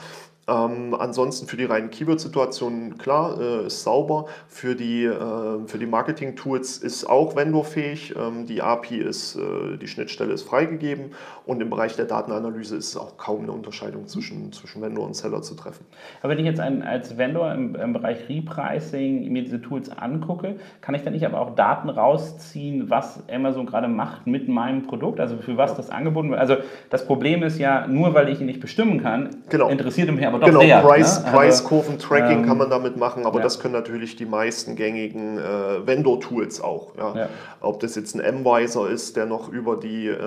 Ähm, 0.49 0.95
ansonsten 0.99 1.47
für 1.47 1.57
die 1.57 1.65
reinen 1.65 1.91
Keyword-Situationen, 1.91 2.99
klar, 2.99 3.41
äh, 3.41 3.67
ist 3.67 3.85
sauber. 3.85 4.27
Für 4.49 4.75
die, 4.75 5.05
äh, 5.05 5.67
für 5.67 5.79
die 5.79 5.87
Marketing-Tools 5.87 6.79
ist 6.79 7.05
auch 7.05 7.37
vendorfähig. 7.37 8.15
Ähm, 8.17 8.47
die 8.47 8.61
API 8.61 8.99
ist, 8.99 9.37
äh, 9.37 9.77
die 9.79 9.87
Schnittstelle 9.87 10.33
ist 10.33 10.43
freigegeben 10.43 11.13
und 11.47 11.63
im 11.63 11.71
Bereich 11.71 11.95
der 11.95 12.07
Datenanalyse 12.07 12.77
ist 12.77 12.97
auch 12.97 13.17
kaum 13.19 13.43
eine 13.43 13.53
Unterscheidung 13.53 14.09
zwischen, 14.09 14.53
zwischen 14.53 14.83
Vendor 14.83 15.07
und 15.07 15.15
Seller 15.15 15.43
zu 15.43 15.55
treffen. 15.55 15.87
Aber 16.23 16.33
wenn 16.33 16.41
ich 16.41 16.47
jetzt 16.47 16.59
ein, 16.59 16.83
als 16.83 17.17
Vendor 17.17 17.53
im, 17.53 17.77
im 17.77 17.93
Bereich 17.93 18.29
Repricing 18.29 19.33
mir 19.33 19.43
diese 19.43 19.63
Tools 19.63 19.91
angucke, 19.97 20.57
kann 20.81 20.97
ich 20.97 21.03
dann 21.03 21.13
nicht 21.13 21.25
aber 21.25 21.41
auch 21.41 21.55
Daten 21.55 21.89
rausziehen, 21.89 22.91
was 22.91 23.23
Amazon 23.29 23.67
gerade 23.67 23.87
macht 23.87 24.27
mit 24.27 24.49
meinem 24.49 24.89
Produkt, 24.89 25.21
also 25.21 25.37
für 25.37 25.57
was 25.57 25.71
ja. 25.71 25.77
das 25.77 25.91
angeboten 25.91 26.31
wird? 26.31 26.41
Also 26.41 26.57
das 26.91 27.07
Problem 27.07 27.45
ist 27.45 27.61
ja, 27.61 27.87
nur 27.87 28.15
weil 28.15 28.29
ich 28.29 28.41
ihn 28.41 28.47
nicht 28.47 28.61
bestimmen 28.61 29.01
kann, 29.01 29.31
genau. 29.49 29.69
interessiert 29.69 30.11
mich 30.11 30.32
aber 30.35 30.41
doch 30.41 30.47
genau, 30.47 30.61
sehr. 30.61 30.81
Price, 30.81 31.19
ne? 31.19 31.25
Also, 31.27 31.37
Preiskurven-Tracking 31.37 32.39
ähm, 32.39 32.47
kann 32.47 32.59
man 32.59 32.71
damit 32.71 32.97
machen, 32.97 33.27
aber 33.27 33.39
ja. 33.39 33.45
das 33.45 33.61
können 33.61 33.75
natürlich 33.75 34.17
die 34.17 34.27
meisten 34.27 34.77
gängigen 34.77 35.39
äh, 35.39 35.87
Vendor-Tools 35.87 36.61
auch. 36.61 36.97
Ja. 36.97 37.15
ja. 37.15 37.29
Ob 37.61 37.81
das 37.81 37.95
jetzt 37.95 38.15
ein 38.15 38.21
M-Visor 38.21 38.89
ist, 38.89 39.17
der 39.17 39.27
noch 39.27 39.49
über 39.49 39.77
die 39.77 40.09
äh, 40.09 40.19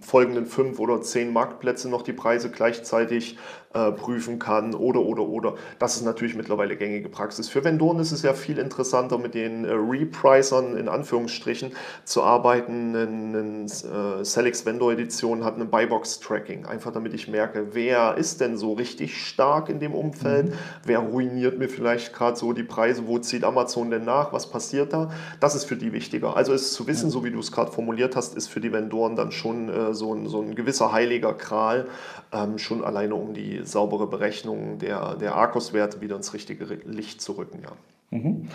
folgenden 0.00 0.46
fünf 0.46 0.78
oder 0.78 1.02
zehn 1.02 1.32
Marktplätze 1.32 1.88
noch 1.88 2.02
die 2.02 2.12
Preise 2.12 2.50
gleichzeitig 2.50 3.38
äh, 3.74 3.92
prüfen 3.92 4.38
kann 4.38 4.74
oder, 4.74 5.00
oder, 5.00 5.22
oder. 5.22 5.54
Das 5.78 5.96
ist 5.96 6.04
natürlich 6.04 6.34
mittlerweile 6.34 6.76
gängige 6.76 7.08
Praxis. 7.08 7.48
Für 7.48 7.64
Vendoren 7.64 7.98
ist 8.00 8.12
es 8.12 8.22
ja 8.22 8.34
viel 8.34 8.58
interessanter, 8.58 9.18
mit 9.18 9.34
den 9.34 9.64
äh, 9.64 9.72
Repricern 9.72 10.76
in 10.76 10.88
Anführungsstrichen 10.88 11.72
zu 12.04 12.22
arbeiten. 12.22 12.94
Eine 12.94 14.20
äh, 14.20 14.24
Celix 14.24 14.66
Vendor 14.66 14.92
Edition 14.92 15.44
hat 15.44 15.58
ein 15.58 15.70
Buybox-Tracking, 15.70 16.66
einfach 16.66 16.92
damit 16.92 17.14
ich 17.14 17.28
merke, 17.28 17.74
wer 17.74 18.16
ist 18.16 18.40
denn 18.40 18.56
so 18.56 18.74
richtig 18.74 19.26
stark 19.26 19.68
in 19.68 19.80
dem 19.80 19.94
Umfeld, 19.94 20.50
mhm. 20.50 20.54
wer 20.84 20.98
ruiniert 20.98 21.58
mir 21.58 21.68
vielleicht 21.68 22.12
gerade 22.12 22.36
so 22.36 22.52
die 22.52 22.64
Preise, 22.64 23.06
wo 23.06 23.18
zieht 23.18 23.44
Amazon 23.44 23.90
denn 23.90 24.04
nach, 24.04 24.32
was 24.32 24.50
passiert 24.50 24.92
da. 24.92 25.10
Das 25.40 25.54
ist 25.54 25.64
für 25.64 25.76
die 25.76 25.92
wichtiger. 25.92 26.36
Also 26.36 26.52
ist 26.52 26.74
zu 26.74 26.86
wissen, 26.86 27.10
so 27.10 27.24
wie 27.24 27.30
du 27.30 27.38
es 27.38 27.52
gerade 27.52 27.72
formuliert 27.72 28.16
hast, 28.16 28.36
ist 28.36 28.48
für 28.48 28.60
die 28.60 28.72
Vendoren 28.72 29.16
dann 29.16 29.32
schon 29.32 29.68
äh, 29.68 29.94
so, 29.94 30.14
ein, 30.14 30.28
so 30.28 30.40
ein 30.40 30.54
gewisser 30.54 30.92
heiliger 30.92 31.34
Kral, 31.34 31.86
ähm, 32.32 32.58
schon 32.58 32.84
alleine 32.84 33.14
um 33.14 33.34
die 33.34 33.61
saubere 33.64 34.06
Berechnung 34.06 34.78
der, 34.78 35.16
der 35.16 35.34
Arcos-Werte 35.34 36.00
wieder 36.00 36.16
ins 36.16 36.34
richtige 36.34 36.64
Licht 36.84 37.20
zu 37.20 37.32
rücken. 37.32 37.60
Ja. 37.62 38.18
Mhm. 38.18 38.48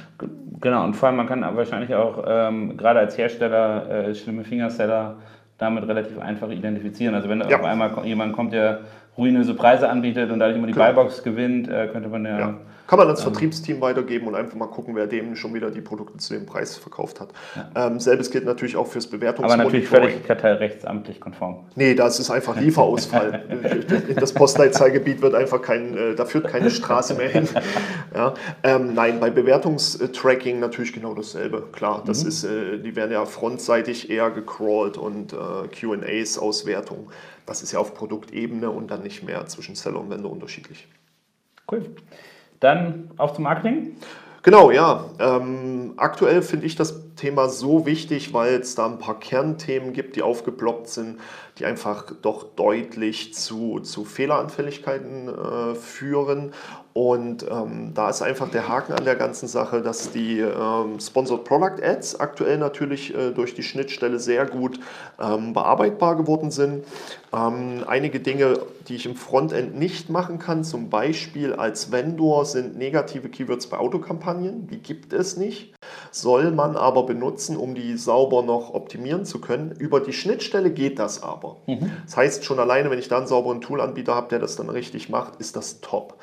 Genau, 0.62 0.84
und 0.84 0.96
vor 0.96 1.08
allem 1.08 1.17
man 1.17 1.28
kann 1.28 1.41
wahrscheinlich 1.41 1.93
auch 1.96 2.24
ähm, 2.28 2.78
gerade 2.78 3.00
als 3.00 3.17
Hersteller 3.17 3.89
äh, 3.89 4.15
schlimme 4.15 4.43
Fingerseller 4.43 5.17
damit 5.58 5.88
relativ 5.88 6.20
einfach 6.20 6.50
identifizieren. 6.50 7.15
Also 7.15 7.30
wenn 7.30 7.41
ja. 7.41 7.58
auf 7.58 7.65
einmal 7.65 8.06
jemand 8.06 8.34
kommt, 8.34 8.54
der 8.54 8.82
ruinöse 9.17 9.53
Preise 9.53 9.89
anbietet 9.89 10.32
und 10.32 10.39
dadurch 10.39 10.58
immer 10.58 10.67
die 10.67 10.73
genau. 10.73 10.86
Buybox 10.86 11.23
gewinnt, 11.23 11.67
äh, 11.67 11.88
könnte 11.88 12.10
man 12.10 12.25
ja, 12.25 12.39
ja. 12.39 12.60
Kann 12.88 12.99
man 12.99 13.08
ans 13.08 13.19
ähm, 13.19 13.25
Vertriebsteam 13.25 13.82
weitergeben 13.82 14.27
und 14.27 14.36
einfach 14.36 14.56
mal 14.56 14.67
gucken, 14.67 14.95
wer 14.95 15.08
dem 15.08 15.36
schon 15.36 15.53
wieder 15.53 15.69
die 15.69 15.82
Produkte 15.82 16.17
zu 16.17 16.34
dem 16.34 16.45
Preis 16.45 16.77
verkauft 16.77 17.19
hat. 17.19 17.30
Ja. 17.56 17.88
Ähm, 17.88 17.99
selbes 17.99 18.32
gilt 18.32 18.45
natürlich 18.45 18.77
auch 18.77 18.88
fürs 18.88 19.08
Bewertungsmonitoring. 19.08 19.60
Aber 19.60 19.63
natürlich 19.65 19.89
völlig 19.89 20.25
kartellrechtsamtlich 20.25 21.19
konform. 21.19 21.65
Nee, 21.75 21.95
das 21.95 22.19
ist 22.19 22.32
einfach 22.32 22.56
Lieferausfall. 22.60 23.43
In 24.08 24.15
das 24.15 24.34
Postleitzahlgebiet 24.34 25.21
wird 25.21 25.36
einfach 25.36 25.62
kein, 25.62 25.97
äh, 25.97 26.15
da 26.15 26.23
führt 26.25 26.47
keine 26.47 26.71
Straße 26.71 27.13
mehr 27.15 27.30
hin. 27.30 27.47
Ja. 28.15 28.34
Ähm, 28.63 28.93
nein, 28.93 29.19
bei 29.19 29.30
Bewertungstracking 29.30 30.60
natürlich 30.60 30.91
genau 30.93 31.13
dasselbe. 31.13 31.67
Klar, 31.71 32.03
das 32.06 32.23
mhm. 32.23 32.30
ist, 32.30 32.43
äh, 32.45 32.80
die 32.80 32.95
werden 32.95 33.12
ja 33.12 33.25
frontseitig 33.25 34.10
eher 34.10 34.32
gecrawlt 34.32 34.97
und 34.97 35.34
äh, 35.34 35.67
QAs, 35.69 36.39
Auswertung. 36.39 37.10
Das 37.48 37.64
ist 37.64 37.72
ja 37.72 37.80
auf 37.80 37.96
Produktebene 37.96 38.70
und 38.70 38.92
dann 38.92 39.02
nicht 39.02 39.24
mehr 39.24 39.48
zwischen 39.48 39.74
Seller 39.74 40.00
und 40.00 40.12
Vendor 40.12 40.32
unterschiedlich. 40.32 40.88
Cool. 41.72 41.96
Dann 42.60 43.10
auf 43.18 43.34
zum 43.34 43.46
Marketing. 43.46 43.96
Genau, 44.44 44.70
ja. 44.72 45.06
Ähm, 45.20 45.94
aktuell 45.98 46.42
finde 46.42 46.66
ich 46.68 46.76
das 46.76 47.16
Thema 47.16 47.50
so 47.50 47.86
wichtig, 47.86 48.34
weil 48.34 48.56
es 48.56 48.76
da 48.76 48.86
ein 48.86 49.00
paar 49.00 49.20
Kernthemen 49.20 49.94
gibt, 49.94 50.16
die 50.16 50.22
aufgeploppt 50.22 50.88
sind, 50.90 51.20
die 51.60 51.65
einfach 51.65 52.06
doch 52.22 52.43
deutlich 52.56 53.34
zu, 53.34 53.80
zu 53.80 54.06
Fehleranfälligkeiten 54.06 55.28
äh, 55.28 55.76
führen. 55.76 56.54
Und 56.93 57.46
ähm, 57.48 57.91
da 57.93 58.10
ist 58.10 58.24
einfach 58.24 58.50
der 58.50 58.67
Haken 58.67 58.93
an 58.93 59.06
der 59.06 59.15
ganzen 59.15 59.48
Sache, 59.48 59.82
dass 59.84 60.12
die 60.12 60.39
ähm, 60.39 61.00
Sponsored 61.00 61.43
Product 61.43 61.84
Ads 61.84 62.20
aktuell 62.20 62.58
natürlich 62.58 63.13
äh, 63.13 63.32
durch 63.32 63.54
die 63.54 63.62
Schnittstelle 63.62 64.20
sehr 64.20 64.48
gut 64.48 64.80
ähm, 65.20 65.54
bearbeitbar 65.54 66.15
geworden 66.15 66.50
sind. 66.50 66.86
Ähm, 67.32 67.84
einige 67.86 68.20
Dinge, 68.20 68.60
die 68.88 68.96
ich 68.96 69.06
im 69.06 69.15
Frontend 69.15 69.78
nicht 69.78 70.10
machen 70.10 70.39
kann, 70.39 70.63
zum 70.63 70.89
Beispiel 70.89 71.54
als 71.54 71.91
Vendor, 71.91 72.46
sind 72.46 72.78
negative 72.78 73.30
Keywords 73.30 73.67
bei 73.67 73.78
Autokampagnen. 73.78 74.67
Die 74.67 74.82
gibt 74.82 75.13
es 75.13 75.38
nicht 75.38 75.76
soll 76.21 76.51
man 76.51 76.75
aber 76.75 77.03
benutzen, 77.03 77.58
um 77.58 77.75
die 77.75 77.97
sauber 77.97 78.43
noch 78.43 78.73
optimieren 78.73 79.25
zu 79.25 79.39
können. 79.39 79.71
Über 79.71 79.99
die 79.99 80.13
Schnittstelle 80.13 80.71
geht 80.71 80.99
das 80.99 81.23
aber. 81.23 81.58
Mhm. 81.67 81.91
Das 82.06 82.17
heißt, 82.17 82.45
schon 82.45 82.60
alleine, 82.60 82.89
wenn 82.89 82.99
ich 82.99 83.08
da 83.08 83.17
einen 83.17 83.27
sauberen 83.27 83.62
Toolanbieter 83.62 84.15
habe, 84.15 84.30
der 84.30 84.39
das 84.39 84.56
dann 84.56 84.69
richtig 84.69 85.10
macht, 85.10 85.38
ist 85.38 85.56
das 85.56 85.82
top. 85.82 86.17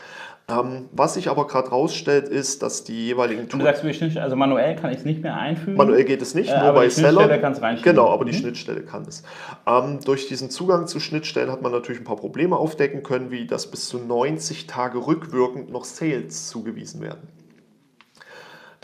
Ähm, 0.46 0.90
was 0.92 1.14
sich 1.14 1.30
aber 1.30 1.46
gerade 1.46 1.70
rausstellt, 1.70 2.28
ist, 2.28 2.62
dass 2.62 2.84
die 2.84 3.06
jeweiligen 3.06 3.48
Tools. 3.48 3.62
Du 3.62 3.64
sagst, 3.64 3.80
Schnittstelle, 3.80 4.22
also 4.22 4.36
manuell 4.36 4.76
kann 4.76 4.90
ich 4.90 4.98
es 4.98 5.04
nicht 5.06 5.22
mehr 5.22 5.38
einfügen. 5.38 5.74
Manuell 5.74 6.04
geht 6.04 6.20
es 6.20 6.34
nicht, 6.34 6.50
äh, 6.50 6.60
nur 6.60 6.72
bei 6.72 6.90
Seller. 6.90 7.38
Kann 7.38 7.52
es 7.54 7.82
genau, 7.82 8.10
aber 8.10 8.24
mhm. 8.24 8.28
die 8.28 8.36
Schnittstelle 8.36 8.82
kann 8.82 9.06
es. 9.08 9.22
Ähm, 9.66 10.00
durch 10.04 10.28
diesen 10.28 10.50
Zugang 10.50 10.86
zu 10.86 11.00
Schnittstellen 11.00 11.50
hat 11.50 11.62
man 11.62 11.72
natürlich 11.72 12.02
ein 12.02 12.04
paar 12.04 12.16
Probleme 12.16 12.56
aufdecken 12.56 13.02
können, 13.02 13.30
wie 13.30 13.46
dass 13.46 13.70
bis 13.70 13.88
zu 13.88 13.98
90 13.98 14.66
Tage 14.66 15.06
rückwirkend 15.06 15.70
noch 15.70 15.84
Sales 15.84 16.50
zugewiesen 16.50 17.00
werden. 17.00 17.26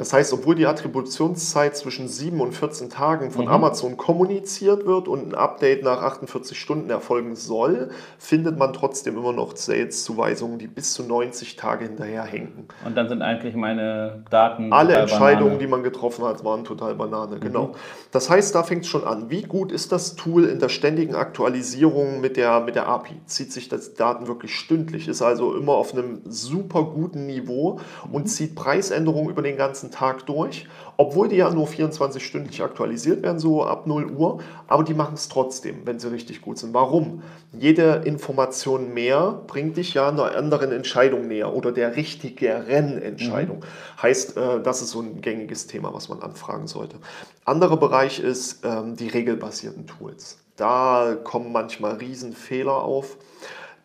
Das 0.00 0.14
heißt, 0.14 0.32
obwohl 0.32 0.54
die 0.54 0.66
Attributionszeit 0.66 1.76
zwischen 1.76 2.08
7 2.08 2.40
und 2.40 2.52
14 2.52 2.88
Tagen 2.88 3.30
von 3.30 3.44
mhm. 3.44 3.50
Amazon 3.50 3.98
kommuniziert 3.98 4.86
wird 4.86 5.08
und 5.08 5.28
ein 5.28 5.34
Update 5.34 5.84
nach 5.84 6.00
48 6.00 6.58
Stunden 6.58 6.88
erfolgen 6.88 7.36
soll, 7.36 7.90
findet 8.16 8.56
man 8.56 8.72
trotzdem 8.72 9.18
immer 9.18 9.34
noch 9.34 9.54
Sales-Zuweisungen, 9.54 10.58
die 10.58 10.68
bis 10.68 10.94
zu 10.94 11.02
90 11.02 11.56
Tage 11.56 11.84
hinterherhängen. 11.84 12.66
Und 12.82 12.96
dann 12.96 13.10
sind 13.10 13.20
eigentlich 13.20 13.54
meine 13.54 14.24
Daten. 14.30 14.72
Alle 14.72 14.94
Entscheidungen, 14.94 15.50
Banane. 15.50 15.58
die 15.58 15.66
man 15.66 15.82
getroffen 15.82 16.24
hat, 16.24 16.46
waren 16.46 16.64
total 16.64 16.94
Banane, 16.94 17.36
mhm. 17.36 17.40
genau. 17.40 17.72
Das 18.10 18.30
heißt, 18.30 18.54
da 18.54 18.62
fängt 18.62 18.84
es 18.84 18.88
schon 18.88 19.04
an. 19.04 19.28
Wie 19.28 19.42
gut 19.42 19.70
ist 19.70 19.92
das 19.92 20.16
Tool 20.16 20.46
in 20.46 20.60
der 20.60 20.70
ständigen 20.70 21.14
Aktualisierung 21.14 22.22
mit 22.22 22.38
der, 22.38 22.60
mit 22.60 22.74
der 22.74 22.88
API? 22.88 23.20
Zieht 23.26 23.52
sich 23.52 23.68
das 23.68 23.92
Daten 23.92 24.28
wirklich 24.28 24.54
stündlich, 24.54 25.08
ist 25.08 25.20
also 25.20 25.54
immer 25.54 25.74
auf 25.74 25.92
einem 25.92 26.22
super 26.24 26.84
guten 26.84 27.26
Niveau 27.26 27.80
und 28.10 28.22
mhm. 28.22 28.26
zieht 28.28 28.54
Preisänderungen 28.54 29.28
über 29.28 29.42
den 29.42 29.58
ganzen 29.58 29.89
ganzen 29.90 29.98
Tag 29.98 30.26
durch, 30.26 30.66
obwohl 30.96 31.28
die 31.28 31.36
ja 31.36 31.50
nur 31.50 31.66
24-stündlich 31.66 32.62
aktualisiert 32.62 33.22
werden, 33.22 33.38
so 33.38 33.64
ab 33.64 33.86
0 33.86 34.10
Uhr, 34.10 34.40
aber 34.66 34.84
die 34.84 34.94
machen 34.94 35.14
es 35.14 35.28
trotzdem, 35.28 35.86
wenn 35.86 35.98
sie 35.98 36.10
richtig 36.10 36.40
gut 36.42 36.58
sind. 36.58 36.74
Warum? 36.74 37.22
Jede 37.52 38.02
Information 38.04 38.94
mehr 38.94 39.42
bringt 39.46 39.76
dich 39.76 39.94
ja 39.94 40.08
einer 40.08 40.36
anderen 40.36 40.72
Entscheidung 40.72 41.28
näher 41.28 41.54
oder 41.54 41.72
der 41.72 41.96
richtigeren 41.96 43.00
Entscheidung. 43.00 43.58
Mhm. 43.58 44.02
Heißt, 44.02 44.36
äh, 44.36 44.62
das 44.62 44.82
ist 44.82 44.90
so 44.90 45.00
ein 45.00 45.20
gängiges 45.20 45.66
Thema, 45.66 45.92
was 45.92 46.08
man 46.08 46.22
anfragen 46.22 46.66
sollte. 46.66 46.96
Anderer 47.44 47.76
Bereich 47.76 48.20
ist 48.20 48.64
ähm, 48.64 48.96
die 48.96 49.08
regelbasierten 49.08 49.86
Tools. 49.86 50.38
Da 50.56 51.16
kommen 51.24 51.52
manchmal 51.52 51.94
Riesenfehler 51.94 52.82
auf. 52.82 53.16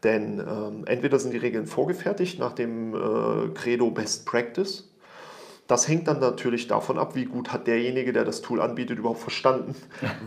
Denn 0.04 0.40
ähm, 0.40 0.84
entweder 0.86 1.18
sind 1.18 1.34
die 1.34 1.40
Regeln 1.40 1.66
vorgefertigt 1.66 2.38
nach 2.38 2.54
dem 2.54 2.94
äh, 2.94 3.50
Credo 3.56 3.90
Best 3.90 4.28
Practice. 4.28 4.88
Das 5.68 5.88
hängt 5.88 6.08
dann 6.08 6.20
natürlich 6.20 6.68
davon 6.68 7.00
ab, 7.00 7.16
wie 7.16 7.26
gut 7.26 7.52
hat 7.52 7.66
derjenige, 7.66 8.14
der 8.14 8.24
das 8.24 8.42
Tool 8.42 8.62
anbietet, 8.62 9.00
überhaupt 9.00 9.22
verstanden, 9.22 9.76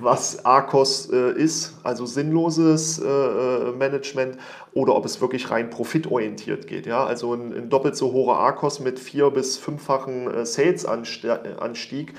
was 0.00 0.44
ARCOS 0.44 1.10
äh, 1.12 1.32
ist, 1.32 1.76
also 1.84 2.06
sinnloses 2.06 2.98
äh, 2.98 3.06
äh, 3.06 3.72
Management, 3.72 4.36
oder 4.72 4.96
ob 4.96 5.04
es 5.04 5.20
wirklich 5.20 5.50
rein 5.50 5.70
profitorientiert 5.70 6.66
geht. 6.66 6.86
Ja? 6.86 7.04
Also 7.04 7.34
ein, 7.34 7.52
ein 7.52 7.68
doppelt 7.68 7.96
so 7.96 8.12
hoher 8.12 8.38
ARCOS 8.38 8.80
mit 8.80 8.98
vier- 8.98 9.30
bis 9.30 9.56
fünffachen 9.58 10.28
äh, 10.28 10.44
Sales-Anstieg 10.44 12.14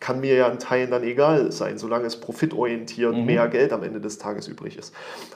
kann 0.00 0.20
mir 0.20 0.34
ja 0.34 0.48
in 0.48 0.58
Teilen 0.58 0.90
dann 0.90 1.02
egal 1.02 1.52
sein, 1.52 1.78
solange 1.78 2.06
es 2.06 2.20
profitorientiert 2.20 3.14
mhm. 3.14 3.24
mehr 3.24 3.48
Geld 3.48 3.72
am 3.72 3.82
Ende 3.82 4.00
des 4.00 4.18
Tages 4.18 4.48
übrig 4.48 4.76
ist. 4.76 4.94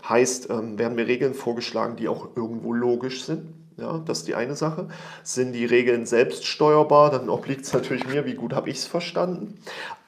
Heißt, 0.08 0.50
ähm, 0.50 0.78
werden 0.78 0.96
mir 0.96 1.06
Regeln 1.06 1.34
vorgeschlagen, 1.34 1.96
die 1.96 2.08
auch 2.08 2.28
irgendwo 2.36 2.72
logisch 2.72 3.24
sind. 3.24 3.54
Ja, 3.80 3.98
das 4.04 4.18
ist 4.18 4.28
die 4.28 4.34
eine 4.34 4.56
Sache. 4.56 4.88
Sind 5.22 5.52
die 5.52 5.64
Regeln 5.64 6.04
selbst 6.04 6.44
steuerbar, 6.44 7.10
dann 7.10 7.30
obliegt 7.30 7.64
es 7.64 7.72
natürlich 7.72 8.06
mir, 8.06 8.26
wie 8.26 8.34
gut 8.34 8.52
habe 8.52 8.68
ich 8.68 8.76
es 8.76 8.86
verstanden. 8.86 9.58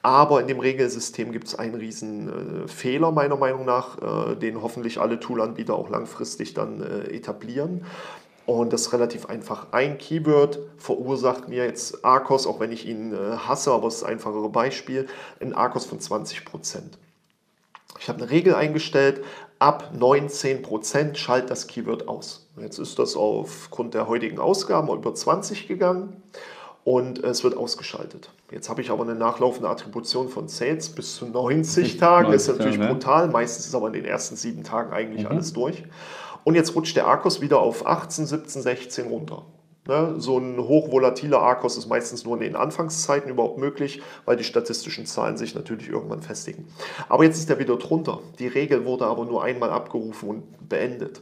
Aber 0.03 0.41
in 0.41 0.47
dem 0.47 0.59
Regelsystem 0.59 1.31
gibt 1.31 1.47
es 1.47 1.55
einen 1.55 1.75
riesen 1.75 2.65
äh, 2.65 2.67
Fehler, 2.67 3.11
meiner 3.11 3.37
Meinung 3.37 3.65
nach, 3.65 3.97
äh, 4.31 4.35
den 4.35 4.61
hoffentlich 4.61 4.99
alle 4.99 5.19
Toolanbieter 5.19 5.73
auch 5.73 5.89
langfristig 5.89 6.53
dann 6.53 6.81
äh, 6.81 7.15
etablieren. 7.15 7.85
Und 8.45 8.73
das 8.73 8.81
ist 8.81 8.93
relativ 8.93 9.27
einfach. 9.27 9.67
Ein 9.71 9.97
Keyword 9.97 10.59
verursacht 10.77 11.47
mir 11.47 11.65
jetzt 11.65 12.03
Arcos, 12.03 12.45
auch 12.45 12.59
wenn 12.59 12.71
ich 12.71 12.85
ihn 12.85 13.13
äh, 13.13 13.37
hasse, 13.37 13.71
aber 13.71 13.87
es 13.87 13.95
ist 13.95 14.03
ein 14.03 14.13
einfachere 14.13 14.49
Beispiel, 14.49 15.07
ein 15.39 15.53
Arcos 15.53 15.85
von 15.85 15.99
20%. 15.99 16.43
Ich 17.99 18.09
habe 18.09 18.21
eine 18.21 18.29
Regel 18.29 18.53
eingestellt, 18.53 19.23
ab 19.59 19.93
19% 19.97 21.15
schalt 21.15 21.49
das 21.49 21.67
Keyword 21.67 22.07
aus. 22.09 22.42
Jetzt 22.57 22.77
ist 22.77 22.99
das 22.99 23.15
aufgrund 23.15 23.93
der 23.93 24.07
heutigen 24.07 24.39
Ausgaben 24.39 24.89
über 24.89 25.13
20 25.13 25.67
gegangen 25.67 26.21
und 26.83 27.23
es 27.23 27.43
wird 27.43 27.57
ausgeschaltet. 27.57 28.29
Jetzt 28.51 28.69
habe 28.69 28.81
ich 28.81 28.91
aber 28.91 29.03
eine 29.03 29.15
nachlaufende 29.15 29.69
Attribution 29.69 30.29
von 30.29 30.47
Sales 30.47 30.89
bis 30.89 31.15
zu 31.15 31.25
90 31.25 31.97
Tagen. 31.99 32.31
Das 32.31 32.47
ist 32.47 32.57
natürlich 32.57 32.79
brutal. 32.79 33.29
Meistens 33.29 33.65
ist 33.65 33.75
aber 33.75 33.87
in 33.87 33.93
den 33.93 34.05
ersten 34.05 34.35
sieben 34.35 34.63
Tagen 34.63 34.93
eigentlich 34.93 35.23
mhm. 35.23 35.31
alles 35.31 35.53
durch. 35.53 35.83
Und 36.43 36.55
jetzt 36.55 36.75
rutscht 36.75 36.95
der 36.95 37.07
Arkos 37.07 37.41
wieder 37.41 37.59
auf 37.59 37.87
18, 37.87 38.25
17, 38.25 38.61
16 38.61 39.07
runter. 39.07 39.43
Ne? 39.87 40.15
So 40.17 40.37
ein 40.37 40.59
hochvolatiler 40.59 41.39
Arkos 41.39 41.77
ist 41.77 41.87
meistens 41.87 42.25
nur 42.25 42.35
in 42.35 42.41
den 42.41 42.55
Anfangszeiten 42.55 43.31
überhaupt 43.31 43.57
möglich, 43.57 44.01
weil 44.25 44.37
die 44.37 44.43
statistischen 44.43 45.05
Zahlen 45.05 45.37
sich 45.37 45.55
natürlich 45.55 45.89
irgendwann 45.89 46.21
festigen. 46.21 46.67
Aber 47.09 47.23
jetzt 47.23 47.39
ist 47.39 47.49
er 47.49 47.59
wieder 47.59 47.77
drunter. 47.77 48.19
Die 48.39 48.47
Regel 48.47 48.85
wurde 48.85 49.05
aber 49.05 49.25
nur 49.25 49.43
einmal 49.43 49.71
abgerufen 49.71 50.29
und 50.29 50.69
beendet. 50.69 51.21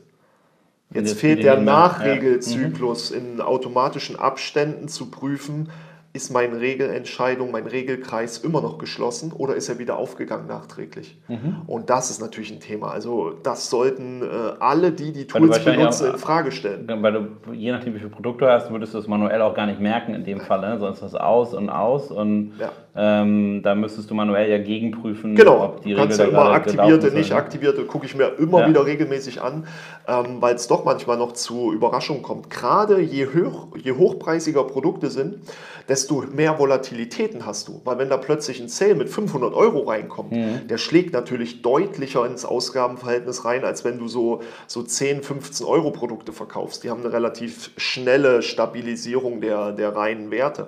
Jetzt, 0.94 1.20
fehlt 1.20 1.44
der 1.44 1.60
Nachregelzyklus 1.60 3.12
ja. 3.12 3.20
mhm. 3.20 3.34
in 3.34 3.42
automatischen 3.42 4.18
Abständen 4.18 4.88
zu 4.88 5.10
prüfen, 5.10 5.70
ist 6.14 6.30
meine 6.30 6.60
Regelentscheidung, 6.60 7.52
mein 7.52 7.68
Regelkreis 7.68 8.40
immer 8.40 8.62
noch 8.62 8.78
geschlossen 8.78 9.32
oder 9.32 9.56
ist 9.56 9.70
er 9.70 9.80
wieder 9.80 9.98
aufgegangen 9.98 10.46
nachträglich? 10.46 11.18
Mhm. 11.30 11.62
Und 11.68 11.90
das 11.90 12.10
ist 12.10 12.20
natürlich 12.20 12.52
ein 12.52 12.60
Thema. 12.60 12.92
Also 12.92 13.32
das 13.44 13.70
sollten 13.70 14.22
äh, 14.22 14.26
alle, 14.60 14.92
die 14.92 15.14
die 15.14 15.26
Tools 15.26 15.64
benutzen, 15.64 16.10
auch, 16.10 16.14
in 16.14 16.20
Frage 16.20 16.52
stellen. 16.52 16.90
Weil 17.02 17.14
du, 17.14 17.54
je 17.54 17.72
nachdem, 17.72 17.94
wie 17.94 18.00
viele 18.00 18.10
Produkte 18.10 18.52
hast, 18.52 18.70
würdest 18.72 18.94
du 18.94 18.98
das 18.98 19.08
manuell 19.08 19.42
auch 19.42 19.54
gar 19.54 19.66
nicht 19.68 19.80
merken 19.80 20.14
in 20.14 20.26
dem 20.26 20.42
Fall. 20.42 20.60
Ne? 20.60 20.80
Sonst 20.80 20.98
ist 20.98 21.14
das 21.14 21.16
aus 21.16 21.54
und 21.54 21.70
aus 21.70 22.12
und 22.12 22.54
ja. 22.60 22.72
ähm, 22.96 23.62
da 23.64 23.74
müsstest 23.74 24.10
du 24.10 24.14
manuell 24.14 24.50
ja 24.50 24.58
gegenprüfen, 24.58 25.36
genau. 25.36 25.64
ob 25.64 25.82
die 25.82 25.94
Regel 25.94 26.08
kannst 26.08 26.20
ja 26.20 26.26
immer 26.26 26.52
aktivierte, 26.52 27.12
nicht 27.12 27.32
aktivierte, 27.32 27.86
gucke 27.86 28.06
ich 28.06 28.16
mir 28.16 28.34
immer 28.38 28.62
ja. 28.62 28.70
wieder 28.70 28.86
regelmäßig 28.86 29.42
an, 29.42 29.66
ähm, 30.10 30.42
weil 30.42 30.56
es 30.56 30.68
doch 30.68 30.84
manchmal 30.84 31.18
noch 31.18 31.32
zu 31.32 31.72
Überraschungen 31.72 32.22
kommt. 32.22 32.50
Gerade 32.50 33.00
je, 33.00 33.28
hoch, 33.28 33.70
je 33.82 33.94
hochpreisiger 33.94 34.66
Produkte 34.66 35.10
sind, 35.10 35.40
desto 35.88 36.01
mehr 36.34 36.58
Volatilitäten 36.58 37.46
hast 37.46 37.68
du. 37.68 37.82
Weil 37.84 37.98
wenn 37.98 38.10
da 38.10 38.18
plötzlich 38.18 38.60
ein 38.60 38.70
Sale 38.70 38.96
mit 38.96 39.10
500 39.10 39.54
Euro 39.54 39.82
reinkommt, 39.82 40.32
mhm. 40.32 40.68
der 40.68 40.78
schlägt 40.78 41.14
natürlich 41.14 41.62
deutlicher 41.62 42.26
ins 42.26 42.46
Ausgabenverhältnis 42.46 43.46
rein, 43.46 43.64
als 43.64 43.84
wenn 43.84 44.00
du 44.00 44.08
so, 44.08 44.42
so 44.68 44.84
10, 44.84 45.24
15 45.24 45.66
Euro 45.66 45.92
Produkte 45.92 46.34
verkaufst. 46.34 46.84
Die 46.84 46.90
haben 46.90 47.02
eine 47.02 47.14
relativ 47.14 47.72
schnelle 47.78 48.42
Stabilisierung 48.42 49.42
der, 49.42 49.72
der 49.72 49.96
reinen 49.96 50.32
Werte. 50.32 50.68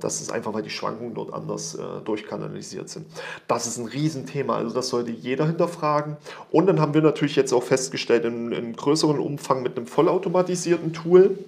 Das 0.00 0.20
ist 0.20 0.32
einfach, 0.32 0.52
weil 0.52 0.62
die 0.62 0.70
Schwankungen 0.70 1.14
dort 1.14 1.32
anders 1.32 1.76
äh, 1.76 1.82
durchkanalisiert 2.04 2.88
sind. 2.88 3.06
Das 3.46 3.66
ist 3.66 3.78
ein 3.78 3.86
Riesenthema, 3.86 4.56
also 4.56 4.74
das 4.74 4.88
sollte 4.88 5.12
jeder 5.12 5.46
hinterfragen. 5.46 6.16
Und 6.50 6.66
dann 6.66 6.80
haben 6.80 6.94
wir 6.94 7.02
natürlich 7.02 7.36
jetzt 7.36 7.52
auch 7.52 7.62
festgestellt, 7.62 8.24
in, 8.24 8.52
in 8.52 8.74
größeren 8.74 9.18
Umfang 9.18 9.62
mit 9.62 9.76
einem 9.76 9.86
vollautomatisierten 9.86 10.92
Tool, 10.92 11.38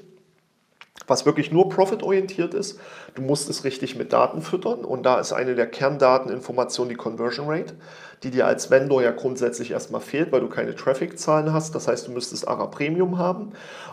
was 1.06 1.26
wirklich 1.26 1.52
nur 1.52 1.68
profitorientiert 1.68 2.54
ist. 2.54 2.78
Du 3.14 3.22
musst 3.22 3.48
es 3.50 3.64
richtig 3.64 3.96
mit 3.96 4.12
Daten 4.12 4.42
füttern 4.42 4.84
und 4.84 5.04
da 5.04 5.18
ist 5.18 5.32
eine 5.32 5.54
der 5.54 5.66
Kerndateninformationen 5.66 6.90
die 6.90 6.96
Conversion 6.96 7.48
Rate 7.48 7.74
die 8.22 8.30
dir 8.30 8.46
als 8.46 8.70
Vendor 8.70 9.02
ja 9.02 9.10
grundsätzlich 9.10 9.72
erstmal 9.72 10.00
fehlt, 10.00 10.32
weil 10.32 10.40
du 10.40 10.48
keine 10.48 10.74
Traffic-Zahlen 10.74 11.52
hast. 11.52 11.74
Das 11.74 11.88
heißt, 11.88 12.06
du 12.06 12.12
müsstest 12.12 12.46
ARA 12.46 12.66
Premium 12.66 13.18
haben. 13.18 13.52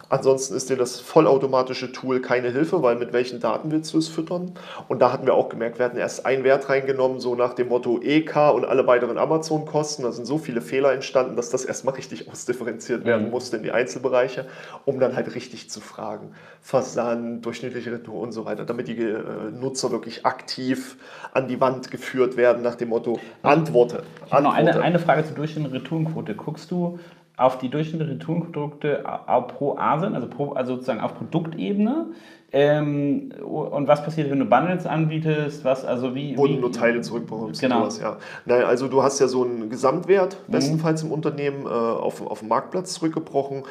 Ansonsten 0.10 0.56
ist 0.56 0.70
dir 0.72 0.78
das 0.78 1.00
vollautomatische 1.00 1.92
Tool 1.92 2.20
keine 2.20 2.50
Hilfe, 2.50 2.82
weil 2.82 2.96
mit 2.96 3.14
welchen 3.14 3.40
Daten 3.40 3.72
willst 3.72 3.94
du 3.94 4.00
es 4.00 4.08
füttern? 4.08 4.54
Und 4.88 5.00
da 5.00 5.14
hatten 5.14 5.28
wir 5.28 5.36
auch 5.36 5.50
gemerkt, 5.50 5.78
wir 5.78 5.86
hatten 5.86 5.98
erst 5.98 6.26
einen 6.26 6.44
Wert 6.44 6.68
reingenommen, 6.68 7.20
so 7.20 7.36
nach 7.36 7.54
dem 7.54 7.68
Motto 7.68 8.00
EK 8.02 8.36
und 8.54 8.66
alle 8.66 8.88
weiteren 8.88 9.20
Amazon-Kosten. 9.20 10.02
Da 10.02 10.12
sind 10.12 10.26
so 10.26 10.40
viele 10.40 10.62
Fehler 10.62 10.94
entstanden, 10.94 11.36
dass 11.36 11.52
das 11.52 11.64
erstmal 11.64 11.94
richtig 11.94 12.28
ausdifferenziert 12.32 13.06
werden 13.06 13.26
mhm. 13.26 13.32
musste 13.32 13.58
in 13.58 13.64
die 13.64 13.72
Einzelbereiche, 13.72 14.48
um 14.86 15.00
dann 15.00 15.16
halt 15.16 15.36
richtig 15.36 15.70
zu 15.70 15.80
fragen. 15.80 16.32
Versand, 16.62 17.46
durchschnittliche 17.46 17.92
Retour 17.92 18.22
und 18.22 18.32
so 18.32 18.46
weiter, 18.46 18.66
damit 18.66 18.88
die 18.88 18.98
äh, 18.98 19.22
Nutzer 19.52 19.92
wirklich 19.92 20.26
aktiv 20.26 20.98
an 21.34 21.48
die 21.48 21.62
Wand 21.62 21.92
geführt 21.92 22.36
werden 22.36 22.64
nach 22.64 22.76
dem 22.76 22.90
Motto 22.90 23.20
Antworte. 23.44 24.04
Habe 24.30 24.44
noch 24.44 24.54
eine, 24.54 24.80
eine 24.82 25.00
Frage 25.00 25.24
zur 25.24 25.36
durchschnittlichen 25.36 25.82
Retourenquote. 25.82 26.36
Guckst 26.36 26.72
du 26.72 27.00
auf 27.38 27.58
die 27.58 27.70
durchschnittlichen 27.70 28.20
Retourenprodukte 28.20 29.04
pro 29.48 29.78
ASIN, 29.78 30.14
also, 30.14 30.28
pro, 30.28 30.52
also 30.54 30.74
sozusagen 30.76 31.00
auf 31.00 31.16
Produktebene? 31.16 32.08
Ähm, 32.52 33.32
und 33.44 33.88
was 33.88 34.04
passiert, 34.04 34.32
wenn 34.32 34.40
du 34.40 34.46
Bundles 34.46 34.86
anbietest? 34.88 35.64
Was, 35.64 35.86
also 35.86 36.16
wie, 36.16 36.36
Wo 36.36 36.46
wie, 36.46 36.56
du 36.56 36.62
nur 36.62 36.72
Teile 36.72 37.02
zurückbekommst. 37.02 37.62
Genau. 37.62 37.82
Sowas, 37.82 38.00
ja. 38.02 38.18
Naja, 38.46 38.66
also 38.66 38.88
du 38.88 39.04
hast 39.04 39.20
ja 39.20 39.28
so 39.28 39.44
einen 39.44 39.70
Gesamtwert, 39.70 40.38
mhm. 40.48 40.52
bestenfalls 40.52 41.04
im 41.04 41.12
Unternehmen, 41.12 41.66
äh, 41.66 41.70
auf, 41.70 42.26
auf 42.26 42.40
den 42.40 42.50
Marktplatz 42.50 42.94
zurückgebrochen. 42.94 43.64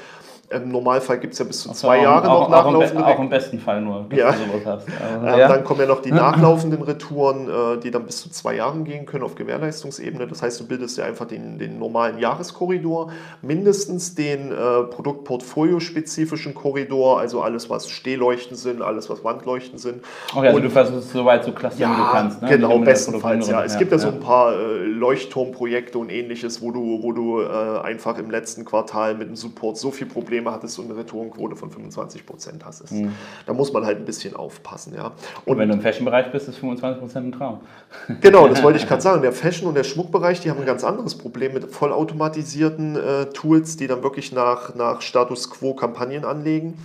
Im 0.51 0.71
Normalfall 0.71 1.19
gibt 1.19 1.35
es 1.35 1.39
ja 1.39 1.45
bis 1.45 1.61
zu 1.61 1.73
zwei 1.73 2.03
Jahre 2.03 2.27
noch 2.27 2.49
nachlaufende 2.49 3.05
Auch 3.05 3.19
im 3.19 3.29
besten 3.29 3.59
Fall 3.59 3.83
nur, 3.83 4.07
ja. 4.15 4.29
Also, 4.65 4.87
ähm, 4.89 5.39
ja. 5.39 5.49
Dann 5.49 5.63
kommen 5.63 5.81
ja 5.81 5.87
noch 5.87 6.01
die 6.01 6.13
nachlaufenden 6.13 6.81
Retouren, 6.83 7.49
äh, 7.49 7.79
die 7.81 7.91
dann 7.91 8.07
bis 8.07 8.23
zu 8.23 8.31
zwei 8.31 8.55
Jahren 8.55 8.85
gehen 8.85 9.05
können 9.05 9.25
auf 9.25 9.35
Gewährleistungsebene. 9.35 10.27
Das 10.27 10.41
heißt, 10.41 10.59
du 10.59 10.67
bildest 10.67 10.97
ja 10.97 11.05
einfach 11.05 11.27
den, 11.27 11.59
den 11.59 11.79
normalen 11.79 12.19
Jahreskorridor, 12.19 13.11
mindestens 13.43 14.15
den 14.15 14.51
äh, 14.51 14.85
Produktportfolio-spezifischen 14.85 16.55
Korridor, 16.55 17.21
also 17.21 17.43
alles, 17.43 17.69
was 17.69 17.91
Stehleuchten 17.91 18.57
sind, 18.57 18.81
alles, 18.81 19.11
was 19.11 19.25
Wandleuchten 19.25 19.79
sind. 19.79 20.03
Okay, 20.35 20.47
also 20.47 20.57
Und, 20.57 20.63
du 20.63 20.71
versuchst 20.71 21.11
so 21.11 21.27
weit 21.27 21.45
zu 21.45 21.53
klassieren, 21.53 21.93
ja, 21.93 21.99
du 21.99 22.11
kannst. 22.11 22.43
Ne? 22.43 22.49
Genau, 22.49 22.79
bestenfalls, 22.79 23.49
ja. 23.49 23.65
Es 23.65 23.77
gibt 23.77 23.93
ja, 23.93 23.99
so 23.99 24.09
ein 24.09 24.21
paar 24.21 24.55
äh, 24.55 24.85
Leuchtturmprojekte 24.85 25.99
und 25.99 26.11
ähnliches, 26.11 26.63
wo 26.63 26.71
du, 26.71 27.03
wo 27.03 27.13
du 27.13 27.43
äh, 27.43 27.81
einfach 27.83 28.19
im 28.19 28.31
letzten 28.31 28.65
Quartal 28.65 29.15
mit 29.15 29.29
dem 29.29 29.37
Support 29.37 29.77
so 29.77 29.91
viel 29.91 30.07
Probleme 30.07 30.38
Probleme 30.39 30.53
hattest 30.53 30.79
und 30.79 30.87
eine 30.87 30.97
Retourenquote 30.99 31.57
von 31.57 31.71
25 31.71 32.25
Prozent 32.25 32.65
hast. 32.65 32.91
Mhm. 32.93 33.13
Da 33.47 33.53
muss 33.53 33.73
man 33.73 33.85
halt 33.85 33.99
ein 33.99 34.05
bisschen 34.05 34.37
aufpassen. 34.37 34.95
Ja. 34.95 35.13
Und, 35.45 35.53
und 35.53 35.59
wenn 35.59 35.69
du 35.69 35.75
im 35.75 35.81
Fashion-Bereich 35.81 36.31
bist, 36.33 36.49
ist 36.49 36.59
25 36.59 37.01
Prozent 37.01 37.27
ein 37.27 37.33
Traum. 37.33 37.61
Genau, 38.21 38.49
das 38.49 38.63
wollte 38.63 38.79
ich 38.79 38.87
gerade 38.89 39.03
sagen. 39.03 39.23
Der 39.23 39.33
Fashion- 39.33 39.69
und 39.69 39.75
der 39.75 39.85
Schmuckbereich, 39.85 40.41
die 40.41 40.51
haben 40.51 40.61
ein 40.61 40.67
ganz 40.67 40.85
anderes 40.85 41.17
Problem 41.17 41.55
mit 41.55 41.67
vollautomatisierten 41.71 42.97
äh, 42.97 43.27
Tools, 43.27 43.77
die 43.77 43.87
dann 43.87 44.03
wirklich 44.03 44.33
nach, 44.33 44.75
nach 44.75 45.03
Status 45.03 45.51
Quo 45.51 45.75
Kampagnen 45.75 46.25
anlegen 46.25 46.79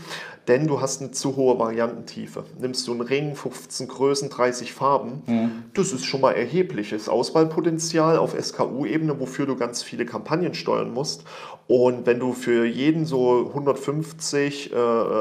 denn 0.47 0.67
du 0.67 0.81
hast 0.81 1.01
eine 1.01 1.11
zu 1.11 1.35
hohe 1.35 1.57
Variantentiefe. 1.59 2.43
Nimmst 2.59 2.87
du 2.87 2.91
einen 2.91 3.01
Ring, 3.01 3.35
15 3.35 3.87
Größen, 3.87 4.29
30 4.29 4.73
Farben, 4.73 5.23
mhm. 5.25 5.63
das 5.73 5.91
ist 5.91 6.05
schon 6.05 6.21
mal 6.21 6.31
erhebliches 6.31 7.09
Auswahlpotenzial 7.09 8.17
auf 8.17 8.35
SKU-Ebene, 8.39 9.19
wofür 9.19 9.45
du 9.45 9.55
ganz 9.55 9.83
viele 9.83 10.05
Kampagnen 10.05 10.53
steuern 10.53 10.93
musst. 10.93 11.23
Und 11.67 12.05
wenn 12.05 12.19
du 12.19 12.33
für 12.33 12.65
jeden 12.65 13.05
so 13.05 13.47
150 13.47 14.73
äh, 14.73 14.75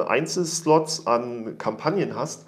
Einzelslots 0.09 1.07
an 1.07 1.57
Kampagnen 1.59 2.17
hast, 2.17 2.47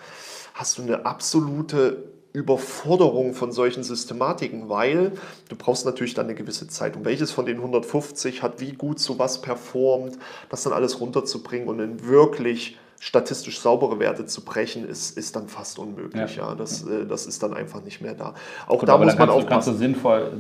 hast 0.54 0.78
du 0.78 0.82
eine 0.82 1.06
absolute 1.06 2.13
Überforderung 2.35 3.33
von 3.33 3.53
solchen 3.53 3.85
Systematiken, 3.85 4.68
weil 4.68 5.12
du 5.49 5.57
brauchst 5.57 5.87
natürlich 5.87 6.14
dann 6.14 6.27
eine 6.27 6.35
gewisse 6.35 6.66
Zeit. 6.66 6.97
Und 6.97 7.05
welches 7.05 7.31
von 7.31 7.47
den 7.47 7.59
150 7.59 8.42
hat 8.42 8.61
wie 8.61 8.73
gut 8.73 8.99
sowas 8.99 9.40
performt, 9.40 10.18
das 10.51 10.64
dann 10.64 10.73
alles 10.73 11.01
runterzubringen 11.01 11.68
und 11.68 11.79
in 11.79 12.07
wirklich 12.07 12.77
statistisch 12.99 13.61
saubere 13.61 14.01
Werte 14.01 14.27
zu 14.27 14.44
brechen, 14.44 14.88
ist, 14.88 15.16
ist 15.16 15.37
dann 15.37 15.47
fast 15.47 15.78
unmöglich. 15.78 16.37
Ja. 16.37 16.49
ja. 16.49 16.55
Das, 16.57 16.85
äh, 16.85 17.07
das 17.07 17.26
ist 17.26 17.41
dann 17.43 17.55
einfach 17.55 17.85
nicht 17.85 18.01
mehr 18.01 18.14
da. 18.14 18.35
Auch 18.66 18.80
Gut, 18.80 18.89
da 18.89 18.99
muss 18.99 19.16
man 19.16 19.30
aufpassen. 19.30 19.49
Kannst 19.49 19.68
du 19.68 19.72
sinnvoll 19.74 20.32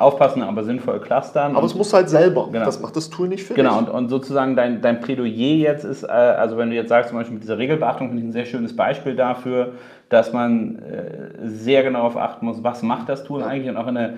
aufpassen, 0.00 0.42
aber 0.42 0.64
sinnvoll 0.64 1.00
clustern. 1.00 1.56
Aber 1.56 1.66
es 1.66 1.74
muss 1.74 1.92
halt 1.92 2.08
selber. 2.08 2.48
Genau. 2.50 2.64
Das 2.64 2.80
macht 2.80 2.96
das 2.96 3.10
Tool 3.10 3.28
nicht 3.28 3.44
für 3.44 3.54
Genau, 3.54 3.78
und, 3.78 3.88
und, 3.88 4.08
sozusagen 4.08 4.56
dein, 4.56 4.80
dein 4.80 5.00
Plädoyer 5.00 5.56
jetzt 5.56 5.84
ist, 5.84 6.02
äh, 6.02 6.08
also 6.08 6.56
wenn 6.56 6.70
du 6.70 6.76
jetzt 6.76 6.88
sagst, 6.88 7.10
zum 7.10 7.18
Beispiel 7.18 7.34
mit 7.34 7.42
dieser 7.42 7.58
Regelbeachtung, 7.58 8.08
finde 8.08 8.22
ich 8.22 8.28
ein 8.28 8.32
sehr 8.32 8.46
schönes 8.46 8.74
Beispiel 8.74 9.14
dafür, 9.14 9.72
dass 10.08 10.32
man 10.32 10.78
äh, 10.78 11.46
sehr 11.46 11.82
genau 11.82 12.00
darauf 12.00 12.16
achten 12.16 12.46
muss, 12.46 12.62
was 12.64 12.82
macht 12.82 13.08
das 13.08 13.24
Tool 13.24 13.40
ja. 13.40 13.46
eigentlich 13.46 13.70
und 13.70 13.76
auch 13.76 13.86
in 13.86 13.96
eine 13.96 14.14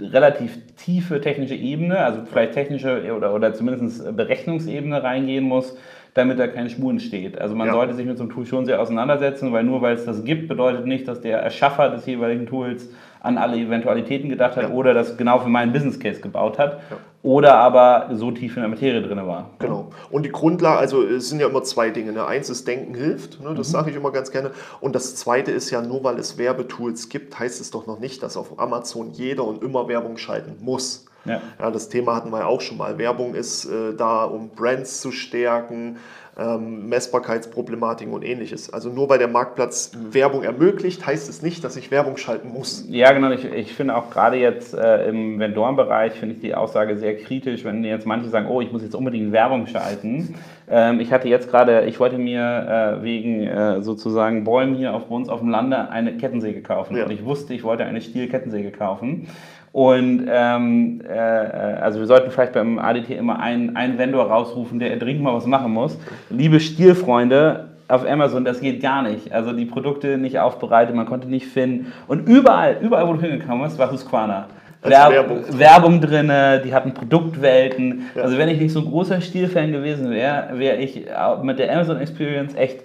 relativ 0.00 0.58
tiefe 0.76 1.20
technische 1.20 1.54
Ebene, 1.54 1.98
also 1.98 2.20
vielleicht 2.24 2.52
technische 2.52 3.14
oder, 3.14 3.34
oder 3.34 3.54
zumindest 3.54 4.16
Berechnungsebene 4.16 5.02
reingehen 5.02 5.44
muss, 5.44 5.76
damit 6.14 6.38
da 6.38 6.46
kein 6.46 6.70
Schmuh 6.70 6.90
entsteht. 6.90 7.38
Also 7.38 7.54
man 7.54 7.66
ja. 7.66 7.74
sollte 7.74 7.94
sich 7.94 8.06
mit 8.06 8.16
so 8.16 8.24
einem 8.24 8.32
Tool 8.32 8.46
schon 8.46 8.66
sehr 8.66 8.80
auseinandersetzen, 8.80 9.52
weil 9.52 9.64
nur 9.64 9.82
weil 9.82 9.94
es 9.94 10.04
das 10.04 10.24
gibt, 10.24 10.48
bedeutet 10.48 10.86
nicht, 10.86 11.06
dass 11.08 11.20
der 11.20 11.38
Erschaffer 11.38 11.90
des 11.90 12.06
jeweiligen 12.06 12.46
Tools 12.46 12.88
an 13.24 13.38
alle 13.38 13.56
Eventualitäten 13.56 14.28
gedacht 14.28 14.56
hat 14.56 14.64
ja. 14.64 14.68
oder 14.70 14.92
das 14.92 15.16
genau 15.16 15.38
für 15.40 15.48
meinen 15.48 15.72
Business 15.72 15.98
Case 15.98 16.20
gebaut 16.20 16.58
hat 16.58 16.80
ja. 16.90 16.96
oder 17.22 17.54
aber 17.54 18.10
so 18.12 18.30
tief 18.30 18.56
in 18.56 18.62
der 18.62 18.68
Materie 18.68 19.00
drin 19.00 19.26
war. 19.26 19.50
Genau. 19.58 19.90
Und 20.10 20.24
die 20.24 20.30
Grundlage, 20.30 20.78
also 20.78 21.02
es 21.02 21.30
sind 21.30 21.40
ja 21.40 21.48
immer 21.48 21.62
zwei 21.62 21.88
Dinge. 21.88 22.12
Ne? 22.12 22.26
Eins 22.26 22.50
ist 22.50 22.68
Denken 22.68 22.94
hilft, 22.94 23.42
ne? 23.42 23.54
das 23.54 23.68
mhm. 23.68 23.72
sage 23.72 23.90
ich 23.90 23.96
immer 23.96 24.10
ganz 24.10 24.30
gerne. 24.30 24.50
Und 24.80 24.94
das 24.94 25.16
zweite 25.16 25.50
ist 25.52 25.70
ja, 25.70 25.80
nur 25.80 26.04
weil 26.04 26.18
es 26.18 26.36
Werbetools 26.36 27.08
gibt, 27.08 27.38
heißt 27.38 27.62
es 27.62 27.70
doch 27.70 27.86
noch 27.86 27.98
nicht, 27.98 28.22
dass 28.22 28.36
auf 28.36 28.58
Amazon 28.60 29.10
jeder 29.12 29.44
und 29.44 29.62
immer 29.62 29.88
Werbung 29.88 30.18
schalten 30.18 30.56
muss. 30.60 31.06
Ja. 31.24 31.40
ja. 31.58 31.70
das 31.70 31.88
Thema 31.88 32.14
hatten 32.14 32.30
wir 32.30 32.40
ja 32.40 32.46
auch 32.46 32.60
schon 32.60 32.76
mal. 32.76 32.98
Werbung 32.98 33.34
ist 33.34 33.64
äh, 33.64 33.94
da, 33.96 34.24
um 34.24 34.50
Brands 34.50 35.00
zu 35.00 35.10
stärken, 35.10 35.96
ähm, 36.36 36.88
Messbarkeitsproblematiken 36.88 38.12
und 38.12 38.24
ähnliches. 38.24 38.72
Also 38.72 38.90
nur 38.90 39.08
weil 39.08 39.18
der 39.18 39.28
Marktplatz 39.28 39.92
Werbung 40.10 40.42
ermöglicht, 40.42 41.06
heißt 41.06 41.28
es 41.28 41.42
nicht, 41.42 41.62
dass 41.62 41.76
ich 41.76 41.90
Werbung 41.90 42.16
schalten 42.16 42.48
muss. 42.48 42.84
Ja, 42.88 43.12
genau. 43.12 43.30
Ich, 43.30 43.44
ich 43.44 43.72
finde 43.74 43.96
auch 43.96 44.10
gerade 44.10 44.36
jetzt 44.36 44.74
äh, 44.74 45.08
im 45.08 45.38
Vendorenbereich 45.38 46.14
finde 46.14 46.34
ich 46.34 46.40
die 46.40 46.54
Aussage 46.54 46.96
sehr 46.98 47.16
kritisch, 47.16 47.64
wenn 47.64 47.84
jetzt 47.84 48.06
manche 48.06 48.28
sagen, 48.28 48.46
oh, 48.48 48.60
ich 48.60 48.72
muss 48.72 48.82
jetzt 48.82 48.94
unbedingt 48.94 49.32
Werbung 49.32 49.66
schalten. 49.66 50.34
Ähm, 50.68 51.00
ich 51.00 51.12
hatte 51.12 51.28
jetzt 51.28 51.50
gerade, 51.50 51.84
ich 51.84 52.00
wollte 52.00 52.18
mir 52.18 52.98
äh, 52.98 53.02
wegen 53.02 53.42
äh, 53.42 53.82
sozusagen 53.82 54.44
Bäumen 54.44 54.74
hier 54.74 54.94
auf 54.94 55.10
uns 55.10 55.28
auf 55.28 55.40
dem 55.40 55.50
Lande 55.50 55.90
eine 55.90 56.16
Kettensäge 56.16 56.62
kaufen. 56.62 56.96
Ja. 56.96 57.04
Und 57.04 57.10
ich 57.10 57.24
wusste, 57.24 57.54
ich 57.54 57.62
wollte 57.62 57.84
eine 57.84 58.00
Stiel-Kettensäge 58.00 58.70
kaufen. 58.70 59.28
Und 59.74 60.28
ähm, 60.30 61.00
äh, 61.04 61.18
also 61.18 61.98
wir 61.98 62.06
sollten 62.06 62.30
vielleicht 62.30 62.52
beim 62.52 62.78
ADT 62.78 63.10
immer 63.10 63.40
einen, 63.40 63.74
einen 63.74 63.98
Vendor 63.98 64.30
rausrufen, 64.30 64.78
der 64.78 64.96
dringend 64.98 65.24
mal 65.24 65.34
was 65.34 65.46
machen 65.46 65.72
muss. 65.72 65.98
Liebe 66.30 66.60
Stilfreunde, 66.60 67.70
auf 67.88 68.08
Amazon, 68.08 68.44
das 68.44 68.60
geht 68.60 68.80
gar 68.80 69.02
nicht. 69.02 69.32
Also 69.32 69.52
die 69.52 69.64
Produkte 69.64 70.16
nicht 70.16 70.38
aufbereitet, 70.38 70.94
man 70.94 71.06
konnte 71.06 71.28
nicht 71.28 71.48
finden. 71.48 71.92
Und 72.06 72.28
überall, 72.28 72.76
überall, 72.82 73.08
wo 73.08 73.14
du 73.14 73.20
hingekommen 73.22 73.64
bist, 73.64 73.76
war 73.76 73.90
Husqvarna. 73.90 74.46
Werb 74.82 75.10
Werbung, 75.10 75.58
Werbung 75.58 76.00
drin, 76.00 76.30
die 76.64 76.72
hatten 76.72 76.94
Produktwelten. 76.94 78.04
Ja. 78.14 78.22
Also 78.22 78.38
wenn 78.38 78.50
ich 78.50 78.60
nicht 78.60 78.72
so 78.72 78.78
ein 78.78 78.86
großer 78.86 79.20
Stilfan 79.22 79.72
gewesen 79.72 80.08
wäre, 80.08 80.50
wäre 80.52 80.76
ich 80.76 81.04
mit 81.42 81.58
der 81.58 81.72
Amazon 81.72 81.96
Experience 81.96 82.54
echt 82.54 82.84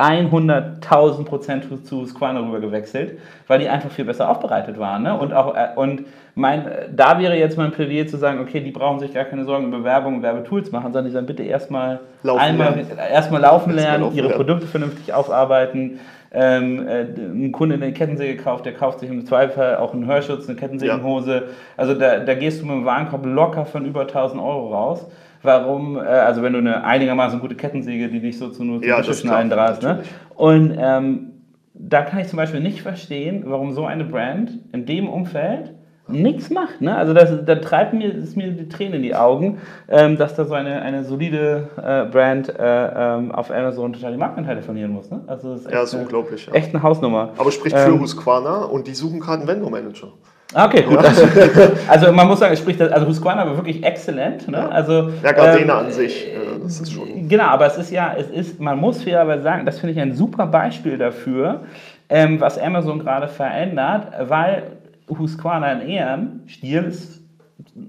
100.000 0.00 1.24
Prozent 1.24 1.86
zu 1.86 2.06
Squano 2.06 2.40
rüber 2.40 2.60
gewechselt, 2.60 3.18
weil 3.46 3.58
die 3.58 3.68
einfach 3.68 3.90
viel 3.90 4.04
besser 4.04 4.30
aufbereitet 4.30 4.78
waren. 4.78 5.02
Ne? 5.02 5.16
Und, 5.16 5.32
auch, 5.32 5.54
äh, 5.54 5.68
und 5.76 6.04
mein, 6.34 6.64
da 6.94 7.18
wäre 7.18 7.36
jetzt 7.36 7.58
mein 7.58 7.70
Plädoyer 7.70 8.06
zu 8.06 8.16
sagen, 8.16 8.40
okay, 8.40 8.60
die 8.60 8.70
brauchen 8.70 9.00
sich 9.00 9.12
gar 9.12 9.24
keine 9.24 9.44
Sorgen 9.44 9.66
über 9.66 9.84
Werbung 9.84 10.16
und 10.16 10.22
Werbetools 10.22 10.72
machen, 10.72 10.92
sondern 10.92 11.04
die 11.04 11.10
sollen 11.10 11.26
bitte 11.26 11.42
erstmal 11.42 12.00
laufen 12.22 12.40
einmal, 12.40 12.74
lernen, 12.74 12.98
erstmal 13.12 13.40
laufen 13.42 13.72
lernen 13.74 14.02
laufen 14.02 14.16
ihre 14.16 14.28
lernen. 14.28 14.44
Produkte 14.44 14.66
vernünftig 14.66 15.12
aufarbeiten. 15.12 16.00
Ähm, 16.32 16.86
äh, 16.86 17.00
ein 17.02 17.50
Kunde 17.50 17.74
eine 17.74 17.92
Kettensäge 17.92 18.40
kauft, 18.40 18.64
der 18.64 18.74
kauft 18.74 19.00
sich 19.00 19.10
im 19.10 19.26
Zweifel 19.26 19.76
auch 19.76 19.92
einen 19.92 20.06
Hörschutz, 20.06 20.48
eine 20.48 20.56
Kettensägenhose. 20.56 21.34
Ja. 21.34 21.42
Also 21.76 21.94
da, 21.94 22.20
da 22.20 22.34
gehst 22.34 22.62
du 22.62 22.66
mit 22.66 22.76
dem 22.76 22.84
Warenkorb 22.84 23.26
locker 23.26 23.66
von 23.66 23.84
über 23.84 24.02
1000 24.02 24.40
Euro 24.40 24.72
raus 24.72 25.06
warum, 25.42 25.96
äh, 25.96 26.00
also 26.00 26.42
wenn 26.42 26.52
du 26.52 26.58
eine 26.58 26.84
einigermaßen 26.84 27.40
gute 27.40 27.54
Kettensäge, 27.54 28.08
die 28.08 28.20
dich 28.20 28.38
so 28.38 28.48
zu 28.50 28.64
nur 28.64 28.84
ja, 28.84 29.02
zu 29.02 29.14
schneiden 29.14 29.50
drast. 29.50 29.82
Ne? 29.82 30.02
Und 30.36 30.76
ähm, 30.78 31.30
da 31.74 32.02
kann 32.02 32.20
ich 32.20 32.28
zum 32.28 32.36
Beispiel 32.36 32.60
nicht 32.60 32.82
verstehen, 32.82 33.44
warum 33.46 33.72
so 33.72 33.86
eine 33.86 34.04
Brand 34.04 34.58
in 34.72 34.86
dem 34.86 35.08
Umfeld 35.08 35.74
nichts 36.08 36.50
macht. 36.50 36.80
Ne? 36.80 36.96
Also 36.96 37.14
das, 37.14 37.44
da 37.44 37.56
treibt 37.56 37.94
mir, 37.94 38.12
ist 38.12 38.36
mir 38.36 38.50
die 38.50 38.68
Tränen 38.68 38.94
in 38.94 39.02
die 39.02 39.14
Augen, 39.14 39.58
ähm, 39.88 40.16
dass 40.16 40.34
da 40.34 40.44
so 40.44 40.54
eine, 40.54 40.82
eine 40.82 41.04
solide 41.04 41.68
äh, 41.76 42.10
Brand 42.10 42.48
äh, 42.48 42.54
ähm, 42.58 43.32
auf 43.32 43.50
Amazon 43.50 43.92
total 43.92 44.12
die 44.12 44.18
Marktanteile 44.18 44.62
verlieren 44.62 44.92
muss. 44.92 45.10
Ne? 45.10 45.22
Also 45.26 45.52
das 45.52 45.62
ist 45.62 45.70
ja, 45.70 45.82
ist 45.82 45.94
eine, 45.94 46.02
unglaublich. 46.02 46.46
Ja. 46.46 46.52
Echt 46.52 46.74
eine 46.74 46.82
Hausnummer. 46.82 47.30
Aber 47.38 47.50
spricht 47.52 47.76
für 47.76 47.90
ähm, 47.90 48.00
Husqvarna 48.00 48.64
und 48.64 48.86
die 48.86 48.94
suchen 48.94 49.20
gerade 49.20 49.42
einen 49.42 49.48
Vendor-Manager. 49.48 50.08
Ah, 50.52 50.66
okay, 50.66 50.82
gut. 50.82 51.02
Ja. 51.02 51.10
Also 51.88 52.12
man 52.12 52.26
muss 52.26 52.40
sagen, 52.40 52.52
es 52.52 52.58
spricht 52.58 52.80
also 52.80 53.06
Husqvarna 53.06 53.46
war 53.46 53.56
wirklich 53.56 53.82
exzellent. 53.84 54.48
Ne? 54.48 54.70
Also, 54.70 55.10
ja, 55.22 55.32
Gardena 55.32 55.80
ähm, 55.80 55.86
an 55.86 55.92
sich, 55.92 56.28
äh, 56.28 56.38
das 56.62 56.80
ist 56.80 56.92
schon. 56.92 57.28
Genau, 57.28 57.44
aber 57.44 57.66
es 57.66 57.76
ist 57.76 57.90
ja, 57.90 58.14
es 58.16 58.28
ist, 58.30 58.60
man 58.60 58.78
muss 58.78 59.02
fairerweise 59.02 59.42
sagen, 59.42 59.64
das 59.64 59.78
finde 59.78 59.92
ich 59.92 60.00
ein 60.00 60.14
super 60.14 60.46
Beispiel 60.46 60.98
dafür, 60.98 61.62
ähm, 62.08 62.40
was 62.40 62.58
Amazon 62.58 62.98
gerade 62.98 63.28
verändert, 63.28 64.08
weil 64.28 64.64
Husqvarna 65.08 65.72
in 65.72 65.88
Ehren, 65.88 66.42
Stil 66.46 66.84
ist 66.84 67.20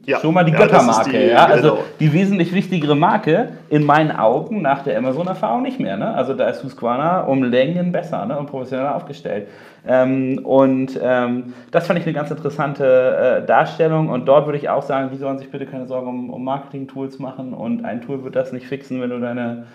ja. 0.06 0.20
schon 0.20 0.34
mal 0.34 0.44
die 0.44 0.52
Göttermarke. 0.52 1.12
Die, 1.12 1.28
ja? 1.28 1.46
Also 1.46 1.72
genau. 1.72 1.84
die 2.00 2.14
wesentlich 2.14 2.54
wichtigere 2.54 2.96
Marke 2.96 3.50
in 3.70 3.86
meinen 3.86 4.12
Augen 4.12 4.62
nach 4.62 4.84
der 4.84 4.98
Amazon-Erfahrung 4.98 5.62
nicht 5.64 5.80
mehr. 5.80 5.98
Ne? 5.98 6.14
Also 6.14 6.34
da 6.34 6.50
ist 6.50 6.64
Husqvarna 6.64 7.22
um 7.22 7.44
Längen 7.44 7.92
besser 7.92 8.26
ne? 8.26 8.38
und 8.38 8.48
professioneller 8.48 8.96
aufgestellt. 8.96 9.48
Ähm, 9.88 10.40
und 10.44 11.00
ähm, 11.02 11.54
das 11.72 11.88
fand 11.88 12.00
ich 12.00 12.06
eine 12.06 12.14
ganz 12.14 12.32
interessante 12.32 13.42
äh, 13.44 13.46
Darstellung. 13.46 14.10
Und 14.10 14.26
dort 14.26 14.46
würde 14.46 14.58
ich 14.58 14.70
auch 14.70 14.84
sagen, 14.84 15.10
die 15.12 15.18
sollen 15.18 15.38
sich 15.38 15.50
bitte 15.50 15.66
keine 15.66 15.88
Sorgen 15.88 16.08
um, 16.08 16.30
um 16.30 16.44
Marketing-Tools 16.44 17.20
machen. 17.20 17.54
Und 17.54 17.86
ein 17.86 18.02
Tool 18.02 18.24
wird 18.24 18.36
das 18.36 18.52
nicht 18.52 18.68
fixen, 18.68 19.02
wenn 19.02 19.10
du 19.10 19.20
deine 19.20 19.66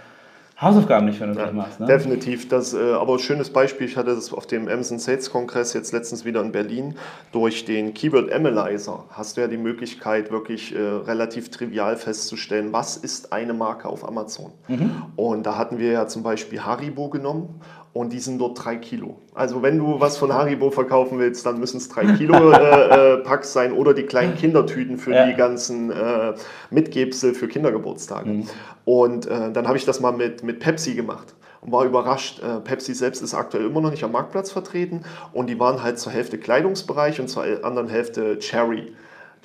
Hausaufgaben 0.59 1.05
nicht 1.05 1.19
vernünftig 1.19 1.49
ja, 1.49 1.53
machst. 1.53 1.81
Ne? 1.81 1.87
Definitiv. 1.87 2.49
Das, 2.49 2.73
äh, 2.73 2.93
aber 2.93 3.15
ein 3.15 3.19
schönes 3.19 3.51
Beispiel, 3.51 3.87
ich 3.87 3.97
hatte 3.99 4.15
das 4.15 4.33
auf 4.33 4.47
dem 4.47 4.69
Amazon 4.69 4.99
Sales 4.99 5.31
Kongress 5.31 5.75
jetzt 5.75 5.93
letztens 5.93 6.25
wieder 6.25 6.41
in 6.41 6.51
Berlin. 6.51 6.95
Durch 7.31 7.67
den 7.67 7.93
Keyword 7.93 8.33
Analyzer 8.33 9.05
hast 9.11 9.37
du 9.37 9.43
ja 9.43 9.49
die 9.49 9.59
Möglichkeit, 9.59 10.31
wirklich 10.31 10.75
äh, 10.75 10.79
relativ 10.79 11.51
trivial 11.51 11.97
festzustellen, 11.97 12.73
was 12.73 12.97
ist 12.97 13.35
eine 13.35 13.53
Marke 13.53 13.87
auf 13.87 14.09
Amazon. 14.09 14.53
Mhm. 14.69 15.03
Und 15.17 15.45
da 15.45 15.59
hatten 15.59 15.79
wir 15.79 15.93
ja 15.93 16.07
zum 16.07 16.23
Beispiel 16.23 16.65
Haribo 16.65 17.11
genommen 17.11 17.61
und 17.97 18.13
die 18.13 18.19
sind 18.19 18.39
dort 18.39 18.63
drei 18.63 18.77
Kilo. 18.77 19.17
Also 19.35 19.63
wenn 19.63 19.79
du 19.79 19.99
was 19.99 20.19
von 20.19 20.33
Haribo 20.33 20.71
verkaufen 20.71 21.19
willst, 21.19 21.47
dann 21.47 21.59
müssen 21.59 21.79
es 21.79 21.89
drei 21.89 22.05
Kilo 22.19 22.53
äh, 22.53 23.15
äh, 23.15 23.17
Packs 23.19 23.55
sein 23.55 23.73
oder 23.73 23.95
die 23.95 24.03
kleinen 24.03 24.37
Kindertüten 24.37 24.99
für 24.99 25.15
ja. 25.15 25.27
die 25.27 25.35
ganzen 25.35 25.91
äh, 25.91 26.35
Mitgebsel 26.71 27.33
für 27.33 27.49
Kindergeburtstage. 27.49 28.29
Mhm. 28.29 28.49
Und 28.85 29.27
äh, 29.27 29.51
dann 29.51 29.67
habe 29.67 29.79
ich 29.79 29.87
das 29.87 30.01
mal 30.01 30.13
mit, 30.13 30.43
mit 30.43 30.61
Pepsi 30.61 30.95
gemacht 30.95 31.35
und 31.63 31.73
war 31.73 31.87
überrascht. 31.87 32.43
Äh, 32.43 32.61
Pepsi 32.61 32.93
selbst 32.93 33.23
ist 33.23 33.33
aktuell 33.33 33.65
immer 33.65 33.81
noch 33.81 33.91
nicht 33.91 34.05
am 34.05 34.13
Marktplatz 34.13 34.51
vertreten 34.51 35.01
und 35.33 35.49
die 35.49 35.59
waren 35.59 35.83
halt 35.83 35.99
zur 35.99 36.13
Hälfte 36.13 36.37
Kleidungsbereich 36.37 37.19
und 37.19 37.29
zur 37.29 37.45
anderen 37.63 37.89
Hälfte 37.89 38.39
Cherry. 38.41 38.93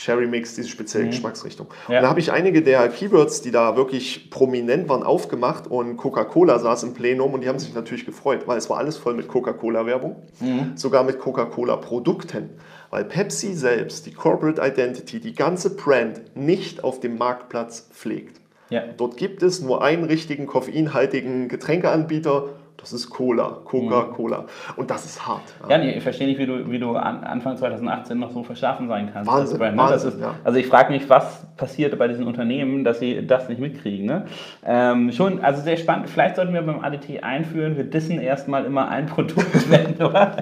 Cherry 0.02 0.26
Mix, 0.26 0.56
diese 0.56 0.68
spezielle 0.68 1.06
mhm. 1.06 1.10
Geschmacksrichtung. 1.12 1.68
Ja. 1.88 1.98
Und 1.98 2.04
da 2.04 2.10
habe 2.10 2.20
ich 2.20 2.32
einige 2.32 2.64
der 2.64 2.90
Keywords, 2.90 3.42
die 3.42 3.52
da 3.52 3.76
wirklich 3.76 4.32
prominent 4.32 4.90
waren, 4.90 5.04
aufgemacht 5.04 5.68
und 5.68 5.98
Coca-Cola 5.98 6.58
saß 6.58 6.84
im 6.84 6.94
Plenum 6.94 7.34
und 7.34 7.42
die 7.42 7.50
haben 7.50 7.60
sich 7.60 7.74
natürlich 7.74 8.06
gefreut, 8.06 8.48
weil 8.48 8.58
es 8.58 8.70
war 8.70 8.78
alles 8.78 8.98
voll 8.98 9.14
mit 9.14 9.28
Coca-Cola-Werbung, 9.28 10.16
mhm. 10.40 10.72
sogar 10.76 11.04
mit 11.04 11.20
Coca-Cola-Produkten, 11.20 12.50
weil 12.90 13.06
Pepsi 13.06 13.54
selbst 13.54 14.08
die 14.08 14.14
Corporate 14.14 14.62
Identity, 14.62 15.20
die 15.20 15.36
ganze 15.36 15.76
Brand 15.76 16.36
nicht 16.36 16.84
auf 16.84 17.00
dem 17.00 17.18
Marktplatz 17.18 17.88
pflegt. 17.92 18.42
Ja. 18.70 18.84
Dort 18.98 19.18
gibt 19.18 19.44
es 19.44 19.62
nur 19.62 19.84
einen 19.84 20.06
richtigen 20.06 20.48
koffeinhaltigen 20.48 21.48
Getränkeanbieter 21.50 22.50
das 22.82 22.94
ist 22.94 23.10
Cola, 23.10 23.60
Coca-Cola. 23.64 24.40
Mhm. 24.40 24.46
Und 24.76 24.90
das 24.90 25.06
ist 25.06 25.26
hart. 25.26 25.44
Ja, 25.70 25.78
nee, 25.78 25.92
ich 25.92 26.04
verstehe 26.04 26.28
nicht, 26.28 26.40
wie 26.40 26.48
du, 26.48 26.70
wie 26.70 26.80
du 26.80 26.96
Anfang 26.96 27.56
2018 27.56 28.18
noch 28.18 28.32
so 28.32 28.44
verschlafen 28.44 28.88
sein 28.88 29.10
kannst. 29.14 29.32
Wahnsinn, 29.32 29.58
Brand, 29.60 29.76
ne? 29.76 29.82
Wahnsinn 29.84 30.10
ist, 30.10 30.20
ja. 30.20 30.36
Also 30.44 30.58
ich 30.58 30.68
frage 30.68 30.92
mich, 30.92 31.08
was 31.10 31.46
passiert 31.58 31.98
bei 32.00 32.08
diesen 32.08 32.26
Unternehmen, 32.26 32.84
dass 32.84 33.00
sie 33.00 33.26
das 33.26 33.48
nicht 33.48 33.62
mitkriegen. 33.62 34.08
Ne? 34.08 34.26
Ähm, 34.66 35.12
schon, 35.12 35.42
also 35.44 35.62
sehr 35.62 35.78
spannend. 35.78 36.10
Vielleicht 36.10 36.36
sollten 36.36 36.54
wir 36.54 36.64
beim 36.64 36.84
ADT 36.84 37.24
einführen, 37.24 37.78
wir 37.78 37.84
dissen 37.84 38.20
erstmal 38.20 38.66
immer 38.66 38.90
ein 38.90 39.06
Produkt 39.06 39.46
oder? 40.00 40.38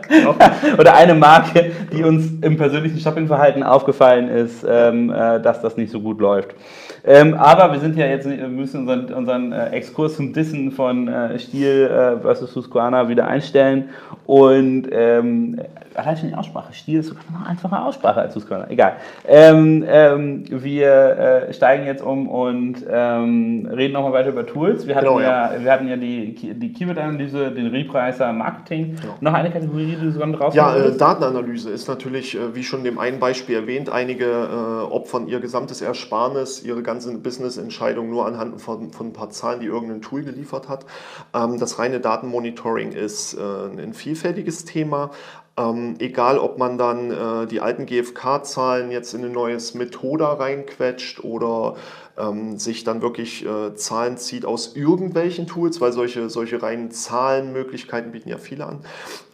oder 0.77 0.95
eine 0.95 1.15
Marke, 1.15 1.71
die 1.91 2.03
uns 2.03 2.31
im 2.41 2.55
persönlichen 2.55 2.99
Shoppingverhalten 2.99 3.63
aufgefallen 3.63 4.29
ist, 4.29 4.65
ähm, 4.67 5.09
äh, 5.09 5.41
dass 5.41 5.61
das 5.61 5.75
nicht 5.75 5.91
so 5.91 5.99
gut 5.99 6.21
läuft. 6.21 6.55
Ähm, 7.03 7.33
aber 7.33 7.71
wir 7.73 7.79
sind 7.79 7.95
ja 7.95 8.05
jetzt, 8.05 8.29
wir 8.29 8.47
müssen 8.47 8.81
unseren, 8.81 9.13
unseren 9.13 9.51
äh, 9.51 9.69
Exkurs 9.69 10.15
zum 10.15 10.33
Dissen 10.33 10.71
von 10.71 11.07
äh, 11.07 11.39
Stil 11.39 11.89
äh, 11.91 12.28
versus 12.29 12.55
Husqvarna 12.55 13.09
wieder 13.09 13.27
einstellen. 13.27 13.89
Und 14.25 14.87
ähm, 14.91 15.59
allein 15.95 16.17
schon 16.17 16.29
die 16.29 16.35
Aussprache. 16.35 16.73
Stiel 16.73 16.99
ist 16.99 17.07
sogar 17.07 17.23
noch 17.31 17.39
eine 17.39 17.49
einfache 17.49 17.81
Aussprache 17.81 18.21
als 18.21 18.35
Husqvarna. 18.35 18.69
Egal. 18.69 18.97
Ähm, 19.27 19.83
ähm, 19.87 20.43
wir 20.49 21.47
äh, 21.49 21.53
steigen 21.53 21.85
jetzt 21.85 22.03
um 22.03 22.27
und 22.29 22.85
ähm, 22.87 23.67
reden 23.71 23.93
nochmal 23.93 24.13
weiter 24.13 24.29
über 24.29 24.45
Tools. 24.45 24.85
Wir 24.85 24.95
hatten 24.95 25.07
genau, 25.07 25.19
ja, 25.19 25.53
ja, 25.53 25.63
wir 25.63 25.71
hatten 25.71 25.87
ja 25.87 25.97
die, 25.97 26.35
die 26.35 26.73
Keyword-Analyse, 26.73 27.51
den 27.51 27.67
Repricer, 27.67 28.31
Marketing. 28.31 28.95
Genau. 29.01 29.15
Noch 29.21 29.33
eine 29.33 29.49
Kategorie, 29.49 29.85
die 29.87 29.95
du 29.95 30.11
sogar 30.11 30.27
drauf 30.27 30.53
Ja, 30.53 30.75
äh, 30.75 30.95
Datenanalyse 30.95 31.71
ist 31.71 31.87
natürlich, 31.87 32.35
äh, 32.35 32.53
wie 32.53 32.63
schon 32.63 32.79
in 32.79 32.85
dem 32.85 32.99
einen 32.99 33.19
Beispiel 33.19 33.55
erwähnt, 33.55 33.89
einige 33.91 34.25
äh, 34.25 34.91
opfern 34.91 35.27
ihr 35.27 35.39
gesamtes 35.39 35.81
Ersparnis, 35.81 36.63
ihre 36.63 36.83
ganze 36.83 37.17
Business-Entscheidung 37.17 38.09
nur 38.09 38.27
anhand 38.27 38.61
von, 38.61 38.91
von 38.91 39.07
ein 39.07 39.13
paar 39.13 39.31
Zahlen, 39.31 39.59
die 39.61 39.65
irgendein 39.65 40.01
Tool 40.01 40.23
geliefert 40.23 40.69
hat. 40.69 40.85
Ähm, 41.33 41.59
das 41.59 41.79
reine 41.79 41.99
Datenmonitoring 42.19 42.91
ist 42.91 43.33
äh, 43.33 43.39
ein 43.39 43.93
vielfältiges 43.93 44.65
Thema. 44.65 45.11
Ähm, 45.57 45.95
egal, 45.99 46.37
ob 46.37 46.57
man 46.57 46.77
dann 46.77 47.11
äh, 47.11 47.47
die 47.47 47.59
alten 47.59 47.85
GfK-Zahlen 47.85 48.91
jetzt 48.91 49.13
in 49.13 49.25
ein 49.25 49.31
neues 49.31 49.73
Methoda 49.73 50.33
reinquetscht 50.33 51.23
oder 51.23 51.75
ähm, 52.17 52.57
sich 52.57 52.83
dann 52.83 53.01
wirklich 53.01 53.45
äh, 53.45 53.75
Zahlen 53.75 54.17
zieht 54.17 54.45
aus 54.45 54.75
irgendwelchen 54.75 55.47
Tools, 55.47 55.81
weil 55.81 55.91
solche, 55.91 56.29
solche 56.29 56.61
reinen 56.61 56.91
Zahlenmöglichkeiten 56.91 58.11
bieten 58.11 58.29
ja 58.29 58.37
viele 58.37 58.65
an. 58.65 58.85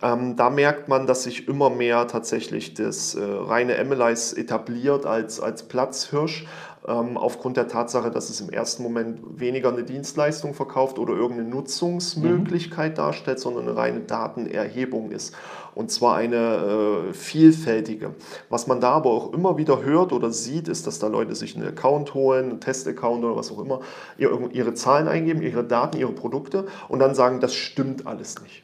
Ähm, 0.02 0.36
da 0.36 0.50
merkt 0.50 0.88
man, 0.88 1.06
dass 1.06 1.24
sich 1.24 1.48
immer 1.48 1.70
mehr 1.70 2.08
tatsächlich 2.08 2.74
das 2.74 3.16
äh, 3.16 3.24
reine 3.24 3.84
MLIs 3.84 4.34
etabliert 4.34 5.06
als, 5.06 5.40
als 5.40 5.64
Platzhirsch 5.64 6.46
aufgrund 6.88 7.58
der 7.58 7.68
Tatsache, 7.68 8.12
dass 8.12 8.30
es 8.30 8.42
im 8.42 8.50
ersten 8.50 8.84
Moment 8.84 9.40
weniger 9.40 9.70
eine 9.70 9.84
Dienstleistung 9.84 10.54
verkauft 10.54 11.00
oder 11.00 11.14
irgendeine 11.14 11.50
Nutzungsmöglichkeit 11.50 12.92
mhm. 12.92 12.96
darstellt, 12.96 13.40
sondern 13.40 13.68
eine 13.68 13.76
reine 13.76 14.00
Datenerhebung 14.02 15.12
ist. 15.12 15.34
Und 15.74 15.90
zwar 15.92 16.16
eine 16.16 17.08
äh, 17.10 17.14
vielfältige. 17.14 18.14
Was 18.50 18.68
man 18.68 18.80
da 18.82 18.92
aber 18.92 19.10
auch 19.10 19.34
immer 19.34 19.58
wieder 19.58 19.84
hört 19.84 20.14
oder 20.14 20.32
sieht, 20.32 20.68
ist, 20.68 20.86
dass 20.86 21.00
da 21.00 21.08
Leute 21.08 21.34
sich 21.36 21.56
einen 21.56 21.68
Account 21.68 22.14
holen, 22.14 22.50
einen 22.52 22.62
Testaccount 22.62 23.24
oder 23.26 23.36
was 23.36 23.52
auch 23.52 23.60
immer, 23.60 23.82
ihre, 24.18 24.48
ihre 24.52 24.74
Zahlen 24.74 25.08
eingeben, 25.08 25.42
ihre 25.42 25.64
Daten, 25.64 25.98
ihre 25.98 26.14
Produkte 26.14 26.66
und 26.88 27.00
dann 27.00 27.16
sagen, 27.16 27.40
das 27.40 27.56
stimmt 27.56 28.06
alles 28.06 28.42
nicht. 28.42 28.64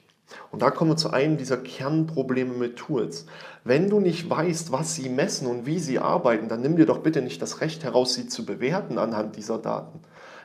Und 0.52 0.62
da 0.62 0.70
kommen 0.70 0.92
wir 0.92 0.98
zu 0.98 1.12
einem 1.12 1.38
dieser 1.38 1.58
Kernprobleme 1.58 2.54
mit 2.54 2.78
Tools. 2.78 3.26
Wenn 3.64 3.90
du 3.90 4.00
nicht 4.00 4.28
weißt, 4.30 4.72
was 4.72 4.96
sie 4.96 5.10
messen 5.10 5.48
und 5.48 5.66
wie 5.68 5.78
sie 5.78 6.00
arbeiten, 6.00 6.48
dann 6.48 6.62
nimm 6.62 6.78
dir 6.78 6.88
doch 6.88 7.00
bitte 7.00 7.22
nicht 7.22 7.42
das 7.42 7.62
Recht 7.62 7.84
heraus, 7.84 8.16
sie 8.16 8.28
zu 8.28 8.46
bewerten 8.46 8.98
anhand 8.98 9.36
dieser 9.36 9.60
Daten. 9.60 10.00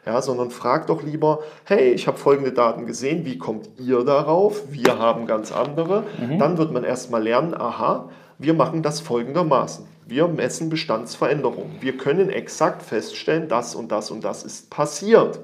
Ja, 0.04 0.22
sondern 0.22 0.50
frag 0.50 0.86
doch 0.86 1.02
lieber, 1.02 1.40
hey, 1.64 1.90
ich 1.92 2.06
habe 2.06 2.18
folgende 2.18 2.52
Daten 2.52 2.86
gesehen, 2.86 3.24
wie 3.24 3.38
kommt 3.38 3.70
ihr 3.78 4.04
darauf? 4.04 4.70
Wir 4.70 4.98
haben 4.98 5.26
ganz 5.26 5.50
andere. 5.50 6.04
Mhm. 6.20 6.38
Dann 6.38 6.58
wird 6.58 6.72
man 6.72 6.84
erstmal 6.84 7.22
lernen, 7.22 7.54
aha, 7.54 8.08
wir 8.38 8.54
machen 8.54 8.82
das 8.82 9.00
folgendermaßen. 9.00 9.86
Wir 10.06 10.28
messen 10.28 10.68
Bestandsveränderungen. 10.68 11.78
Wir 11.80 11.96
können 11.96 12.28
exakt 12.28 12.82
feststellen, 12.82 13.48
das 13.48 13.74
und 13.74 13.90
das 13.90 14.12
und 14.12 14.22
das 14.22 14.44
ist 14.44 14.70
passiert. 14.70 15.40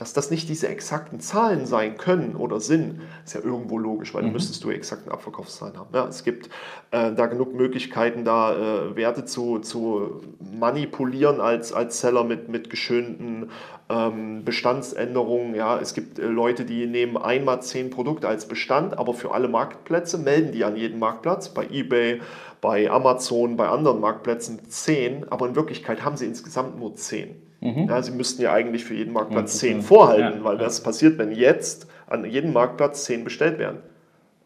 Dass 0.00 0.14
das 0.14 0.30
nicht 0.30 0.48
diese 0.48 0.66
exakten 0.66 1.20
Zahlen 1.20 1.66
sein 1.66 1.98
können 1.98 2.34
oder 2.34 2.58
sind, 2.58 3.02
ist 3.22 3.34
ja 3.34 3.42
irgendwo 3.42 3.76
logisch, 3.76 4.14
weil 4.14 4.22
mhm. 4.22 4.28
dann 4.28 4.32
müsstest 4.32 4.64
du 4.64 4.70
exakten 4.70 5.12
Abverkaufszahlen 5.12 5.76
haben. 5.76 5.90
Ja, 5.92 6.08
es 6.08 6.24
gibt 6.24 6.46
äh, 6.90 7.12
da 7.12 7.26
genug 7.26 7.54
Möglichkeiten, 7.54 8.24
da 8.24 8.54
äh, 8.54 8.96
Werte 8.96 9.26
zu, 9.26 9.58
zu 9.58 10.22
manipulieren 10.58 11.42
als, 11.42 11.74
als 11.74 12.00
Seller 12.00 12.24
mit, 12.24 12.48
mit 12.48 12.70
geschönten 12.70 13.50
ähm, 13.90 14.42
Bestandsänderungen. 14.42 15.54
Ja, 15.54 15.78
es 15.78 15.92
gibt 15.92 16.18
äh, 16.18 16.28
Leute, 16.28 16.64
die 16.64 16.86
nehmen 16.86 17.18
einmal 17.18 17.60
zehn 17.60 17.90
Produkte 17.90 18.26
als 18.26 18.48
Bestand, 18.48 18.98
aber 18.98 19.12
für 19.12 19.34
alle 19.34 19.48
Marktplätze 19.48 20.16
melden 20.16 20.52
die 20.52 20.64
an 20.64 20.76
jeden 20.76 20.98
Marktplatz, 20.98 21.50
bei 21.50 21.66
eBay, 21.70 22.22
bei 22.62 22.90
Amazon, 22.90 23.58
bei 23.58 23.68
anderen 23.68 24.00
Marktplätzen 24.00 24.66
zehn, 24.70 25.30
aber 25.30 25.46
in 25.46 25.56
Wirklichkeit 25.56 26.06
haben 26.06 26.16
sie 26.16 26.24
insgesamt 26.24 26.78
nur 26.78 26.94
zehn. 26.94 27.49
Mhm. 27.60 27.88
Ja, 27.88 28.02
sie 28.02 28.12
müssten 28.12 28.42
ja 28.42 28.52
eigentlich 28.52 28.84
für 28.84 28.94
jeden 28.94 29.12
Marktplatz 29.12 29.58
zehn 29.58 29.82
vorhalten, 29.82 30.38
ja, 30.38 30.44
weil 30.44 30.58
ja. 30.58 30.66
was 30.66 30.82
passiert, 30.82 31.18
wenn 31.18 31.30
jetzt 31.32 31.86
an 32.06 32.24
jedem 32.24 32.52
Marktplatz 32.52 33.04
zehn 33.04 33.24
bestellt 33.24 33.58
werden? 33.58 33.78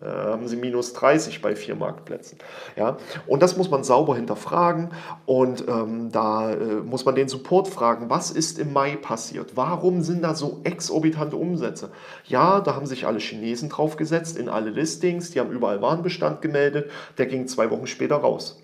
Äh, 0.05 0.09
haben 0.09 0.47
sie 0.49 0.57
minus 0.57 0.93
30 0.93 1.41
bei 1.41 1.57
vier 1.57 1.77
Marktplätzen. 1.77 2.39
Ja? 2.77 2.99
Und 3.27 3.43
das 3.43 3.57
muss 3.57 3.71
man 3.71 3.85
sauber 3.85 4.17
hinterfragen 4.17 4.91
und 5.25 5.65
ähm, 5.67 6.11
da 6.13 6.53
äh, 6.53 6.57
muss 6.57 7.05
man 7.05 7.15
den 7.15 7.29
Support 7.29 7.69
fragen, 7.69 8.11
was 8.11 8.31
ist 8.31 8.59
im 8.59 8.73
Mai 8.73 8.97
passiert? 8.97 9.53
Warum 9.55 10.03
sind 10.03 10.23
da 10.23 10.35
so 10.35 10.61
exorbitante 10.65 11.37
Umsätze? 11.37 11.91
Ja, 12.27 12.61
da 12.61 12.75
haben 12.75 12.87
sich 12.87 13.07
alle 13.07 13.19
Chinesen 13.19 13.71
draufgesetzt 13.71 14.37
in 14.37 14.49
alle 14.49 14.71
Listings, 14.71 15.31
die 15.31 15.41
haben 15.41 15.53
überall 15.53 15.81
Warenbestand 15.81 16.43
gemeldet, 16.43 16.91
der 17.17 17.27
ging 17.27 17.47
zwei 17.47 17.71
Wochen 17.71 17.87
später 17.87 18.17
raus. 18.17 18.61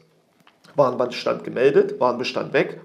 Warenbestand 0.74 1.44
gemeldet, 1.44 2.00
Warenbestand 2.00 2.52
weg, 2.52 2.80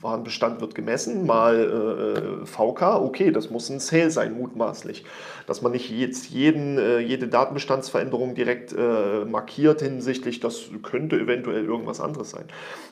Warenbestand 0.00 0.60
wird 0.60 0.74
gemessen, 0.74 1.26
mal 1.26 2.42
äh, 2.42 2.46
VK, 2.46 3.00
okay, 3.02 3.30
das 3.30 3.50
muss 3.50 3.68
ein 3.70 3.80
Sale 3.80 4.10
sein, 4.10 4.36
mutmaßlich. 4.36 5.04
Dass 5.46 5.62
man 5.62 5.72
nicht 5.72 5.90
jetzt 5.90 6.30
jeden, 6.30 6.78
äh, 6.78 6.98
jede 6.98 7.28
Datenbestandsveränderung 7.28 8.34
direkt 8.34 8.72
äh, 8.72 9.24
markiert 9.24 9.80
hinsichtlich, 9.80 10.40
das 10.40 10.64
könnte 10.82 11.18
eventuell 11.18 11.64
irgendwas 11.64 12.00
anderes 12.00 12.30
sein. 12.30 12.44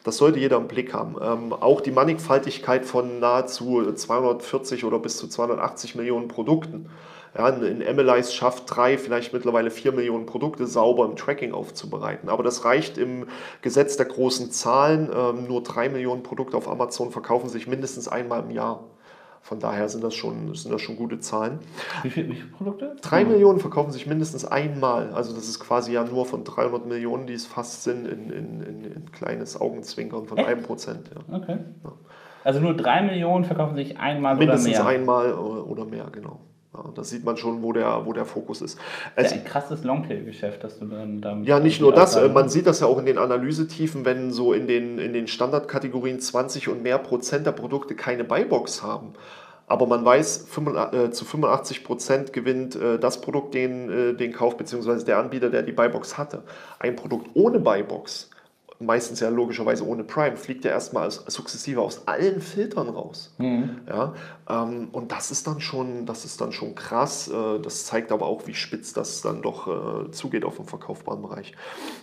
Das 0.02 0.16
sollte 0.16 0.38
jeder 0.38 0.56
im 0.56 0.68
Blick 0.68 0.94
haben. 0.94 1.16
Ähm, 1.20 1.52
auch 1.52 1.80
die 1.80 1.90
Mannigfaltigkeit 1.90 2.86
von 2.86 3.20
nahezu 3.20 3.92
240 3.92 4.84
oder 4.84 4.98
bis 4.98 5.16
zu 5.16 5.28
280 5.28 5.94
Millionen 5.94 6.28
Produkten 6.28 6.86
ja, 7.36 7.46
ein 7.46 7.78
MLIs 7.96 8.32
schafft 8.32 8.64
drei, 8.66 8.96
vielleicht 8.96 9.32
mittlerweile 9.32 9.70
vier 9.70 9.92
Millionen 9.92 10.24
Produkte 10.24 10.66
sauber 10.66 11.04
im 11.04 11.16
Tracking 11.16 11.52
aufzubereiten. 11.52 12.28
Aber 12.28 12.44
das 12.44 12.64
reicht 12.64 12.96
im 12.96 13.26
Gesetz 13.60 13.96
der 13.96 14.06
großen 14.06 14.52
Zahlen. 14.52 15.10
Ähm, 15.12 15.48
nur 15.48 15.62
drei 15.62 15.88
Millionen 15.88 16.22
Produkte 16.22 16.56
auf 16.56 16.68
Amazon 16.68 17.10
verkaufen 17.10 17.48
sich 17.48 17.66
mindestens 17.66 18.06
einmal 18.06 18.44
im 18.44 18.50
Jahr. 18.50 18.84
Von 19.44 19.58
daher 19.58 19.88
sind 19.90 20.02
das 20.02 20.14
schon, 20.14 20.54
sind 20.54 20.72
das 20.72 20.80
schon 20.80 20.96
gute 20.96 21.18
Zahlen. 21.18 21.58
Wie, 22.02 22.08
viel, 22.08 22.30
wie 22.30 22.36
viele 22.36 22.48
Produkte? 22.48 22.96
Drei 23.02 23.24
Millionen 23.24 23.58
verkaufen 23.58 23.90
sich 23.90 24.06
mindestens 24.06 24.46
einmal. 24.46 25.12
Also 25.12 25.34
das 25.34 25.48
ist 25.48 25.58
quasi 25.58 25.92
ja 25.92 26.04
nur 26.04 26.24
von 26.24 26.44
300 26.44 26.86
Millionen, 26.86 27.26
die 27.26 27.34
es 27.34 27.44
fast 27.44 27.82
sind, 27.82 28.06
in, 28.06 28.30
in, 28.30 28.62
in, 28.62 28.84
in 28.84 29.12
kleines 29.12 29.60
Augenzwinkern 29.60 30.24
von 30.26 30.38
einem 30.38 30.62
Prozent. 30.62 31.10
Ja. 31.14 31.36
Okay. 31.36 31.58
Ja. 31.82 31.92
Also 32.44 32.60
nur 32.60 32.74
drei 32.74 33.02
Millionen 33.02 33.44
verkaufen 33.44 33.74
sich 33.74 33.98
einmal 33.98 34.36
mindestens 34.36 34.78
oder 34.78 34.84
mehr? 34.84 34.98
Mindestens 34.98 35.28
einmal 35.28 35.64
oder 35.64 35.84
mehr, 35.84 36.06
genau. 36.10 36.40
Ja, 36.74 36.90
da 36.92 37.04
sieht 37.04 37.24
man 37.24 37.36
schon, 37.36 37.62
wo 37.62 37.72
der, 37.72 38.04
wo 38.04 38.12
der 38.12 38.24
Fokus 38.24 38.60
ist. 38.60 38.78
Es, 39.14 39.30
ja, 39.30 39.38
ein 39.38 39.44
krasses 39.44 39.84
Longtail-Geschäft, 39.84 40.64
das 40.64 40.80
du 40.80 40.86
dann 40.86 41.20
damit. 41.20 41.46
Ja, 41.46 41.60
nicht 41.60 41.80
nur 41.80 41.92
das, 41.92 42.16
äh, 42.16 42.28
man 42.28 42.48
sieht 42.48 42.66
das 42.66 42.80
ja 42.80 42.88
auch 42.88 42.98
in 42.98 43.06
den 43.06 43.18
Analysetiefen, 43.18 44.04
wenn 44.04 44.32
so 44.32 44.52
in 44.52 44.66
den, 44.66 44.98
in 44.98 45.12
den 45.12 45.28
Standardkategorien 45.28 46.18
20 46.18 46.68
und 46.68 46.82
mehr 46.82 46.98
Prozent 46.98 47.46
der 47.46 47.52
Produkte 47.52 47.94
keine 47.94 48.24
Buybox 48.24 48.82
haben. 48.82 49.12
Aber 49.66 49.86
man 49.86 50.04
weiß, 50.04 50.48
äh, 50.92 51.10
zu 51.10 51.24
85 51.24 51.84
Prozent 51.84 52.32
gewinnt 52.32 52.74
äh, 52.76 52.98
das 52.98 53.20
Produkt 53.20 53.54
den, 53.54 54.16
den 54.18 54.32
Kauf, 54.32 54.56
beziehungsweise 54.56 55.04
der 55.06 55.18
Anbieter, 55.18 55.50
der 55.50 55.62
die 55.62 55.72
Buybox 55.72 56.18
hatte. 56.18 56.42
Ein 56.80 56.96
Produkt 56.96 57.30
ohne 57.34 57.60
Buybox 57.60 58.30
meistens 58.86 59.20
ja 59.20 59.28
logischerweise 59.28 59.86
ohne 59.86 60.04
Prime, 60.04 60.36
fliegt 60.36 60.64
ja 60.64 60.70
erstmal 60.70 61.10
sukzessive 61.10 61.80
aus 61.80 62.06
allen 62.06 62.40
Filtern 62.40 62.88
raus. 62.88 63.34
Mhm. 63.38 63.80
Ja, 63.88 64.14
ähm, 64.48 64.88
und 64.92 65.12
das 65.12 65.30
ist 65.30 65.46
dann 65.46 65.60
schon, 65.60 66.06
das 66.06 66.24
ist 66.24 66.40
dann 66.40 66.52
schon 66.52 66.74
krass. 66.74 67.28
Äh, 67.28 67.60
das 67.60 67.86
zeigt 67.86 68.12
aber 68.12 68.26
auch, 68.26 68.46
wie 68.46 68.54
spitz 68.54 68.92
das 68.92 69.22
dann 69.22 69.42
doch 69.42 69.66
äh, 69.68 70.10
zugeht 70.10 70.44
auf 70.44 70.56
dem 70.56 70.66
verkaufbaren 70.66 71.22
Bereich. 71.22 71.52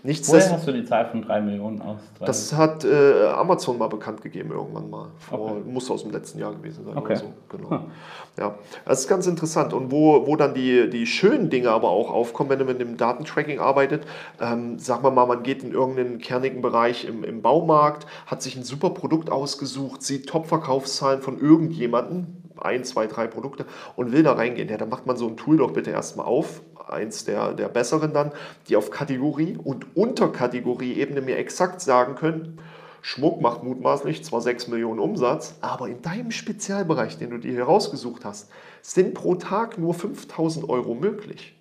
Woher 0.03 0.51
hast 0.51 0.67
du 0.67 0.73
die 0.73 0.85
Zahl 0.85 1.09
von 1.09 1.21
3 1.21 1.41
Millionen 1.41 1.81
aus? 1.81 1.99
Das 2.19 2.53
hat 2.53 2.83
äh, 2.83 3.27
Amazon 3.27 3.77
mal 3.77 3.87
bekannt 3.87 4.21
gegeben 4.21 4.51
irgendwann 4.51 4.89
mal. 4.89 5.07
Vor, 5.17 5.51
okay. 5.51 5.61
Muss 5.65 5.89
aus 5.91 6.03
dem 6.03 6.11
letzten 6.11 6.39
Jahr 6.39 6.53
gewesen 6.53 6.85
sein 6.85 6.97
okay. 6.97 7.13
oder 7.13 7.15
so. 7.17 7.33
Genau. 7.49 7.69
Hm. 7.69 7.91
Ja, 8.37 8.55
das 8.85 9.01
ist 9.01 9.07
ganz 9.07 9.27
interessant. 9.27 9.73
Und 9.73 9.91
wo, 9.91 10.25
wo 10.25 10.35
dann 10.35 10.53
die, 10.53 10.89
die 10.89 11.05
schönen 11.05 11.49
Dinge 11.49 11.69
aber 11.69 11.89
auch 11.89 12.09
aufkommen, 12.09 12.49
wenn 12.49 12.59
man 12.59 12.67
mit 12.67 12.79
dem 12.79 12.97
Datentracking 12.97 13.59
arbeitet, 13.59 14.05
ähm, 14.39 14.79
sagen 14.79 15.03
wir 15.03 15.11
mal, 15.11 15.25
man 15.25 15.43
geht 15.43 15.63
in 15.63 15.73
irgendeinen 15.73 16.19
kernigen 16.19 16.61
Bereich 16.61 16.70
im, 17.05 17.23
im 17.23 17.41
Baumarkt, 17.41 18.07
hat 18.25 18.41
sich 18.41 18.55
ein 18.55 18.63
super 18.63 18.91
Produkt 18.91 19.29
ausgesucht, 19.29 20.01
sieht 20.03 20.27
Top-Verkaufszahlen 20.27 21.21
von 21.21 21.39
irgendjemandem, 21.39 22.27
ein, 22.57 22.83
zwei, 22.83 23.07
drei 23.07 23.27
Produkte 23.27 23.65
und 23.95 24.11
will 24.11 24.23
da 24.23 24.33
reingehen. 24.33 24.69
Ja, 24.69 24.77
dann 24.77 24.89
macht 24.89 25.05
man 25.05 25.17
so 25.17 25.27
ein 25.27 25.37
Tool 25.37 25.57
doch 25.57 25.71
bitte 25.71 25.91
erstmal 25.91 26.25
auf, 26.25 26.61
eins 26.87 27.25
der, 27.25 27.53
der 27.53 27.69
besseren 27.69 28.13
dann, 28.13 28.31
die 28.67 28.75
auf 28.75 28.91
Kategorie 28.91 29.57
und 29.61 29.95
Unterkategorie-Ebene 29.95 31.21
mir 31.21 31.37
exakt 31.37 31.81
sagen 31.81 32.15
können, 32.15 32.59
Schmuck 33.03 33.41
macht 33.41 33.63
mutmaßlich 33.63 34.23
zwar 34.23 34.41
6 34.41 34.67
Millionen 34.67 34.99
Umsatz, 34.99 35.55
aber 35.61 35.87
in 35.87 36.03
deinem 36.03 36.29
Spezialbereich, 36.29 37.17
den 37.17 37.31
du 37.31 37.37
dir 37.39 37.51
hier 37.51 37.63
rausgesucht 37.63 38.25
hast, 38.25 38.49
sind 38.83 39.15
pro 39.15 39.35
Tag 39.35 39.79
nur 39.79 39.95
5000 39.95 40.69
Euro 40.69 40.93
möglich. 40.93 41.55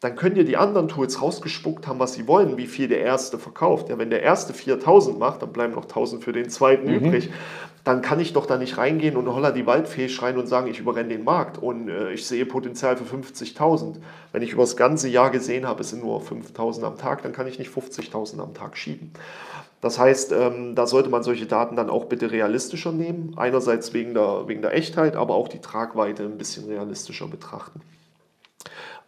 Dann 0.00 0.14
können 0.14 0.36
dir 0.36 0.44
die 0.44 0.56
anderen 0.56 0.86
Tools 0.86 1.20
rausgespuckt 1.20 1.86
haben, 1.88 1.98
was 1.98 2.14
sie 2.14 2.28
wollen, 2.28 2.56
wie 2.56 2.66
viel 2.66 2.86
der 2.86 3.00
erste 3.00 3.38
verkauft. 3.38 3.88
Ja, 3.88 3.98
wenn 3.98 4.10
der 4.10 4.22
erste 4.22 4.54
4000 4.54 5.18
macht, 5.18 5.42
dann 5.42 5.52
bleiben 5.52 5.74
noch 5.74 5.84
1000 5.84 6.22
für 6.22 6.32
den 6.32 6.50
zweiten 6.50 6.88
mhm. 6.88 6.94
übrig. 6.94 7.30
Dann 7.82 8.02
kann 8.02 8.20
ich 8.20 8.32
doch 8.32 8.46
da 8.46 8.58
nicht 8.58 8.76
reingehen 8.76 9.16
und 9.16 9.26
holla 9.32 9.50
die 9.50 9.66
Waldfee 9.66 10.08
schreien 10.08 10.36
und 10.36 10.46
sagen, 10.46 10.68
ich 10.68 10.78
überrenne 10.78 11.08
den 11.08 11.24
Markt 11.24 11.58
und 11.58 11.88
äh, 11.88 12.12
ich 12.12 12.26
sehe 12.26 12.46
Potenzial 12.46 12.96
für 12.96 13.04
50.000. 13.04 13.96
Wenn 14.30 14.42
ich 14.42 14.52
über 14.52 14.62
das 14.62 14.76
ganze 14.76 15.08
Jahr 15.08 15.30
gesehen 15.30 15.66
habe, 15.66 15.80
es 15.80 15.90
sind 15.90 16.04
nur 16.04 16.20
5.000 16.20 16.84
am 16.84 16.98
Tag, 16.98 17.22
dann 17.22 17.32
kann 17.32 17.46
ich 17.46 17.58
nicht 17.58 17.72
50.000 17.72 18.40
am 18.40 18.54
Tag 18.54 18.76
schieben. 18.76 19.12
Das 19.80 19.98
heißt, 19.98 20.32
ähm, 20.32 20.74
da 20.74 20.86
sollte 20.86 21.08
man 21.08 21.22
solche 21.22 21.46
Daten 21.46 21.76
dann 21.76 21.88
auch 21.88 22.06
bitte 22.06 22.30
realistischer 22.30 22.92
nehmen. 22.92 23.34
Einerseits 23.36 23.94
wegen 23.94 24.12
der, 24.12 24.48
wegen 24.48 24.60
der 24.60 24.74
Echtheit, 24.74 25.16
aber 25.16 25.34
auch 25.34 25.48
die 25.48 25.60
Tragweite 25.60 26.24
ein 26.24 26.36
bisschen 26.36 26.66
realistischer 26.66 27.26
betrachten. 27.26 27.80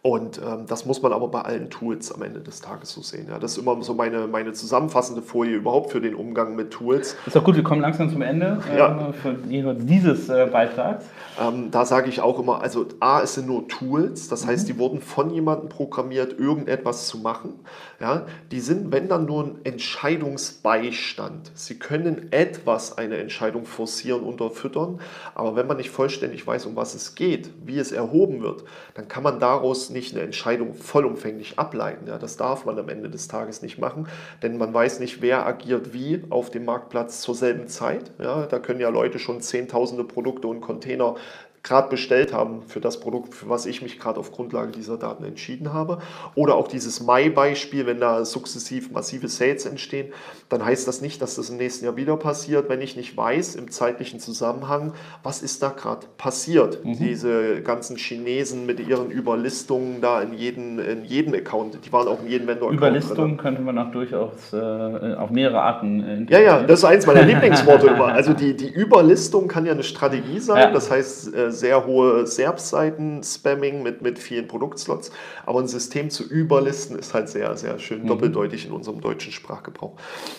Und 0.03 0.39
ähm, 0.39 0.65
das 0.67 0.87
muss 0.87 1.03
man 1.03 1.13
aber 1.13 1.27
bei 1.27 1.41
allen 1.41 1.69
Tools 1.69 2.11
am 2.11 2.23
Ende 2.23 2.39
des 2.39 2.59
Tages 2.59 2.91
so 2.91 3.01
sehen. 3.01 3.27
Ja. 3.29 3.37
Das 3.37 3.51
ist 3.51 3.57
immer 3.59 3.79
so 3.83 3.93
meine, 3.93 4.25
meine 4.25 4.51
zusammenfassende 4.51 5.21
Folie 5.21 5.55
überhaupt 5.55 5.91
für 5.91 6.01
den 6.01 6.15
Umgang 6.15 6.55
mit 6.55 6.71
Tools. 6.71 7.15
Ist 7.27 7.35
doch 7.35 7.43
gut, 7.43 7.55
wir 7.55 7.61
kommen 7.61 7.81
langsam 7.81 8.09
zum 8.09 8.23
Ende 8.23 8.63
ja. 8.75 9.13
äh, 9.23 9.75
dieses 9.75 10.27
äh, 10.27 10.47
Beitrags. 10.51 11.05
Ähm, 11.39 11.69
da 11.69 11.85
sage 11.85 12.09
ich 12.09 12.19
auch 12.19 12.39
immer, 12.39 12.61
also 12.61 12.87
A, 12.99 13.21
es 13.21 13.35
sind 13.35 13.45
nur 13.45 13.67
Tools, 13.67 14.27
das 14.27 14.47
heißt, 14.47 14.67
die 14.67 14.79
wurden 14.79 15.01
von 15.01 15.29
jemandem 15.29 15.69
programmiert, 15.69 16.39
irgendetwas 16.39 17.07
zu 17.07 17.19
machen. 17.19 17.59
Ja. 17.99 18.25
Die 18.51 18.59
sind, 18.59 18.91
wenn 18.91 19.07
dann 19.07 19.25
nur 19.25 19.43
ein 19.43 19.55
Entscheidungsbeistand. 19.65 21.51
Sie 21.53 21.77
können 21.77 22.31
etwas, 22.31 22.97
eine 22.97 23.17
Entscheidung 23.17 23.65
forcieren, 23.65 24.23
unterfüttern, 24.23 24.99
aber 25.35 25.55
wenn 25.55 25.67
man 25.67 25.77
nicht 25.77 25.91
vollständig 25.91 26.47
weiß, 26.47 26.65
um 26.65 26.75
was 26.75 26.95
es 26.95 27.13
geht, 27.13 27.51
wie 27.63 27.77
es 27.77 27.91
erhoben 27.91 28.41
wird, 28.41 28.63
dann 28.95 29.07
kann 29.07 29.21
man 29.21 29.39
daraus 29.39 29.90
nicht 29.91 30.13
eine 30.13 30.23
Entscheidung 30.23 30.73
vollumfänglich 30.73 31.59
ableiten. 31.59 32.07
Ja, 32.07 32.17
das 32.17 32.37
darf 32.37 32.65
man 32.65 32.77
am 32.79 32.89
Ende 32.89 33.09
des 33.09 33.27
Tages 33.27 33.61
nicht 33.61 33.77
machen, 33.77 34.07
denn 34.41 34.57
man 34.57 34.73
weiß 34.73 34.99
nicht, 34.99 35.21
wer 35.21 35.45
agiert 35.45 35.93
wie 35.93 36.23
auf 36.29 36.49
dem 36.49 36.65
Marktplatz 36.65 37.21
zur 37.21 37.35
selben 37.35 37.67
Zeit. 37.67 38.11
Ja, 38.19 38.45
da 38.45 38.59
können 38.59 38.79
ja 38.79 38.89
Leute 38.89 39.19
schon 39.19 39.41
zehntausende 39.41 40.03
Produkte 40.03 40.47
und 40.47 40.61
Container 40.61 41.15
gerade 41.63 41.89
bestellt 41.89 42.33
haben 42.33 42.63
für 42.65 42.79
das 42.79 42.99
Produkt, 42.99 43.35
für 43.35 43.47
was 43.47 43.67
ich 43.67 43.81
mich 43.83 43.99
gerade 43.99 44.19
auf 44.19 44.31
Grundlage 44.31 44.71
dieser 44.71 44.97
Daten 44.97 45.23
entschieden 45.23 45.73
habe. 45.73 45.99
Oder 46.33 46.55
auch 46.55 46.67
dieses 46.67 47.01
Mai-Beispiel, 47.01 47.85
wenn 47.85 47.99
da 47.99 48.25
sukzessiv 48.25 48.91
massive 48.91 49.27
Sales 49.27 49.65
entstehen, 49.65 50.11
dann 50.49 50.65
heißt 50.65 50.87
das 50.87 51.01
nicht, 51.01 51.21
dass 51.21 51.35
das 51.35 51.49
im 51.49 51.57
nächsten 51.57 51.85
Jahr 51.85 51.95
wieder 51.95 52.17
passiert, 52.17 52.67
wenn 52.67 52.81
ich 52.81 52.95
nicht 52.95 53.15
weiß 53.15 53.55
im 53.55 53.69
zeitlichen 53.69 54.19
Zusammenhang, 54.19 54.93
was 55.21 55.43
ist 55.43 55.61
da 55.61 55.69
gerade 55.69 56.07
passiert. 56.17 56.83
Mhm. 56.83 56.97
Diese 56.97 57.61
ganzen 57.61 57.95
Chinesen 57.95 58.65
mit 58.65 58.79
ihren 58.79 59.11
Überlistungen 59.11 60.01
da 60.01 60.21
in 60.21 60.33
jedem, 60.33 60.79
in 60.79 61.05
jedem 61.05 61.33
Account, 61.35 61.77
die 61.85 61.93
waren 61.93 62.07
auch 62.07 62.21
in 62.23 62.27
jedem 62.27 62.47
Vendor-Account. 62.47 62.81
Überlistung 62.81 63.37
könnte 63.37 63.61
man 63.61 63.77
auch 63.77 63.91
durchaus 63.91 64.51
äh, 64.51 65.13
auf 65.15 65.29
mehrere 65.29 65.61
Arten 65.61 66.27
äh, 66.27 66.33
Ja, 66.33 66.39
ja, 66.39 66.63
das 66.63 66.79
ist 66.79 66.85
eins 66.85 67.05
meiner 67.05 67.21
Lieblingsworte 67.23 67.87
immer. 67.87 68.07
Also 68.07 68.33
die, 68.33 68.55
die 68.55 68.69
Überlistung 68.69 69.47
kann 69.47 69.65
ja 69.67 69.73
eine 69.73 69.83
Strategie 69.83 70.39
sein, 70.39 70.57
ja. 70.57 70.71
das 70.71 70.89
heißt, 70.89 71.35
äh, 71.35 71.50
sehr 71.51 71.85
hohe 71.85 72.25
SERP-Seiten-Spamming 72.27 73.83
mit, 73.83 74.01
mit 74.01 74.19
vielen 74.19 74.47
Produktslots. 74.47 75.11
Aber 75.45 75.59
ein 75.59 75.67
System 75.67 76.09
zu 76.09 76.23
überlisten 76.23 76.97
ist 76.97 77.13
halt 77.13 77.29
sehr, 77.29 77.55
sehr 77.57 77.79
schön 77.79 78.03
mhm. 78.03 78.07
doppeldeutig 78.07 78.65
in 78.65 78.71
unserem 78.71 79.01
deutschen 79.01 79.31
Sprachgebrauch. 79.31 79.93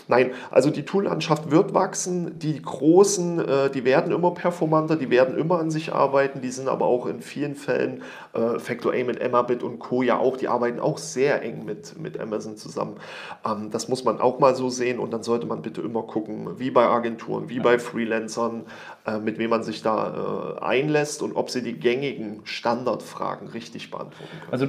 Nein, 0.08 0.32
also 0.50 0.70
die 0.70 0.84
Toollandschaft 0.84 1.50
wird 1.50 1.74
wachsen. 1.74 2.38
Die 2.38 2.60
großen, 2.60 3.38
äh, 3.38 3.70
die 3.70 3.84
werden 3.84 4.12
immer 4.12 4.32
performanter, 4.32 4.96
die 4.96 5.10
werden 5.10 5.36
immer 5.36 5.58
an 5.58 5.70
sich 5.70 5.92
arbeiten. 5.92 6.40
Die 6.40 6.50
sind 6.50 6.68
aber 6.68 6.86
auch 6.86 7.06
in 7.06 7.22
vielen 7.22 7.54
Fällen, 7.54 8.02
äh, 8.32 8.58
Factor 8.58 8.92
A 8.92 9.04
mit 9.04 9.20
Emabit 9.20 9.62
und 9.62 9.78
Co. 9.78 10.02
ja 10.02 10.18
auch, 10.18 10.36
die 10.36 10.48
arbeiten 10.48 10.80
auch 10.80 10.98
sehr 10.98 11.42
eng 11.42 11.64
mit, 11.64 11.98
mit 11.98 12.18
Amazon 12.18 12.56
zusammen. 12.56 12.96
Ähm, 13.44 13.70
das 13.70 13.88
muss 13.88 14.04
man 14.04 14.20
auch 14.20 14.38
mal 14.38 14.54
so 14.54 14.68
sehen 14.68 14.98
und 14.98 15.12
dann 15.12 15.22
sollte 15.22 15.46
man 15.46 15.62
bitte 15.62 15.80
immer 15.80 16.02
gucken, 16.02 16.58
wie 16.58 16.70
bei 16.70 16.86
Agenturen, 16.86 17.48
wie 17.48 17.60
bei 17.60 17.78
Freelancern, 17.78 18.64
äh, 19.06 19.18
mit 19.18 19.38
wem 19.38 19.50
man 19.50 19.62
sich 19.62 19.82
da 19.82 20.56
äh, 20.58 20.64
einlässt 20.64 21.01
lässt 21.02 21.22
und 21.22 21.34
ob 21.34 21.50
sie 21.50 21.62
die 21.62 21.72
gängigen 21.72 22.40
Standardfragen 22.44 23.48
richtig 23.48 23.90
beantworten 23.90 24.36
können. 24.40 24.52
Also 24.52 24.66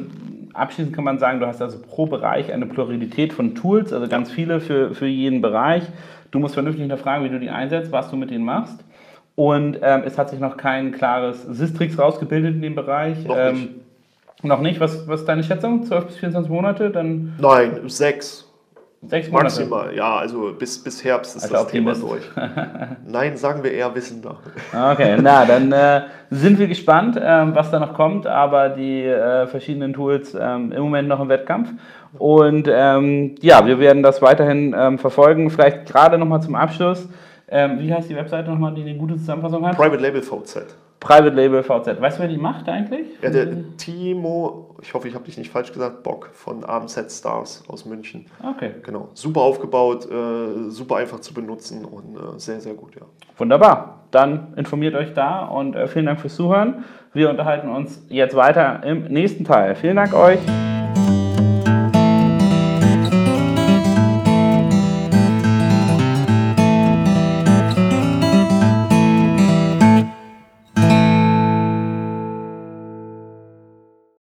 abschließend 0.53 0.95
kann 0.95 1.03
man 1.03 1.19
sagen, 1.19 1.39
du 1.39 1.45
hast 1.45 1.61
also 1.61 1.79
pro 1.79 2.07
Bereich 2.07 2.51
eine 2.51 2.65
Pluralität 2.65 3.33
von 3.33 3.53
Tools, 3.53 3.93
also 3.93 4.07
ganz 4.07 4.31
viele 4.31 4.59
für, 4.59 4.95
für 4.95 5.05
jeden 5.05 5.41
Bereich. 5.41 5.83
Du 6.31 6.39
musst 6.39 6.55
vernünftig 6.55 6.81
hinterfragen, 6.81 7.23
wie 7.25 7.29
du 7.29 7.39
die 7.39 7.51
einsetzt, 7.51 7.91
was 7.91 8.09
du 8.09 8.15
mit 8.15 8.31
denen 8.31 8.45
machst. 8.45 8.83
Und 9.35 9.79
ähm, 9.81 10.03
es 10.05 10.17
hat 10.17 10.29
sich 10.29 10.39
noch 10.39 10.57
kein 10.57 10.91
klares 10.91 11.43
Sistrix 11.43 11.97
rausgebildet 11.97 12.55
in 12.55 12.61
dem 12.61 12.75
Bereich. 12.75 13.25
Noch 13.25 13.37
ähm, 13.37 13.53
nicht. 13.53 13.69
Noch 14.43 14.61
nicht. 14.61 14.79
Was, 14.79 15.07
was 15.07 15.21
ist 15.21 15.27
deine 15.27 15.43
Schätzung? 15.43 15.83
12 15.85 16.05
bis 16.05 16.17
24 16.17 16.51
Monate? 16.51 16.89
Dann 16.89 17.33
Nein, 17.39 17.79
sechs. 17.87 18.47
Sechs 19.07 19.29
Monate. 19.29 19.45
Maximal, 19.45 19.93
ja, 19.95 20.15
also 20.15 20.53
bis, 20.57 20.81
bis 20.81 21.03
Herbst 21.03 21.35
ist 21.35 21.43
also 21.43 21.55
das 21.55 21.67
Thema 21.67 21.93
durch. 21.93 22.23
Nein, 23.05 23.35
sagen 23.35 23.63
wir 23.63 23.71
eher 23.71 23.93
wissender. 23.93 24.37
Okay, 24.71 25.17
na, 25.21 25.45
dann 25.45 25.71
äh, 25.71 26.03
sind 26.29 26.57
wir 26.57 26.67
gespannt, 26.67 27.19
ähm, 27.21 27.53
was 27.53 27.69
da 27.69 27.79
noch 27.79 27.93
kommt, 27.93 28.25
aber 28.25 28.69
die 28.69 29.03
äh, 29.03 29.45
verschiedenen 29.47 29.93
Tools 29.93 30.33
ähm, 30.39 30.71
im 30.71 30.83
Moment 30.83 31.09
noch 31.09 31.19
im 31.19 31.29
Wettkampf. 31.29 31.69
Und 32.17 32.69
ähm, 32.71 33.35
ja, 33.41 33.65
wir 33.65 33.79
werden 33.79 34.03
das 34.03 34.21
weiterhin 34.21 34.73
ähm, 34.77 34.97
verfolgen. 34.97 35.49
Vielleicht 35.49 35.85
gerade 35.85 36.17
nochmal 36.17 36.41
zum 36.41 36.55
Abschluss. 36.55 37.09
Ähm, 37.49 37.79
wie 37.79 37.93
heißt 37.93 38.09
die 38.09 38.15
Webseite 38.15 38.49
nochmal, 38.49 38.73
die 38.73 38.81
eine 38.81 38.95
gute 38.95 39.15
Zusammenfassung 39.15 39.67
hat? 39.67 39.75
Private 39.75 40.01
Label 40.01 40.21
VZ. 40.21 40.65
Private 41.03 41.35
Label 41.35 41.61
VZ. 41.63 41.99
Weißt 41.99 42.17
du, 42.17 42.21
wer 42.21 42.29
die 42.29 42.37
macht 42.37 42.69
eigentlich? 42.69 43.07
Ja, 43.21 43.29
der 43.29 43.75
Timo, 43.75 44.77
ich 44.81 44.93
hoffe, 44.93 45.09
ich 45.09 45.13
habe 45.13 45.25
dich 45.25 45.37
nicht 45.37 45.51
falsch 45.51 45.73
gesagt, 45.73 46.01
Bock 46.01 46.29
von 46.31 46.63
AMZ 46.63 47.11
Stars 47.11 47.65
aus 47.67 47.85
München. 47.85 48.25
Okay. 48.41 48.71
Genau. 48.83 49.09
Super 49.13 49.41
aufgebaut, 49.41 50.09
äh, 50.09 50.69
super 50.69 50.95
einfach 50.95 51.19
zu 51.19 51.33
benutzen 51.33 51.83
und 51.83 52.15
äh, 52.15 52.39
sehr, 52.39 52.61
sehr 52.61 52.73
gut, 52.73 52.95
ja. 52.95 53.01
Wunderbar. 53.37 54.05
Dann 54.11 54.53
informiert 54.55 54.95
euch 54.95 55.13
da 55.13 55.45
und 55.45 55.75
äh, 55.75 55.87
vielen 55.87 56.05
Dank 56.05 56.21
fürs 56.21 56.35
Zuhören. 56.35 56.85
Wir 57.11 57.29
unterhalten 57.29 57.67
uns 57.69 58.05
jetzt 58.07 58.35
weiter 58.37 58.81
im 58.83 59.03
nächsten 59.05 59.43
Teil. 59.43 59.75
Vielen 59.75 59.97
Dank 59.97 60.13
euch. 60.13 60.39